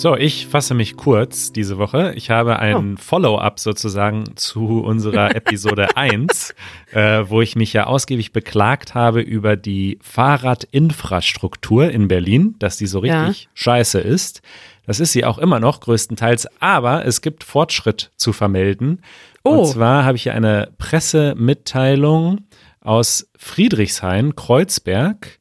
So, 0.00 0.16
ich 0.16 0.46
fasse 0.46 0.72
mich 0.72 0.96
kurz 0.96 1.52
diese 1.52 1.76
Woche. 1.76 2.14
Ich 2.16 2.30
habe 2.30 2.58
ein 2.58 2.94
oh. 2.94 2.96
Follow-up 2.98 3.60
sozusagen 3.60 4.34
zu 4.34 4.80
unserer 4.82 5.36
Episode 5.36 5.94
1, 5.94 6.54
äh, 6.92 7.24
wo 7.28 7.42
ich 7.42 7.54
mich 7.54 7.74
ja 7.74 7.84
ausgiebig 7.84 8.32
beklagt 8.32 8.94
habe 8.94 9.20
über 9.20 9.56
die 9.56 9.98
Fahrradinfrastruktur 10.00 11.90
in 11.90 12.08
Berlin, 12.08 12.54
dass 12.58 12.78
die 12.78 12.86
so 12.86 13.00
richtig 13.00 13.42
ja. 13.42 13.50
scheiße 13.52 14.00
ist. 14.00 14.40
Das 14.86 15.00
ist 15.00 15.12
sie 15.12 15.26
auch 15.26 15.36
immer 15.36 15.60
noch 15.60 15.80
größtenteils, 15.80 16.48
aber 16.62 17.04
es 17.04 17.20
gibt 17.20 17.44
Fortschritt 17.44 18.10
zu 18.16 18.32
vermelden. 18.32 19.02
Oh. 19.44 19.50
Und 19.50 19.66
zwar 19.66 20.06
habe 20.06 20.16
ich 20.16 20.22
hier 20.22 20.34
eine 20.34 20.70
Pressemitteilung 20.78 22.46
aus 22.80 23.28
Friedrichshain, 23.36 24.34
Kreuzberg. 24.34 25.38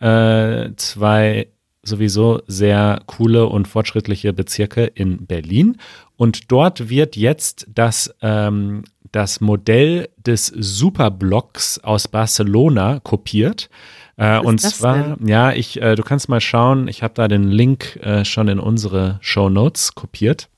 Äh, 0.00 0.74
zwei 0.76 1.46
sowieso 1.82 2.42
sehr 2.46 3.02
coole 3.06 3.46
und 3.46 3.68
fortschrittliche 3.68 4.32
Bezirke 4.32 4.84
in 4.84 5.26
Berlin. 5.26 5.78
Und 6.16 6.52
dort 6.52 6.88
wird 6.88 7.16
jetzt 7.16 7.66
das, 7.74 8.14
ähm, 8.22 8.84
das 9.10 9.40
Modell 9.40 10.08
des 10.16 10.46
Superblocks 10.46 11.78
aus 11.80 12.08
Barcelona 12.08 13.00
kopiert. 13.00 13.68
Äh, 14.16 14.38
und 14.38 14.60
zwar, 14.60 15.16
denn? 15.16 15.26
ja, 15.26 15.52
ich, 15.52 15.80
äh, 15.82 15.96
du 15.96 16.02
kannst 16.02 16.28
mal 16.28 16.40
schauen, 16.40 16.86
ich 16.86 17.02
habe 17.02 17.14
da 17.14 17.28
den 17.28 17.48
Link 17.48 17.96
äh, 18.02 18.24
schon 18.24 18.48
in 18.48 18.60
unsere 18.60 19.18
Show 19.20 19.48
Notes 19.48 19.94
kopiert. 19.94 20.48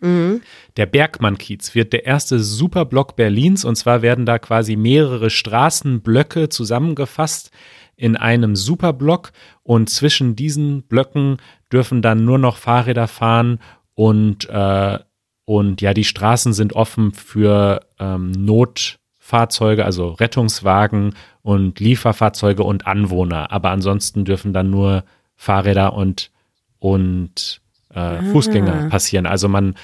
Mhm. 0.00 0.42
Der 0.76 0.86
Bergmann-Kiez 0.86 1.74
wird 1.74 1.92
der 1.92 2.06
erste 2.06 2.38
Superblock 2.38 3.16
Berlins 3.16 3.64
und 3.64 3.74
zwar 3.76 4.02
werden 4.02 4.26
da 4.26 4.38
quasi 4.38 4.76
mehrere 4.76 5.30
Straßenblöcke 5.30 6.48
zusammengefasst 6.48 7.50
in 7.98 8.16
einem 8.16 8.56
Superblock 8.56 9.32
und 9.64 9.90
zwischen 9.90 10.36
diesen 10.36 10.82
Blöcken 10.82 11.38
dürfen 11.70 12.00
dann 12.00 12.24
nur 12.24 12.38
noch 12.38 12.56
Fahrräder 12.56 13.08
fahren 13.08 13.58
und, 13.94 14.48
äh, 14.48 14.98
und 15.44 15.80
ja, 15.80 15.92
die 15.92 16.04
Straßen 16.04 16.52
sind 16.52 16.74
offen 16.74 17.12
für 17.12 17.80
ähm, 17.98 18.30
Notfahrzeuge, 18.30 19.84
also 19.84 20.10
Rettungswagen 20.10 21.14
und 21.42 21.80
Lieferfahrzeuge 21.80 22.62
und 22.62 22.86
Anwohner. 22.86 23.50
Aber 23.50 23.70
ansonsten 23.70 24.24
dürfen 24.24 24.52
dann 24.52 24.70
nur 24.70 25.02
Fahrräder 25.34 25.94
und, 25.94 26.30
und 26.78 27.60
äh, 27.92 27.98
ah. 27.98 28.22
Fußgänger 28.30 28.88
passieren. 28.90 29.26
Also 29.26 29.48
man, 29.48 29.74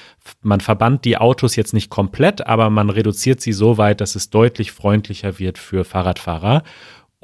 man 0.41 0.61
verbannt 0.61 1.03
die 1.05 1.17
Autos 1.17 1.55
jetzt 1.55 1.73
nicht 1.73 1.89
komplett, 1.89 2.47
aber 2.47 2.69
man 2.69 2.89
reduziert 2.89 3.41
sie 3.41 3.51
so 3.51 3.77
weit, 3.77 3.99
dass 3.99 4.15
es 4.15 4.29
deutlich 4.29 4.71
freundlicher 4.71 5.39
wird 5.39 5.57
für 5.57 5.83
Fahrradfahrer. 5.83 6.63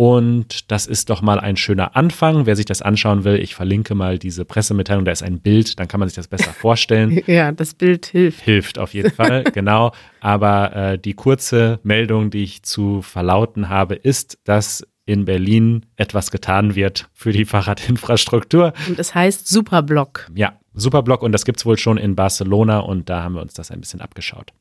Und 0.01 0.71
das 0.71 0.87
ist 0.87 1.11
doch 1.11 1.21
mal 1.21 1.39
ein 1.39 1.57
schöner 1.57 1.95
Anfang. 1.95 2.47
Wer 2.47 2.55
sich 2.55 2.65
das 2.65 2.81
anschauen 2.81 3.23
will, 3.23 3.35
ich 3.35 3.53
verlinke 3.53 3.93
mal 3.93 4.17
diese 4.17 4.45
Pressemitteilung. 4.45 5.05
Da 5.05 5.11
ist 5.11 5.21
ein 5.21 5.41
Bild, 5.41 5.79
dann 5.79 5.87
kann 5.87 5.99
man 5.99 6.09
sich 6.09 6.15
das 6.15 6.27
besser 6.27 6.53
vorstellen. 6.53 7.21
ja, 7.27 7.51
das 7.51 7.75
Bild 7.75 8.07
hilft. 8.07 8.41
Hilft 8.41 8.79
auf 8.79 8.95
jeden 8.95 9.11
Fall, 9.11 9.43
genau. 9.53 9.91
Aber 10.19 10.75
äh, 10.75 10.97
die 10.97 11.13
kurze 11.13 11.79
Meldung, 11.83 12.31
die 12.31 12.41
ich 12.41 12.63
zu 12.63 13.03
verlauten 13.03 13.69
habe, 13.69 13.93
ist, 13.93 14.39
dass 14.43 14.83
in 15.05 15.25
Berlin 15.25 15.85
etwas 15.97 16.31
getan 16.31 16.73
wird 16.73 17.07
für 17.13 17.31
die 17.31 17.45
Fahrradinfrastruktur. 17.45 18.73
Und 18.87 18.97
es 18.97 19.13
heißt 19.13 19.47
Superblock. 19.47 20.31
Ja, 20.33 20.53
Superblock 20.73 21.21
und 21.21 21.31
das 21.31 21.45
gibt 21.45 21.59
es 21.59 21.65
wohl 21.67 21.77
schon 21.77 21.99
in 21.99 22.15
Barcelona 22.15 22.79
und 22.79 23.07
da 23.07 23.21
haben 23.21 23.35
wir 23.35 23.41
uns 23.43 23.53
das 23.53 23.69
ein 23.69 23.79
bisschen 23.79 24.01
abgeschaut. 24.01 24.51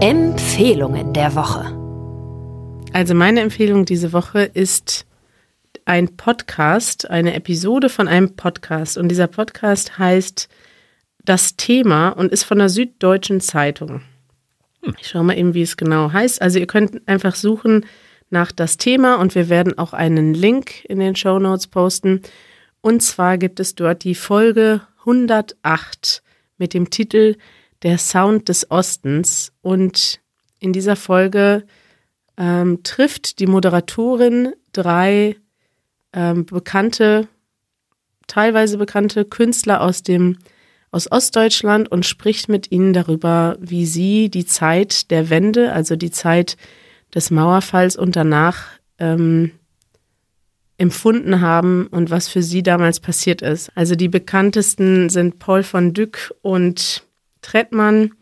Empfehlungen 0.00 1.12
der 1.12 1.34
Woche. 1.34 1.75
Also 2.96 3.14
meine 3.14 3.42
Empfehlung 3.42 3.84
diese 3.84 4.14
Woche 4.14 4.40
ist 4.40 5.04
ein 5.84 6.16
Podcast, 6.16 7.10
eine 7.10 7.34
Episode 7.34 7.90
von 7.90 8.08
einem 8.08 8.36
Podcast. 8.36 8.96
Und 8.96 9.10
dieser 9.10 9.26
Podcast 9.26 9.98
heißt 9.98 10.48
Das 11.22 11.56
Thema 11.56 12.08
und 12.08 12.32
ist 12.32 12.44
von 12.44 12.56
der 12.56 12.70
Süddeutschen 12.70 13.42
Zeitung. 13.42 14.00
Hm. 14.82 14.94
Ich 14.98 15.08
schaue 15.08 15.24
mal 15.24 15.36
eben, 15.36 15.52
wie 15.52 15.60
es 15.60 15.76
genau 15.76 16.10
heißt. 16.10 16.40
Also 16.40 16.58
ihr 16.58 16.66
könnt 16.66 17.06
einfach 17.06 17.34
suchen 17.34 17.84
nach 18.30 18.50
das 18.50 18.78
Thema 18.78 19.16
und 19.16 19.34
wir 19.34 19.50
werden 19.50 19.76
auch 19.76 19.92
einen 19.92 20.32
Link 20.32 20.82
in 20.86 20.98
den 20.98 21.16
Show 21.16 21.38
Notes 21.38 21.66
posten. 21.66 22.22
Und 22.80 23.02
zwar 23.02 23.36
gibt 23.36 23.60
es 23.60 23.74
dort 23.74 24.04
die 24.04 24.14
Folge 24.14 24.80
108 25.00 26.22
mit 26.56 26.72
dem 26.72 26.88
Titel 26.88 27.36
Der 27.82 27.98
Sound 27.98 28.48
des 28.48 28.70
Ostens. 28.70 29.52
Und 29.60 30.22
in 30.60 30.72
dieser 30.72 30.96
Folge 30.96 31.66
ähm, 32.36 32.82
trifft 32.82 33.38
die 33.38 33.46
Moderatorin 33.46 34.52
drei 34.72 35.36
ähm, 36.12 36.46
bekannte, 36.46 37.28
teilweise 38.26 38.78
bekannte 38.78 39.24
Künstler 39.24 39.80
aus 39.80 40.02
dem 40.02 40.38
aus 40.90 41.10
Ostdeutschland 41.10 41.90
und 41.90 42.06
spricht 42.06 42.48
mit 42.48 42.72
ihnen 42.72 42.92
darüber, 42.92 43.58
wie 43.60 43.84
sie 43.86 44.30
die 44.30 44.46
Zeit 44.46 45.10
der 45.10 45.28
Wende, 45.28 45.72
also 45.72 45.94
die 45.96 46.10
Zeit 46.10 46.56
des 47.14 47.30
Mauerfalls 47.30 47.96
und 47.96 48.16
danach 48.16 48.64
ähm, 48.98 49.52
empfunden 50.78 51.40
haben 51.40 51.86
und 51.88 52.10
was 52.10 52.28
für 52.28 52.42
sie 52.42 52.62
damals 52.62 53.00
passiert 53.00 53.42
ist. 53.42 53.70
Also 53.74 53.94
die 53.94 54.08
bekanntesten 54.08 55.08
sind 55.08 55.38
Paul 55.38 55.62
von 55.62 55.92
Dyck 55.92 56.32
und 56.42 57.04
Trettmann. 57.42 58.12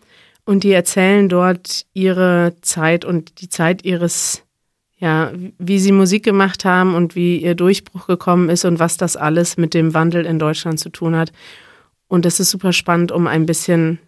Und 0.44 0.62
die 0.62 0.72
erzählen 0.72 1.28
dort 1.28 1.86
ihre 1.94 2.54
Zeit 2.60 3.04
und 3.04 3.40
die 3.40 3.48
Zeit 3.48 3.84
ihres, 3.84 4.42
ja, 4.98 5.32
wie 5.58 5.78
sie 5.78 5.92
Musik 5.92 6.22
gemacht 6.22 6.64
haben 6.64 6.94
und 6.94 7.14
wie 7.14 7.38
ihr 7.38 7.54
Durchbruch 7.54 8.06
gekommen 8.06 8.50
ist 8.50 8.64
und 8.64 8.78
was 8.78 8.96
das 8.96 9.16
alles 9.16 9.56
mit 9.56 9.72
dem 9.72 9.94
Wandel 9.94 10.26
in 10.26 10.38
Deutschland 10.38 10.78
zu 10.78 10.90
tun 10.90 11.16
hat. 11.16 11.32
Und 12.08 12.24
das 12.26 12.40
ist 12.40 12.50
super 12.50 12.72
spannend, 12.72 13.10
um 13.10 13.26
ein 13.26 13.46
bisschen 13.46 13.98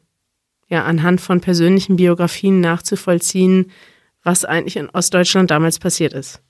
ja 0.69 0.85
anhand 0.85 1.21
von 1.21 1.41
persönlichen 1.41 1.97
Biografien 1.97 2.61
nachzuvollziehen, 2.61 3.71
was 4.23 4.45
eigentlich 4.45 4.77
in 4.77 4.91
Ostdeutschland 4.91 5.51
damals 5.51 5.79
passiert 5.79 6.13
ist. 6.13 6.43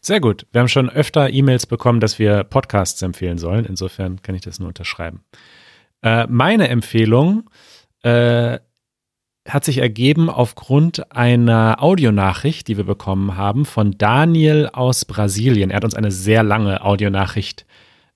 Sehr 0.00 0.20
gut. 0.20 0.46
Wir 0.50 0.60
haben 0.60 0.68
schon 0.68 0.88
öfter 0.88 1.30
E-Mails 1.30 1.66
bekommen, 1.66 2.00
dass 2.00 2.18
wir 2.18 2.44
Podcasts 2.44 3.02
empfehlen 3.02 3.38
sollen. 3.38 3.66
Insofern 3.66 4.22
kann 4.22 4.34
ich 4.34 4.40
das 4.40 4.58
nur 4.58 4.68
unterschreiben. 4.68 5.22
Äh, 6.02 6.26
meine 6.26 6.68
Empfehlung 6.68 7.48
äh, 8.02 8.58
hat 9.52 9.64
sich 9.64 9.78
ergeben 9.78 10.30
aufgrund 10.30 11.12
einer 11.12 11.82
Audionachricht, 11.82 12.68
die 12.68 12.76
wir 12.76 12.84
bekommen 12.84 13.36
haben 13.36 13.64
von 13.64 13.96
Daniel 13.98 14.68
aus 14.72 15.04
Brasilien. 15.04 15.70
Er 15.70 15.76
hat 15.76 15.84
uns 15.84 15.94
eine 15.94 16.10
sehr 16.10 16.42
lange 16.42 16.84
Audionachricht 16.84 17.66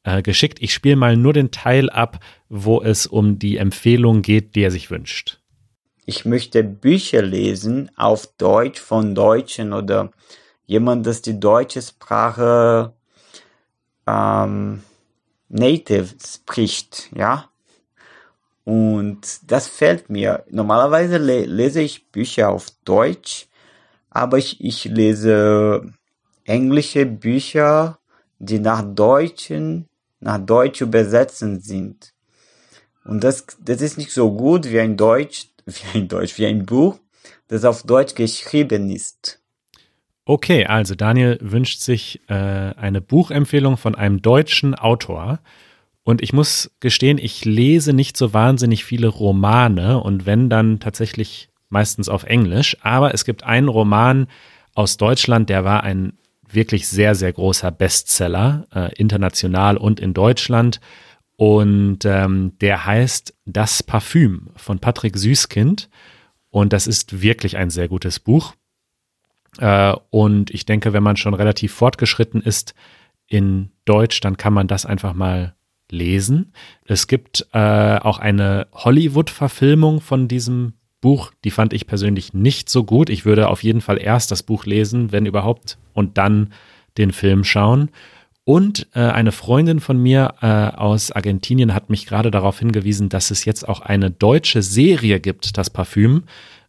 äh, 0.05 0.23
geschickt. 0.23 0.59
Ich 0.61 0.73
spiele 0.73 0.97
mal 0.97 1.17
nur 1.17 1.33
den 1.33 1.51
Teil 1.51 1.91
ab, 1.91 2.21
wo 2.49 2.83
es 2.83 3.07
um 3.07 3.39
die 3.39 3.57
Empfehlung 3.57 4.23
geht, 4.23 4.55
die 4.55 4.63
er 4.63 4.71
sich 4.71 4.91
wünscht. 4.91 5.41
Ich 6.07 6.25
möchte 6.25 6.63
Bücher 6.63 7.23
lesen 7.23 7.91
auf 7.97 8.27
Deutsch 8.37 8.81
von 8.81 9.15
Deutschen 9.15 9.73
oder 9.73 10.11
jemand, 10.67 11.07
das 11.07 11.23
die 11.23 11.41
deutsche 11.41 11.81
Sprache 11.81 12.93
ähm, 14.07 14.83
native 15.49 16.15
spricht, 16.23 17.11
ja. 17.17 17.49
Und 18.65 19.51
das 19.51 19.69
fällt 19.69 20.09
mir. 20.09 20.45
Normalerweise 20.51 21.19
le 21.19 21.45
lese 21.45 21.83
ich 21.83 22.11
Bücher 22.11 22.49
auf 22.51 22.67
Deutsch, 22.85 23.47
aber 24.11 24.39
ich, 24.39 24.65
ich 24.65 24.85
lese 24.85 25.93
englische 26.45 27.05
Bücher, 27.05 27.99
die 28.39 28.59
nach 28.59 28.83
Deutschen, 28.83 29.89
nach 30.21 30.39
Deutsch 30.39 30.81
übersetzen 30.81 31.61
sind. 31.61 32.15
Und 33.05 33.23
das, 33.23 33.47
das 33.63 33.83
ist 33.83 33.99
nicht 33.99 34.13
so 34.13 34.33
gut 34.33 34.71
wie 34.71 34.81
ein 34.81 34.97
Deutsch, 34.97 35.49
wie 35.67 35.99
ein 35.99 36.09
Deutsch, 36.09 36.39
wie 36.39 36.47
ein 36.47 36.65
Buch, 36.65 36.99
das 37.49 37.65
auf 37.65 37.83
Deutsch 37.83 38.15
geschrieben 38.15 38.91
ist. 38.91 39.41
Okay, 40.27 40.65
also 40.65 40.95
Daniel 40.95 41.39
wünscht 41.43 41.81
sich 41.81 42.23
äh, 42.29 42.33
eine 42.33 43.03
Buchempfehlung 43.03 43.77
von 43.77 43.95
einem 43.95 44.23
deutschen 44.23 44.75
Autor. 44.75 45.39
Und 46.05 46.23
ich 46.23 46.33
muss 46.35 46.71
gestehen, 46.81 47.19
ich 47.19 47.45
lese 47.47 47.95
nicht 47.95 48.17
so 48.17 48.35
wahnsinnig 48.35 48.85
viele 48.85 49.09
Romane 49.09 50.01
und 50.01 50.27
wenn 50.27 50.51
dann 50.51 50.79
tatsächlich 50.79 51.49
meistens 51.71 52.09
auf 52.11 52.25
Englisch. 52.25 52.77
Aber 52.83 53.15
es 53.15 53.25
gibt 53.25 53.43
einen 53.43 53.69
Roman 53.69 54.29
aus 54.75 54.99
Deutschland, 54.99 55.49
der 55.49 55.65
war 55.65 55.83
ein 55.83 56.19
wirklich 56.47 56.87
sehr, 56.87 57.15
sehr 57.15 57.33
großer 57.33 57.71
Bestseller, 57.71 58.67
äh, 58.73 58.95
international 58.97 59.79
und 59.79 59.99
in 59.99 60.15
Deutschland. 60.15 60.81
Und 61.37 62.05
ähm, 62.05 62.53
der 62.61 62.87
heißt 62.87 63.35
Das 63.47 63.83
Parfüm 63.83 64.51
von 64.57 64.79
Patrick 64.79 65.17
Süßkind. 65.17 65.89
Und 66.51 66.73
das 66.73 66.87
ist 66.87 67.23
wirklich 67.23 67.57
ein 67.57 67.71
sehr 67.71 67.89
gutes 67.89 68.21
Buch. 68.21 68.55
Äh, 69.59 69.95
und 70.11 70.51
ich 70.51 70.67
denke, 70.67 70.93
wenn 70.93 71.03
man 71.03 71.17
schon 71.17 71.35
relativ 71.35 71.73
fortgeschritten 71.73 72.41
ist 72.41 72.75
in 73.27 73.71
Deutsch, 73.85 74.21
dann 74.21 74.37
kann 74.37 74.53
man 74.53 74.69
das 74.69 74.87
einfach 74.87 75.15
mal 75.15 75.55
lesen. 75.95 76.53
Es 76.85 77.07
gibt 77.07 77.47
äh, 77.53 77.99
auch 77.99 78.19
eine 78.19 78.67
Hollywood-Verfilmung 78.73 80.01
von 80.01 80.29
diesem 80.29 80.75
Buch, 81.01 81.33
die 81.45 81.51
fand 81.51 81.73
ich 81.73 81.87
persönlich 81.87 82.33
nicht 82.33 82.69
so 82.71 82.83
gut. 82.85 83.11
Ich 83.11 83.25
würde 83.25 83.49
auf 83.49 83.63
jeden 83.63 83.81
Fall 83.81 84.01
erst 84.01 84.31
das 84.31 84.43
Buch 84.43 84.65
lesen, 84.65 85.13
wenn 85.13 85.27
überhaupt, 85.27 85.79
und 85.93 86.17
dann 86.19 86.53
den 86.97 87.13
Film 87.13 87.45
schauen. 87.45 87.91
Und 88.45 88.89
äh, 88.95 89.01
eine 89.01 89.33
Freundin 89.33 89.81
von 89.81 89.99
mir 89.99 90.35
äh, 90.43 90.47
aus 90.47 91.13
Argentinien 91.13 91.75
hat 91.75 91.89
mich 91.89 92.07
gerade 92.07 92.31
darauf 92.31 92.59
hingewiesen, 92.59 93.09
dass 93.09 93.31
es 93.31 93.45
jetzt 93.45 93.69
auch 93.69 93.81
eine 93.81 94.11
deutsche 94.11 94.63
Serie 94.63 95.21
gibt, 95.21 95.57
das 95.57 95.71
Parfüm. 95.71 96.25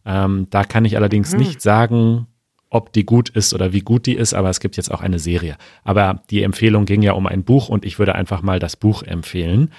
Ähm, 0.06 0.46
da 0.50 0.64
kann 0.64 0.84
ich 0.86 0.96
allerdings 0.96 1.32
hm. 1.32 1.38
nicht 1.38 1.60
sagen, 1.60 2.26
ob 2.70 2.92
die 2.92 3.06
gut 3.06 3.28
ist 3.28 3.54
oder 3.54 3.72
wie 3.72 3.80
gut 3.80 4.06
die 4.06 4.14
ist, 4.14 4.34
aber 4.34 4.50
es 4.50 4.60
gibt 4.60 4.76
jetzt 4.76 4.90
auch 4.90 5.00
eine 5.00 5.18
Serie. 5.18 5.56
Aber 5.84 6.22
die 6.30 6.42
Empfehlung 6.42 6.84
ging 6.84 7.02
ja 7.02 7.12
um 7.12 7.26
ein 7.26 7.44
Buch 7.44 7.68
und 7.68 7.84
ich 7.84 7.98
würde 7.98 8.14
einfach 8.14 8.42
mal 8.42 8.58
das 8.58 8.76
Buch 8.76 9.02
empfehlen. 9.02 9.70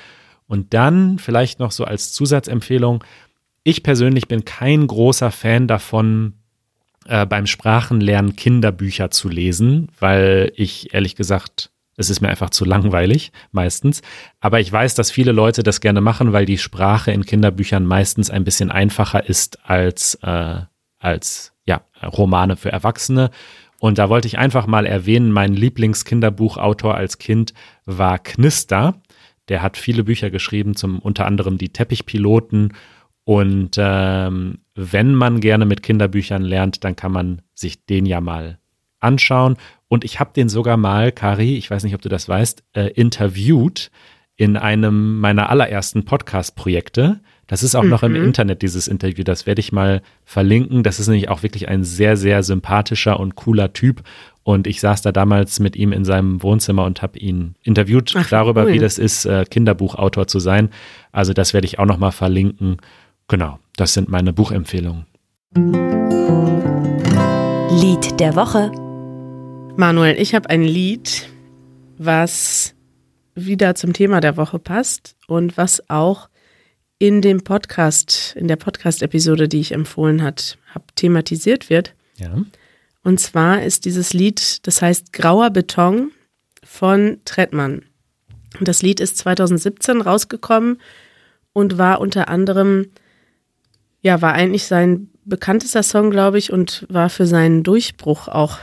Und 0.47 0.73
dann 0.73 1.19
vielleicht 1.19 1.59
noch 1.59 1.71
so 1.71 1.83
als 1.83 2.13
Zusatzempfehlung, 2.13 3.03
ich 3.63 3.83
persönlich 3.83 4.27
bin 4.27 4.45
kein 4.45 4.87
großer 4.87 5.31
Fan 5.31 5.67
davon, 5.67 6.33
äh, 7.07 7.25
beim 7.25 7.45
Sprachenlernen 7.45 8.35
Kinderbücher 8.35 9.11
zu 9.11 9.29
lesen, 9.29 9.89
weil 9.99 10.51
ich 10.55 10.93
ehrlich 10.93 11.15
gesagt, 11.15 11.71
es 11.97 12.09
ist 12.09 12.21
mir 12.21 12.29
einfach 12.29 12.51
zu 12.51 12.63
langweilig 12.63 13.31
meistens. 13.51 14.01
Aber 14.39 14.59
ich 14.59 14.71
weiß, 14.71 14.95
dass 14.95 15.11
viele 15.11 15.31
Leute 15.31 15.63
das 15.63 15.81
gerne 15.81 15.99
machen, 15.99 16.31
weil 16.31 16.45
die 16.45 16.59
Sprache 16.59 17.11
in 17.11 17.25
Kinderbüchern 17.25 17.85
meistens 17.85 18.29
ein 18.29 18.43
bisschen 18.43 18.69
einfacher 18.69 19.27
ist 19.27 19.67
als, 19.67 20.15
äh, 20.21 20.61
als 20.99 21.53
Romane 22.03 22.55
für 22.55 22.71
Erwachsene. 22.71 23.31
Und 23.79 23.97
da 23.97 24.09
wollte 24.09 24.27
ich 24.27 24.37
einfach 24.37 24.65
mal 24.67 24.85
erwähnen, 24.85 25.31
mein 25.31 25.53
Lieblingskinderbuchautor 25.53 26.95
als 26.95 27.17
Kind 27.17 27.53
war 27.85 28.19
Knister. 28.19 29.01
Der 29.49 29.61
hat 29.61 29.77
viele 29.77 30.03
Bücher 30.03 30.29
geschrieben, 30.29 30.75
zum 30.75 30.99
unter 30.99 31.25
anderem 31.25 31.57
die 31.57 31.69
Teppichpiloten. 31.69 32.73
Und 33.23 33.75
ähm, 33.77 34.59
wenn 34.73 35.13
man 35.13 35.41
gerne 35.41 35.65
mit 35.65 35.83
Kinderbüchern 35.83 36.41
lernt, 36.41 36.83
dann 36.83 36.95
kann 36.95 37.11
man 37.11 37.41
sich 37.53 37.85
den 37.85 38.05
ja 38.05 38.21
mal 38.21 38.59
anschauen. 38.99 39.57
Und 39.87 40.03
ich 40.03 40.19
habe 40.19 40.33
den 40.35 40.49
sogar 40.49 40.77
mal, 40.77 41.11
Kari, 41.11 41.57
ich 41.57 41.69
weiß 41.69 41.83
nicht, 41.83 41.95
ob 41.95 42.01
du 42.01 42.09
das 42.09 42.27
weißt, 42.27 42.63
äh, 42.73 42.87
interviewt 42.91 43.91
in 44.35 44.57
einem 44.57 45.19
meiner 45.19 45.49
allerersten 45.49 46.05
Podcast-Projekte. 46.05 47.21
Das 47.47 47.63
ist 47.63 47.75
auch 47.75 47.83
mhm. 47.83 47.89
noch 47.89 48.03
im 48.03 48.11
mhm. 48.11 48.25
Internet, 48.25 48.61
dieses 48.61 48.87
Interview. 48.87 49.23
Das 49.23 49.45
werde 49.45 49.61
ich 49.61 49.71
mal 49.71 50.01
verlinken. 50.25 50.83
Das 50.83 50.99
ist 50.99 51.07
nämlich 51.07 51.29
auch 51.29 51.43
wirklich 51.43 51.69
ein 51.69 51.83
sehr, 51.83 52.17
sehr 52.17 52.43
sympathischer 52.43 53.19
und 53.19 53.35
cooler 53.35 53.73
Typ. 53.73 54.03
Und 54.43 54.67
ich 54.67 54.79
saß 54.79 55.01
da 55.01 55.11
damals 55.11 55.59
mit 55.59 55.75
ihm 55.75 55.91
in 55.91 56.05
seinem 56.05 56.43
Wohnzimmer 56.43 56.85
und 56.85 57.01
habe 57.01 57.19
ihn 57.19 57.55
interviewt 57.63 58.13
Ach, 58.15 58.29
darüber, 58.29 58.65
cool. 58.65 58.73
wie 58.73 58.79
das 58.79 58.97
ist, 58.97 59.25
äh, 59.25 59.45
Kinderbuchautor 59.49 60.27
zu 60.27 60.39
sein. 60.39 60.69
Also 61.11 61.33
das 61.33 61.53
werde 61.53 61.65
ich 61.65 61.79
auch 61.79 61.85
noch 61.85 61.97
mal 61.97 62.11
verlinken. 62.11 62.77
Genau, 63.27 63.59
das 63.75 63.93
sind 63.93 64.09
meine 64.09 64.33
Buchempfehlungen. 64.33 65.05
Lied 67.69 68.19
der 68.19 68.35
Woche. 68.35 68.71
Manuel, 69.75 70.15
ich 70.19 70.33
habe 70.33 70.49
ein 70.49 70.63
Lied, 70.63 71.29
was 71.97 72.73
wieder 73.35 73.75
zum 73.75 73.93
Thema 73.93 74.21
der 74.21 74.37
Woche 74.37 74.59
passt 74.59 75.15
und 75.27 75.57
was 75.57 75.89
auch 75.89 76.29
in 76.99 77.21
dem 77.21 77.43
Podcast, 77.43 78.35
in 78.35 78.47
der 78.47 78.55
Podcast-Episode, 78.55 79.47
die 79.47 79.59
ich 79.59 79.71
empfohlen 79.71 80.23
hat, 80.23 80.57
habe 80.73 80.85
thematisiert 80.95 81.69
wird. 81.69 81.93
Ja. 82.17 82.43
Und 83.03 83.19
zwar 83.19 83.63
ist 83.63 83.85
dieses 83.85 84.13
Lied, 84.13 84.65
das 84.67 84.81
heißt 84.81 85.13
Grauer 85.13 85.51
Beton 85.51 86.11
von 86.63 87.19
Trettmann. 87.25 87.83
Und 88.59 88.67
das 88.67 88.81
Lied 88.81 88.99
ist 88.99 89.17
2017 89.17 90.01
rausgekommen 90.01 90.79
und 91.53 91.77
war 91.77 92.01
unter 92.01 92.27
anderem, 92.29 92.87
ja, 94.01 94.21
war 94.21 94.33
eigentlich 94.33 94.65
sein 94.65 95.09
bekanntester 95.25 95.83
Song, 95.83 96.09
glaube 96.09 96.37
ich, 96.37 96.51
und 96.51 96.85
war 96.89 97.09
für 97.09 97.27
seinen 97.27 97.63
Durchbruch 97.63 98.27
auch 98.27 98.57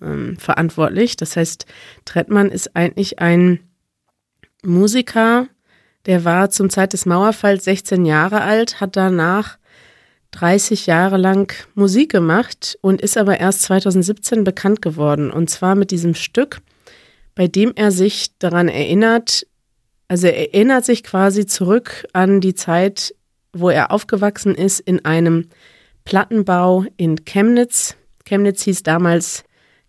ähm, 0.00 0.36
verantwortlich. 0.38 1.16
Das 1.16 1.36
heißt, 1.36 1.66
Trettmann 2.04 2.50
ist 2.50 2.74
eigentlich 2.76 3.18
ein 3.18 3.60
Musiker, 4.62 5.48
der 6.06 6.24
war 6.24 6.50
zum 6.50 6.70
Zeit 6.70 6.92
des 6.92 7.06
Mauerfalls 7.06 7.64
16 7.64 8.04
Jahre 8.04 8.42
alt, 8.42 8.80
hat 8.80 8.96
danach 8.96 9.58
30 10.32 10.86
Jahre 10.86 11.16
lang 11.16 11.52
Musik 11.74 12.10
gemacht 12.10 12.76
und 12.80 13.00
ist 13.00 13.16
aber 13.16 13.38
erst 13.38 13.62
2017 13.62 14.44
bekannt 14.44 14.82
geworden. 14.82 15.30
Und 15.30 15.48
zwar 15.48 15.74
mit 15.76 15.90
diesem 15.90 16.14
Stück, 16.14 16.60
bei 17.34 17.46
dem 17.46 17.72
er 17.74 17.90
sich 17.90 18.36
daran 18.38 18.68
erinnert, 18.68 19.46
also 20.08 20.26
er 20.26 20.52
erinnert 20.52 20.84
sich 20.84 21.02
quasi 21.02 21.46
zurück 21.46 22.06
an 22.12 22.40
die 22.40 22.54
Zeit, 22.54 23.14
wo 23.52 23.70
er 23.70 23.90
aufgewachsen 23.92 24.54
ist 24.54 24.80
in 24.80 25.04
einem 25.04 25.48
Plattenbau 26.04 26.84
in 26.96 27.24
Chemnitz. 27.24 27.96
Chemnitz 28.24 28.62
hieß 28.62 28.82
damals 28.82 29.44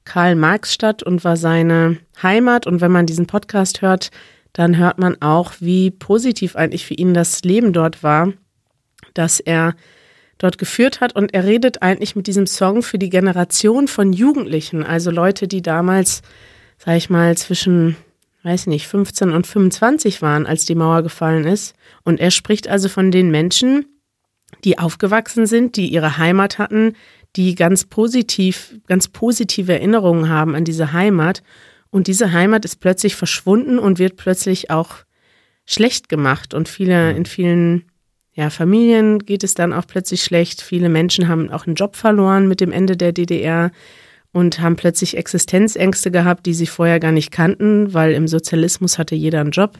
Karl-Marx-Stadt 0.05 1.03
und 1.03 1.23
war 1.23 1.35
seine 1.35 1.97
Heimat. 2.21 2.67
Und 2.67 2.79
wenn 2.79 2.91
man 2.91 3.07
diesen 3.07 3.27
Podcast 3.27 3.81
hört, 3.81 4.11
dann 4.55 4.77
hört 4.77 4.99
man 4.99 5.21
auch, 5.21 5.51
wie 5.59 5.91
positiv 5.91 6.55
eigentlich 6.55 6.85
für 6.85 6.93
ihn 6.93 7.13
das 7.13 7.43
Leben 7.43 7.73
dort 7.73 8.03
war, 8.03 8.31
dass 9.13 9.41
er 9.41 9.75
dort 10.37 10.57
geführt 10.57 11.01
hat. 11.01 11.13
Und 11.13 11.33
er 11.33 11.43
redet 11.43 11.81
eigentlich 11.81 12.15
mit 12.15 12.25
diesem 12.25 12.47
Song 12.47 12.81
für 12.81 12.97
die 12.97 13.09
Generation 13.09 13.89
von 13.89 14.13
Jugendlichen, 14.13 14.81
also 14.81 15.11
Leute, 15.11 15.49
die 15.49 15.61
damals, 15.61 16.21
sag 16.77 16.95
ich 16.95 17.09
mal, 17.09 17.37
zwischen, 17.37 17.97
weiß 18.43 18.67
nicht, 18.67 18.87
15 18.87 19.31
und 19.31 19.45
25 19.45 20.21
waren, 20.21 20.45
als 20.45 20.63
die 20.63 20.75
Mauer 20.75 21.03
gefallen 21.03 21.43
ist. 21.43 21.75
Und 22.05 22.21
er 22.21 22.31
spricht 22.31 22.69
also 22.69 22.87
von 22.87 23.11
den 23.11 23.31
Menschen, 23.31 23.85
die 24.63 24.79
aufgewachsen 24.79 25.47
sind, 25.47 25.75
die 25.75 25.89
ihre 25.89 26.17
Heimat 26.17 26.59
hatten, 26.59 26.93
die 27.35 27.55
ganz 27.55 27.83
positiv, 27.83 28.79
ganz 28.87 29.09
positive 29.09 29.73
Erinnerungen 29.73 30.29
haben 30.29 30.55
an 30.55 30.63
diese 30.63 30.93
Heimat. 30.93 31.43
Und 31.89 32.07
diese 32.07 32.31
Heimat 32.31 32.65
ist 32.65 32.79
plötzlich 32.79 33.15
verschwunden 33.15 33.79
und 33.79 33.99
wird 33.99 34.17
plötzlich 34.17 34.69
auch 34.69 34.97
schlecht 35.65 36.09
gemacht. 36.09 36.53
Und 36.53 36.69
viele, 36.69 37.11
in 37.11 37.25
vielen 37.25 37.85
ja, 38.33 38.49
Familien 38.49 39.19
geht 39.19 39.43
es 39.43 39.53
dann 39.53 39.73
auch 39.73 39.87
plötzlich 39.87 40.23
schlecht. 40.23 40.61
Viele 40.61 40.89
Menschen 40.89 41.27
haben 41.27 41.49
auch 41.49 41.65
einen 41.65 41.75
Job 41.75 41.95
verloren 41.95 42.47
mit 42.47 42.59
dem 42.59 42.71
Ende 42.71 42.97
der 42.97 43.13
DDR 43.13 43.71
und 44.33 44.59
haben 44.59 44.75
plötzlich 44.75 45.15
Existenzängste 45.15 46.11
gehabt, 46.11 46.45
die 46.45 46.53
sie 46.53 46.67
vorher 46.67 46.99
gar 46.99 47.13
nicht 47.13 47.31
kannten, 47.31 47.93
weil 47.93 48.11
im 48.11 48.27
Sozialismus 48.27 48.97
hatte 48.97 49.15
jeder 49.15 49.39
einen 49.39 49.51
Job. 49.51 49.77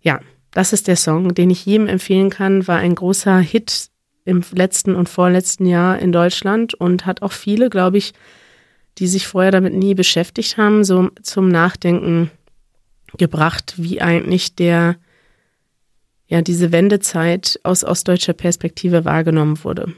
Ja, 0.00 0.20
das 0.52 0.72
ist 0.72 0.86
der 0.86 0.94
Song, 0.94 1.34
den 1.34 1.50
ich 1.50 1.66
jedem 1.66 1.88
empfehlen 1.88 2.30
kann, 2.30 2.68
war 2.68 2.78
ein 2.78 2.94
großer 2.94 3.38
Hit 3.40 3.88
im 4.24 4.44
letzten 4.52 4.94
und 4.94 5.08
vorletzten 5.08 5.66
Jahr 5.66 5.98
in 5.98 6.12
Deutschland 6.12 6.74
und 6.74 7.06
hat 7.06 7.22
auch 7.22 7.32
viele, 7.32 7.68
glaube 7.68 7.98
ich, 7.98 8.12
die 9.00 9.06
sich 9.06 9.26
vorher 9.26 9.50
damit 9.50 9.74
nie 9.74 9.94
beschäftigt 9.94 10.58
haben, 10.58 10.84
so 10.84 11.08
zum 11.22 11.48
Nachdenken 11.48 12.30
gebracht, 13.16 13.74
wie 13.78 14.00
eigentlich 14.02 14.54
der, 14.54 14.96
ja, 16.28 16.42
diese 16.42 16.70
Wendezeit 16.70 17.58
aus 17.62 17.82
ostdeutscher 17.82 18.34
Perspektive 18.34 19.06
wahrgenommen 19.06 19.64
wurde. 19.64 19.94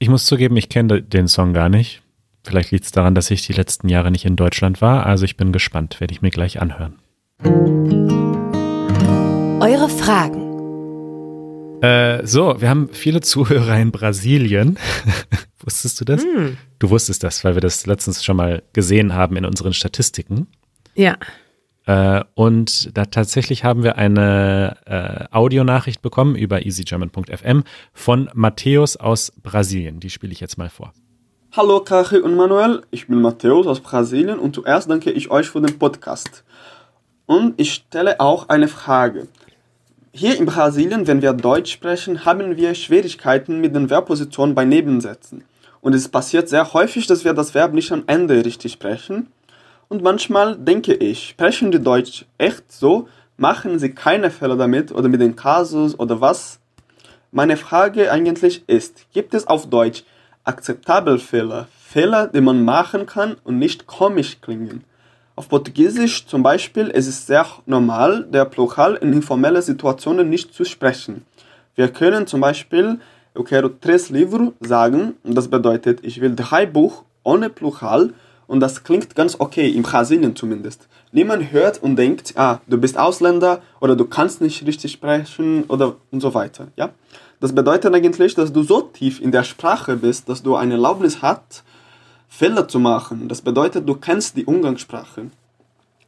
Ich 0.00 0.08
muss 0.08 0.26
zugeben, 0.26 0.56
ich 0.56 0.68
kenne 0.68 1.00
den 1.00 1.28
Song 1.28 1.54
gar 1.54 1.68
nicht. 1.68 2.02
Vielleicht 2.44 2.72
liegt 2.72 2.84
es 2.84 2.92
daran, 2.92 3.14
dass 3.14 3.30
ich 3.30 3.46
die 3.46 3.52
letzten 3.52 3.88
Jahre 3.88 4.10
nicht 4.10 4.24
in 4.24 4.36
Deutschland 4.36 4.80
war. 4.80 5.06
Also 5.06 5.24
ich 5.24 5.36
bin 5.36 5.52
gespannt, 5.52 6.00
werde 6.00 6.12
ich 6.12 6.22
mir 6.22 6.30
gleich 6.30 6.60
anhören. 6.60 6.98
Eure 9.60 9.88
Fragen. 9.88 10.48
Äh, 11.82 12.26
so, 12.26 12.60
wir 12.60 12.68
haben 12.68 12.88
viele 12.92 13.20
Zuhörer 13.20 13.78
in 13.78 13.92
Brasilien. 13.92 14.76
Wusstest 15.64 16.00
du 16.00 16.04
das? 16.04 16.22
Hm. 16.22 16.56
Du 16.78 16.90
wusstest 16.90 17.22
das, 17.24 17.42
weil 17.44 17.54
wir 17.54 17.60
das 17.60 17.86
letztens 17.86 18.24
schon 18.24 18.36
mal 18.36 18.62
gesehen 18.72 19.14
haben 19.14 19.36
in 19.36 19.44
unseren 19.44 19.72
Statistiken. 19.72 20.46
Ja, 20.94 21.16
Äh, 21.88 22.22
und 22.34 22.94
da 22.96 23.06
tatsächlich 23.06 23.64
haben 23.64 23.82
wir 23.82 23.96
eine 23.96 24.76
äh, 24.84 25.34
Audionachricht 25.34 26.02
bekommen 26.02 26.36
über 26.36 26.66
easygerman.fm 26.66 27.64
von 27.94 28.28
Matthäus 28.34 28.98
aus 28.98 29.32
Brasilien. 29.42 29.98
Die 29.98 30.10
spiele 30.10 30.32
ich 30.32 30.40
jetzt 30.40 30.58
mal 30.58 30.68
vor. 30.68 30.92
Hallo 31.52 31.80
Kari 31.80 32.18
und 32.18 32.36
Manuel, 32.36 32.82
ich 32.90 33.06
bin 33.06 33.22
Matthäus 33.22 33.66
aus 33.66 33.80
Brasilien 33.80 34.38
und 34.38 34.54
zuerst 34.54 34.90
danke 34.90 35.10
ich 35.10 35.30
euch 35.30 35.48
für 35.48 35.62
den 35.62 35.78
Podcast. 35.78 36.44
Und 37.24 37.58
ich 37.58 37.72
stelle 37.72 38.20
auch 38.20 38.50
eine 38.50 38.68
Frage. 38.68 39.26
Hier 40.12 40.36
in 40.36 40.44
Brasilien, 40.44 41.06
wenn 41.06 41.22
wir 41.22 41.32
Deutsch 41.32 41.72
sprechen, 41.72 42.26
haben 42.26 42.58
wir 42.58 42.74
Schwierigkeiten 42.74 43.62
mit 43.62 43.74
den 43.74 43.88
Verbpositionen 43.88 44.54
bei 44.54 44.66
Nebensätzen. 44.66 45.44
Und 45.80 45.94
es 45.94 46.08
passiert 46.08 46.48
sehr 46.48 46.72
häufig, 46.72 47.06
dass 47.06 47.24
wir 47.24 47.34
das 47.34 47.54
Verb 47.54 47.72
nicht 47.72 47.92
am 47.92 48.04
Ende 48.06 48.44
richtig 48.44 48.72
sprechen. 48.72 49.28
Und 49.88 50.02
manchmal 50.02 50.56
denke 50.56 50.94
ich, 50.94 51.30
sprechen 51.30 51.70
die 51.70 51.82
Deutsch 51.82 52.26
echt 52.36 52.70
so, 52.70 53.08
machen 53.36 53.78
sie 53.78 53.90
keine 53.90 54.30
Fehler 54.30 54.56
damit 54.56 54.92
oder 54.92 55.08
mit 55.08 55.20
den 55.20 55.36
Kasus 55.36 55.98
oder 55.98 56.20
was? 56.20 56.60
Meine 57.30 57.56
Frage 57.56 58.10
eigentlich 58.10 58.64
ist, 58.66 59.06
gibt 59.12 59.34
es 59.34 59.46
auf 59.46 59.68
Deutsch 59.68 60.04
akzeptable 60.44 61.18
Fehler, 61.18 61.68
Fehler, 61.78 62.26
die 62.26 62.40
man 62.40 62.64
machen 62.64 63.06
kann 63.06 63.36
und 63.44 63.58
nicht 63.58 63.86
komisch 63.86 64.40
klingen? 64.40 64.84
Auf 65.36 65.48
Portugiesisch 65.48 66.26
zum 66.26 66.42
Beispiel 66.42 66.88
ist 66.88 67.06
es 67.06 67.26
sehr 67.26 67.46
normal, 67.64 68.24
der 68.24 68.44
Plural 68.44 68.96
in 68.96 69.12
informellen 69.12 69.62
Situationen 69.62 70.28
nicht 70.28 70.52
zu 70.52 70.64
sprechen. 70.64 71.24
Wir 71.76 71.88
können 71.88 72.26
zum 72.26 72.40
Beispiel 72.40 72.98
eu 73.38 73.44
quero 73.44 73.68
três 73.68 74.10
livros 74.10 74.52
sagen, 74.60 75.14
das 75.22 75.48
bedeutet, 75.48 76.00
ich 76.02 76.20
will 76.20 76.34
drei 76.34 76.66
Buch 76.66 77.04
ohne 77.22 77.48
Plural 77.48 78.12
und 78.48 78.60
das 78.60 78.82
klingt 78.82 79.14
ganz 79.14 79.36
okay, 79.38 79.70
in 79.70 79.82
Brasilien 79.82 80.34
zumindest. 80.34 80.88
Niemand 81.12 81.52
hört 81.52 81.80
und 81.80 81.96
denkt, 81.96 82.32
ah, 82.36 82.60
du 82.66 82.78
bist 82.78 82.98
Ausländer 82.98 83.62
oder 83.80 83.94
du 83.94 84.06
kannst 84.06 84.40
nicht 84.40 84.66
richtig 84.66 84.92
sprechen 84.92 85.64
oder 85.68 85.96
und 86.10 86.20
so 86.20 86.34
weiter, 86.34 86.68
ja? 86.76 86.90
Das 87.40 87.54
bedeutet 87.54 87.94
eigentlich, 87.94 88.34
dass 88.34 88.52
du 88.52 88.64
so 88.64 88.80
tief 88.80 89.20
in 89.20 89.30
der 89.30 89.44
Sprache 89.44 89.96
bist, 89.96 90.28
dass 90.28 90.42
du 90.42 90.56
eine 90.56 90.74
Erlaubnis 90.74 91.22
hast, 91.22 91.62
Fehler 92.26 92.66
zu 92.66 92.80
machen. 92.80 93.28
Das 93.28 93.42
bedeutet, 93.42 93.88
du 93.88 93.94
kennst 93.94 94.36
die 94.36 94.44
Umgangssprache. 94.44 95.30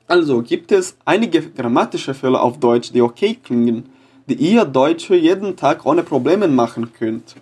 Also 0.09 0.43
gibt 0.43 0.73
es 0.73 0.97
einige 1.05 1.41
grammatische 1.41 2.15
Fehler 2.15 2.43
auf 2.43 2.59
Deutsch, 2.59 2.91
die 2.93 3.01
okay 3.01 3.39
klingen, 3.41 3.85
die 4.31 4.53
ihr 4.53 4.65
Deutsche 4.65 5.17
jeden 5.17 5.57
Tag 5.57 5.85
ohne 5.85 6.03
Probleme 6.05 6.47
machen 6.47 6.93
könnt. 6.93 7.35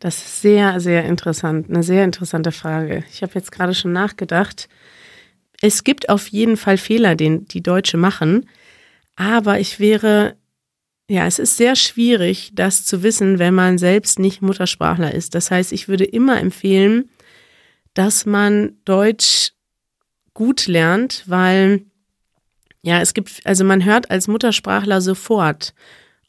Das 0.00 0.16
ist 0.16 0.42
sehr, 0.42 0.80
sehr 0.80 1.04
interessant. 1.04 1.68
Eine 1.68 1.82
sehr 1.82 2.04
interessante 2.04 2.52
Frage. 2.52 3.04
Ich 3.12 3.22
habe 3.22 3.32
jetzt 3.34 3.52
gerade 3.52 3.74
schon 3.74 3.92
nachgedacht. 3.92 4.68
Es 5.60 5.84
gibt 5.84 6.08
auf 6.08 6.26
jeden 6.28 6.56
Fall 6.56 6.78
Fehler, 6.78 7.14
den 7.14 7.44
die 7.46 7.62
Deutsche 7.62 7.96
machen, 7.96 8.48
aber 9.14 9.60
ich 9.60 9.78
wäre, 9.78 10.36
ja, 11.08 11.26
es 11.26 11.38
ist 11.38 11.58
sehr 11.58 11.76
schwierig, 11.76 12.50
das 12.54 12.86
zu 12.86 13.02
wissen, 13.02 13.38
wenn 13.38 13.54
man 13.54 13.76
selbst 13.76 14.18
nicht 14.18 14.40
Muttersprachler 14.40 15.12
ist. 15.12 15.34
Das 15.34 15.50
heißt, 15.50 15.72
ich 15.72 15.86
würde 15.86 16.04
immer 16.04 16.40
empfehlen, 16.40 17.10
dass 17.94 18.24
man 18.24 18.78
Deutsch 18.84 19.52
gut 20.32 20.66
lernt, 20.66 21.24
weil 21.26 21.84
ja, 22.82 23.00
es 23.00 23.14
gibt, 23.14 23.40
also 23.44 23.64
man 23.64 23.84
hört 23.84 24.10
als 24.10 24.28
Muttersprachler 24.28 25.00
sofort, 25.00 25.74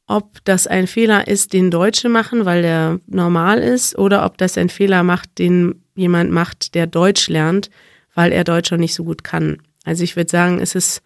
ob 0.07 0.43
das 0.43 0.67
ein 0.67 0.87
Fehler 0.87 1.27
ist, 1.27 1.53
den 1.53 1.71
Deutsche 1.71 2.09
machen, 2.09 2.45
weil 2.45 2.61
der 2.61 2.99
normal 3.07 3.59
ist, 3.59 3.97
oder 3.97 4.25
ob 4.25 4.37
das 4.37 4.57
ein 4.57 4.69
Fehler 4.69 5.03
macht, 5.03 5.39
den 5.39 5.83
jemand 5.95 6.31
macht, 6.31 6.75
der 6.75 6.87
Deutsch 6.87 7.29
lernt, 7.29 7.69
weil 8.13 8.33
er 8.33 8.43
Deutsch 8.43 8.71
noch 8.71 8.77
nicht 8.77 8.93
so 8.93 9.05
gut 9.05 9.23
kann. 9.23 9.61
Also 9.85 10.03
ich 10.03 10.17
würde 10.17 10.29
sagen, 10.29 10.59
es 10.59 10.75
ist, 10.75 11.01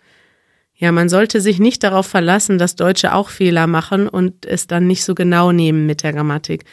ja, 0.74 0.92
man 0.92 1.10
sollte 1.10 1.40
sich 1.40 1.60
nicht 1.60 1.84
darauf 1.84 2.08
verlassen, 2.08 2.58
dass 2.58 2.76
Deutsche 2.76 3.14
auch 3.14 3.30
Fehler 3.30 3.68
machen 3.68 4.08
und 4.08 4.46
es 4.46 4.66
dann 4.66 4.88
nicht 4.88 5.04
so 5.04 5.14
genau 5.14 5.52
nehmen 5.52 5.86
mit 5.86 6.02
der 6.02 6.14
Grammatik. 6.14 6.66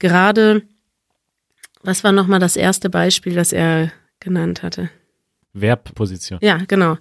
Gerade, 0.00 0.62
was 1.82 2.02
war 2.02 2.12
nochmal 2.12 2.40
das 2.40 2.56
erste 2.56 2.90
Beispiel, 2.90 3.34
das 3.34 3.52
er 3.52 3.92
genannt 4.18 4.64
hatte? 4.64 4.90
Verbposition. 5.54 6.40
Ja, 6.42 6.58
genau. 6.66 6.98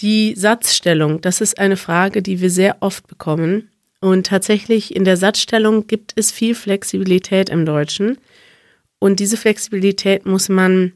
Die 0.00 0.34
Satzstellung, 0.34 1.20
das 1.20 1.40
ist 1.40 1.58
eine 1.58 1.76
Frage, 1.76 2.22
die 2.22 2.40
wir 2.40 2.50
sehr 2.50 2.78
oft 2.80 3.06
bekommen. 3.06 3.68
Und 4.00 4.26
tatsächlich 4.26 4.96
in 4.96 5.04
der 5.04 5.18
Satzstellung 5.18 5.86
gibt 5.86 6.14
es 6.16 6.32
viel 6.32 6.54
Flexibilität 6.54 7.50
im 7.50 7.66
Deutschen. 7.66 8.16
Und 8.98 9.20
diese 9.20 9.36
Flexibilität 9.36 10.24
muss 10.24 10.48
man 10.48 10.92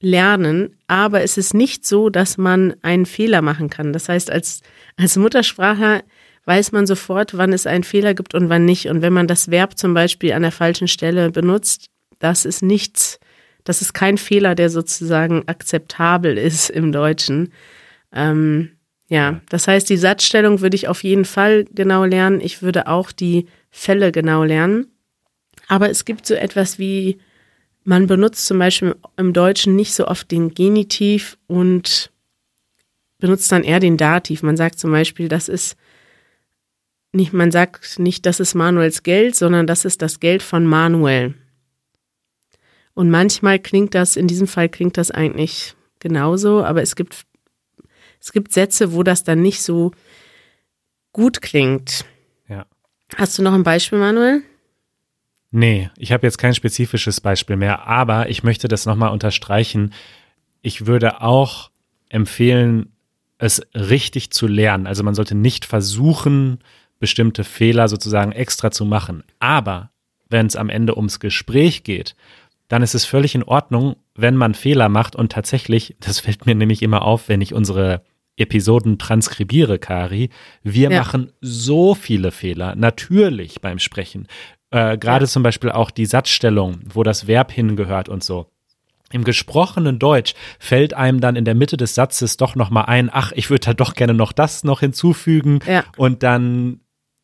lernen, 0.00 0.76
aber 0.86 1.22
es 1.22 1.36
ist 1.36 1.54
nicht 1.54 1.86
so, 1.86 2.08
dass 2.08 2.38
man 2.38 2.74
einen 2.82 3.06
Fehler 3.06 3.42
machen 3.42 3.70
kann. 3.70 3.92
Das 3.92 4.08
heißt, 4.08 4.30
als, 4.30 4.62
als 4.96 5.16
Muttersprachler 5.16 6.02
weiß 6.44 6.72
man 6.72 6.86
sofort, 6.86 7.36
wann 7.36 7.52
es 7.52 7.66
einen 7.66 7.84
Fehler 7.84 8.14
gibt 8.14 8.34
und 8.34 8.48
wann 8.48 8.64
nicht. 8.64 8.86
Und 8.86 9.02
wenn 9.02 9.12
man 9.12 9.28
das 9.28 9.50
Verb 9.50 9.78
zum 9.78 9.94
Beispiel 9.94 10.32
an 10.32 10.42
der 10.42 10.52
falschen 10.52 10.88
Stelle 10.88 11.30
benutzt, 11.30 11.86
das 12.18 12.44
ist 12.44 12.62
nichts, 12.62 13.20
das 13.64 13.82
ist 13.82 13.92
kein 13.92 14.18
Fehler, 14.18 14.54
der 14.54 14.70
sozusagen 14.70 15.46
akzeptabel 15.46 16.38
ist 16.38 16.70
im 16.70 16.90
Deutschen. 16.90 17.52
Ähm, 18.12 18.70
ja, 19.08 19.40
das 19.48 19.66
heißt, 19.68 19.88
die 19.88 19.96
Satzstellung 19.96 20.60
würde 20.60 20.76
ich 20.76 20.88
auf 20.88 21.02
jeden 21.02 21.24
Fall 21.24 21.64
genau 21.72 22.04
lernen. 22.04 22.40
Ich 22.40 22.62
würde 22.62 22.86
auch 22.86 23.10
die 23.10 23.46
Fälle 23.70 24.12
genau 24.12 24.44
lernen. 24.44 24.86
Aber 25.66 25.88
es 25.90 26.04
gibt 26.04 26.26
so 26.26 26.34
etwas 26.34 26.78
wie, 26.78 27.18
man 27.84 28.06
benutzt 28.06 28.46
zum 28.46 28.58
Beispiel 28.58 28.96
im 29.16 29.32
Deutschen 29.32 29.76
nicht 29.76 29.94
so 29.94 30.06
oft 30.06 30.30
den 30.30 30.54
Genitiv 30.54 31.38
und 31.46 32.10
benutzt 33.18 33.50
dann 33.50 33.64
eher 33.64 33.80
den 33.80 33.96
Dativ. 33.96 34.42
Man 34.42 34.56
sagt 34.56 34.78
zum 34.78 34.90
Beispiel, 34.90 35.28
das 35.28 35.48
ist 35.48 35.76
nicht, 37.12 37.32
man 37.32 37.50
sagt 37.50 37.98
nicht, 37.98 38.26
das 38.26 38.40
ist 38.40 38.54
Manuels 38.54 39.02
Geld, 39.02 39.34
sondern 39.34 39.66
das 39.66 39.84
ist 39.84 40.02
das 40.02 40.20
Geld 40.20 40.42
von 40.42 40.66
Manuel. 40.66 41.34
Und 42.94 43.10
manchmal 43.10 43.58
klingt 43.58 43.94
das, 43.94 44.16
in 44.16 44.26
diesem 44.26 44.46
Fall 44.46 44.68
klingt 44.68 44.96
das 44.96 45.10
eigentlich 45.10 45.74
genauso, 46.00 46.62
aber 46.64 46.82
es 46.82 46.96
gibt 46.96 47.24
es 48.20 48.32
gibt 48.32 48.52
Sätze, 48.52 48.92
wo 48.92 49.02
das 49.02 49.24
dann 49.24 49.42
nicht 49.42 49.62
so 49.62 49.92
gut 51.12 51.40
klingt. 51.40 52.04
Ja. 52.48 52.66
Hast 53.16 53.38
du 53.38 53.42
noch 53.42 53.54
ein 53.54 53.62
Beispiel, 53.62 53.98
Manuel? 53.98 54.42
Nee, 55.50 55.90
ich 55.96 56.12
habe 56.12 56.26
jetzt 56.26 56.38
kein 56.38 56.54
spezifisches 56.54 57.20
Beispiel 57.20 57.56
mehr, 57.56 57.86
aber 57.86 58.28
ich 58.28 58.42
möchte 58.42 58.68
das 58.68 58.84
nochmal 58.84 59.12
unterstreichen. 59.12 59.94
Ich 60.60 60.86
würde 60.86 61.22
auch 61.22 61.70
empfehlen, 62.10 62.92
es 63.38 63.62
richtig 63.74 64.30
zu 64.30 64.46
lernen. 64.46 64.86
Also 64.86 65.04
man 65.04 65.14
sollte 65.14 65.34
nicht 65.34 65.64
versuchen, 65.64 66.58
bestimmte 66.98 67.44
Fehler 67.44 67.88
sozusagen 67.88 68.32
extra 68.32 68.70
zu 68.70 68.84
machen. 68.84 69.22
Aber 69.38 69.90
wenn 70.28 70.46
es 70.46 70.56
am 70.56 70.68
Ende 70.68 70.96
ums 70.96 71.20
Gespräch 71.20 71.84
geht, 71.84 72.14
dann 72.66 72.82
ist 72.82 72.94
es 72.94 73.04
völlig 73.04 73.34
in 73.34 73.44
Ordnung, 73.44 73.96
wenn 74.14 74.36
man 74.36 74.54
Fehler 74.54 74.88
macht 74.88 75.16
und 75.16 75.32
tatsächlich, 75.32 75.96
das 76.00 76.20
fällt 76.20 76.44
mir 76.44 76.54
nämlich 76.54 76.82
immer 76.82 77.02
auf, 77.02 77.28
wenn 77.28 77.40
ich 77.40 77.54
unsere 77.54 78.02
Episoden 78.38 78.98
transkribiere, 78.98 79.78
Kari, 79.78 80.30
wir 80.62 80.90
Ja. 80.90 81.00
machen 81.00 81.32
so 81.40 81.94
viele 81.94 82.30
Fehler, 82.30 82.74
natürlich 82.76 83.60
beim 83.60 83.78
Sprechen. 83.78 84.26
Äh, 84.70 84.98
Gerade 84.98 85.24
Ja. 85.24 85.28
zum 85.30 85.42
Beispiel 85.42 85.70
auch 85.70 85.90
die 85.90 86.06
Satzstellung, 86.06 86.80
wo 86.92 87.02
das 87.02 87.26
Verb 87.26 87.50
hingehört 87.52 88.08
und 88.08 88.22
so. 88.22 88.46
Im 89.10 89.24
gesprochenen 89.24 89.98
Deutsch 89.98 90.34
fällt 90.58 90.92
einem 90.92 91.20
dann 91.22 91.34
in 91.36 91.46
der 91.46 91.54
Mitte 91.54 91.78
des 91.78 91.94
Satzes 91.94 92.36
doch 92.36 92.54
noch 92.54 92.68
mal 92.68 92.82
ein, 92.82 93.08
ach, 93.10 93.32
ich 93.34 93.48
würde 93.48 93.64
da 93.64 93.72
doch 93.74 93.94
gerne 93.94 94.12
noch 94.12 94.32
das 94.32 94.64
noch 94.64 94.80
hinzufügen 94.80 95.60
Ja. 95.66 95.84
und 95.96 96.22
dann 96.22 96.80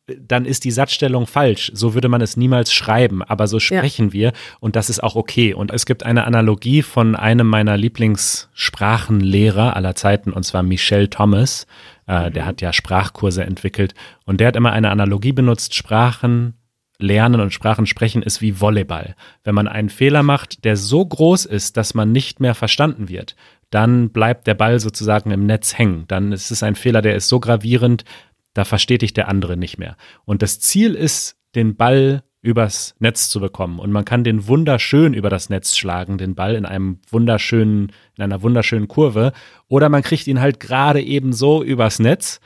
dann 0.07 0.45
ist 0.45 0.63
die 0.65 0.71
Satzstellung 0.71 1.25
falsch. 1.25 1.71
So 1.73 1.93
würde 1.93 2.09
man 2.09 2.21
es 2.21 2.37
niemals 2.37 2.71
schreiben, 2.71 3.23
aber 3.23 3.47
so 3.47 3.59
sprechen 3.59 4.13
wir 4.13 4.33
und 4.59 4.75
das 4.75 4.89
ist 4.89 5.01
auch 5.01 5.15
okay. 5.15 5.53
Und 5.53 5.71
es 5.71 5.85
gibt 5.85 6.03
eine 6.03 6.25
Analogie 6.25 6.81
von 6.83 7.15
einem 7.15 7.47
meiner 7.47 7.77
Lieblingssprachenlehrer 7.77 9.75
aller 9.75 9.95
Zeiten 9.95 10.31
und 10.31 10.43
zwar 10.43 10.63
Michel 10.63 11.07
Thomas. 11.07 11.65
Äh, 12.07 12.29
Der 12.31 12.45
hat 12.45 12.61
ja 12.61 12.71
Sprachkurse 12.71 13.43
entwickelt 13.43 13.95
und 14.25 14.39
der 14.39 14.49
hat 14.49 14.55
immer 14.55 14.73
eine 14.73 14.91
Analogie 14.91 15.31
benutzt. 15.33 15.73
Sprachen 15.73 16.53
lernen 16.97 17.41
und 17.41 17.51
Sprachen 17.51 17.87
sprechen 17.87 18.21
ist 18.21 18.41
wie 18.41 18.61
Volleyball. 18.61 19.15
Wenn 19.43 19.55
man 19.55 19.67
einen 19.67 19.89
Fehler 19.89 20.23
macht, 20.23 20.63
der 20.63 20.77
so 20.77 21.05
groß 21.05 21.45
ist, 21.45 21.77
dass 21.77 21.93
man 21.93 22.11
nicht 22.11 22.39
mehr 22.39 22.55
verstanden 22.55 23.09
wird, 23.09 23.35
dann 23.69 24.11
bleibt 24.11 24.47
der 24.47 24.53
Ball 24.53 24.79
sozusagen 24.79 25.31
im 25.31 25.45
Netz 25.45 25.77
hängen. 25.77 26.05
Dann 26.07 26.31
ist 26.31 26.51
es 26.51 26.63
ein 26.63 26.75
Fehler, 26.75 27.01
der 27.01 27.15
ist 27.15 27.27
so 27.27 27.39
gravierend, 27.39 28.05
da 28.55 28.65
versteht 28.65 29.03
dich 29.03 29.13
der 29.13 29.27
andere 29.27 29.57
nicht 29.57 29.77
mehr. 29.77 29.97
Und 30.23 30.41
das 30.41 30.59
Ziel 30.59 30.95
ist, 30.95 31.37
den 31.53 31.75
Ball 31.75 32.23
übers 32.41 32.95
Netz 32.99 33.29
zu 33.29 33.39
bekommen. 33.39 33.79
Und 33.79 33.91
man 33.91 34.05
kann 34.05 34.23
den 34.23 34.47
wunderschön 34.47 35.13
über 35.13 35.29
das 35.29 35.49
Netz 35.49 35.75
schlagen, 35.75 36.17
den 36.17 36.35
Ball 36.35 36.55
in 36.55 36.65
einem 36.65 36.99
wunderschönen, 37.09 37.91
in 38.15 38.23
einer 38.23 38.41
wunderschönen 38.41 38.87
Kurve. 38.87 39.33
Oder 39.67 39.89
man 39.89 40.03
kriegt 40.03 40.25
ihn 40.27 40.39
halt 40.39 40.59
gerade 40.59 41.01
eben 41.01 41.33
so 41.33 41.63
übers 41.63 41.99
Netz. 41.99 42.39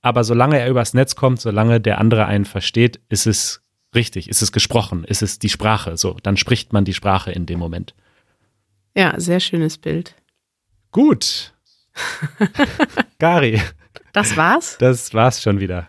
Aber 0.00 0.24
solange 0.24 0.58
er 0.58 0.68
übers 0.68 0.92
Netz 0.92 1.14
kommt, 1.14 1.40
solange 1.40 1.80
der 1.80 1.98
andere 1.98 2.26
einen 2.26 2.46
versteht, 2.46 3.00
ist 3.08 3.26
es 3.26 3.62
richtig, 3.94 4.28
ist 4.28 4.42
es 4.42 4.50
gesprochen, 4.50 5.04
ist 5.04 5.22
es 5.22 5.38
die 5.38 5.50
Sprache. 5.50 5.96
So, 5.96 6.16
dann 6.22 6.36
spricht 6.36 6.72
man 6.72 6.84
die 6.84 6.94
Sprache 6.94 7.30
in 7.30 7.46
dem 7.46 7.58
Moment. 7.58 7.94
Ja, 8.96 9.20
sehr 9.20 9.40
schönes 9.40 9.78
Bild. 9.78 10.14
Gut. 10.90 11.52
Gari, 13.18 13.60
Das 14.18 14.36
war's? 14.36 14.76
das 14.78 15.14
war's 15.14 15.42
schon 15.42 15.60
wieder. 15.60 15.88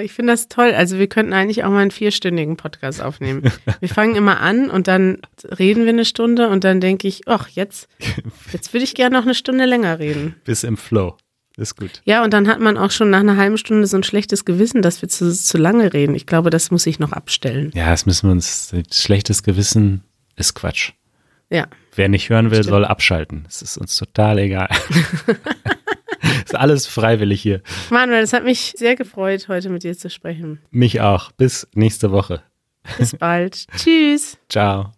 Ich 0.00 0.12
finde 0.12 0.32
das 0.32 0.48
toll. 0.48 0.72
Also 0.74 0.98
wir 0.98 1.06
könnten 1.08 1.32
eigentlich 1.32 1.64
auch 1.64 1.70
mal 1.70 1.80
einen 1.80 1.90
vierstündigen 1.90 2.56
Podcast 2.56 3.02
aufnehmen. 3.02 3.50
Wir 3.80 3.88
fangen 3.88 4.14
immer 4.14 4.40
an 4.40 4.70
und 4.70 4.88
dann 4.88 5.18
reden 5.58 5.82
wir 5.84 5.90
eine 5.90 6.04
Stunde 6.04 6.48
und 6.48 6.64
dann 6.64 6.80
denke 6.80 7.08
ich, 7.08 7.22
ach, 7.26 7.48
jetzt, 7.48 7.88
jetzt 8.52 8.72
würde 8.72 8.84
ich 8.84 8.94
gerne 8.94 9.16
noch 9.16 9.24
eine 9.24 9.34
Stunde 9.34 9.66
länger 9.66 9.98
reden. 9.98 10.36
Bis 10.44 10.64
im 10.64 10.76
Flow. 10.76 11.16
Ist 11.58 11.76
gut. 11.76 12.00
Ja, 12.04 12.24
und 12.24 12.32
dann 12.32 12.48
hat 12.48 12.60
man 12.60 12.78
auch 12.78 12.90
schon 12.90 13.10
nach 13.10 13.20
einer 13.20 13.36
halben 13.36 13.58
Stunde 13.58 13.86
so 13.86 13.98
ein 13.98 14.04
schlechtes 14.04 14.46
Gewissen, 14.46 14.80
dass 14.80 15.02
wir 15.02 15.10
zu, 15.10 15.30
zu 15.30 15.58
lange 15.58 15.92
reden. 15.92 16.14
Ich 16.14 16.24
glaube, 16.24 16.48
das 16.48 16.70
muss 16.70 16.86
ich 16.86 16.98
noch 16.98 17.12
abstellen. 17.12 17.70
Ja, 17.74 17.90
das 17.90 18.06
müssen 18.06 18.28
wir 18.28 18.32
uns. 18.32 18.72
Schlechtes 18.90 19.42
Gewissen 19.42 20.02
ist 20.36 20.54
Quatsch. 20.54 20.92
Ja. 21.50 21.66
Wer 21.94 22.08
nicht 22.08 22.30
hören 22.30 22.50
will, 22.50 22.58
Stimmt. 22.62 22.70
soll 22.70 22.84
abschalten. 22.86 23.44
Es 23.46 23.60
ist 23.60 23.76
uns 23.76 23.94
total 23.96 24.38
egal. 24.38 24.70
ist 26.44 26.54
alles 26.54 26.86
freiwillig 26.86 27.42
hier. 27.42 27.62
Manuel, 27.90 28.22
es 28.22 28.32
hat 28.32 28.44
mich 28.44 28.74
sehr 28.76 28.96
gefreut, 28.96 29.48
heute 29.48 29.68
mit 29.70 29.82
dir 29.82 29.96
zu 29.96 30.10
sprechen. 30.10 30.60
Mich 30.70 31.00
auch. 31.00 31.32
Bis 31.32 31.68
nächste 31.74 32.12
Woche. 32.12 32.42
Bis 32.98 33.16
bald. 33.16 33.66
Tschüss. 33.76 34.38
Ciao. 34.48 34.92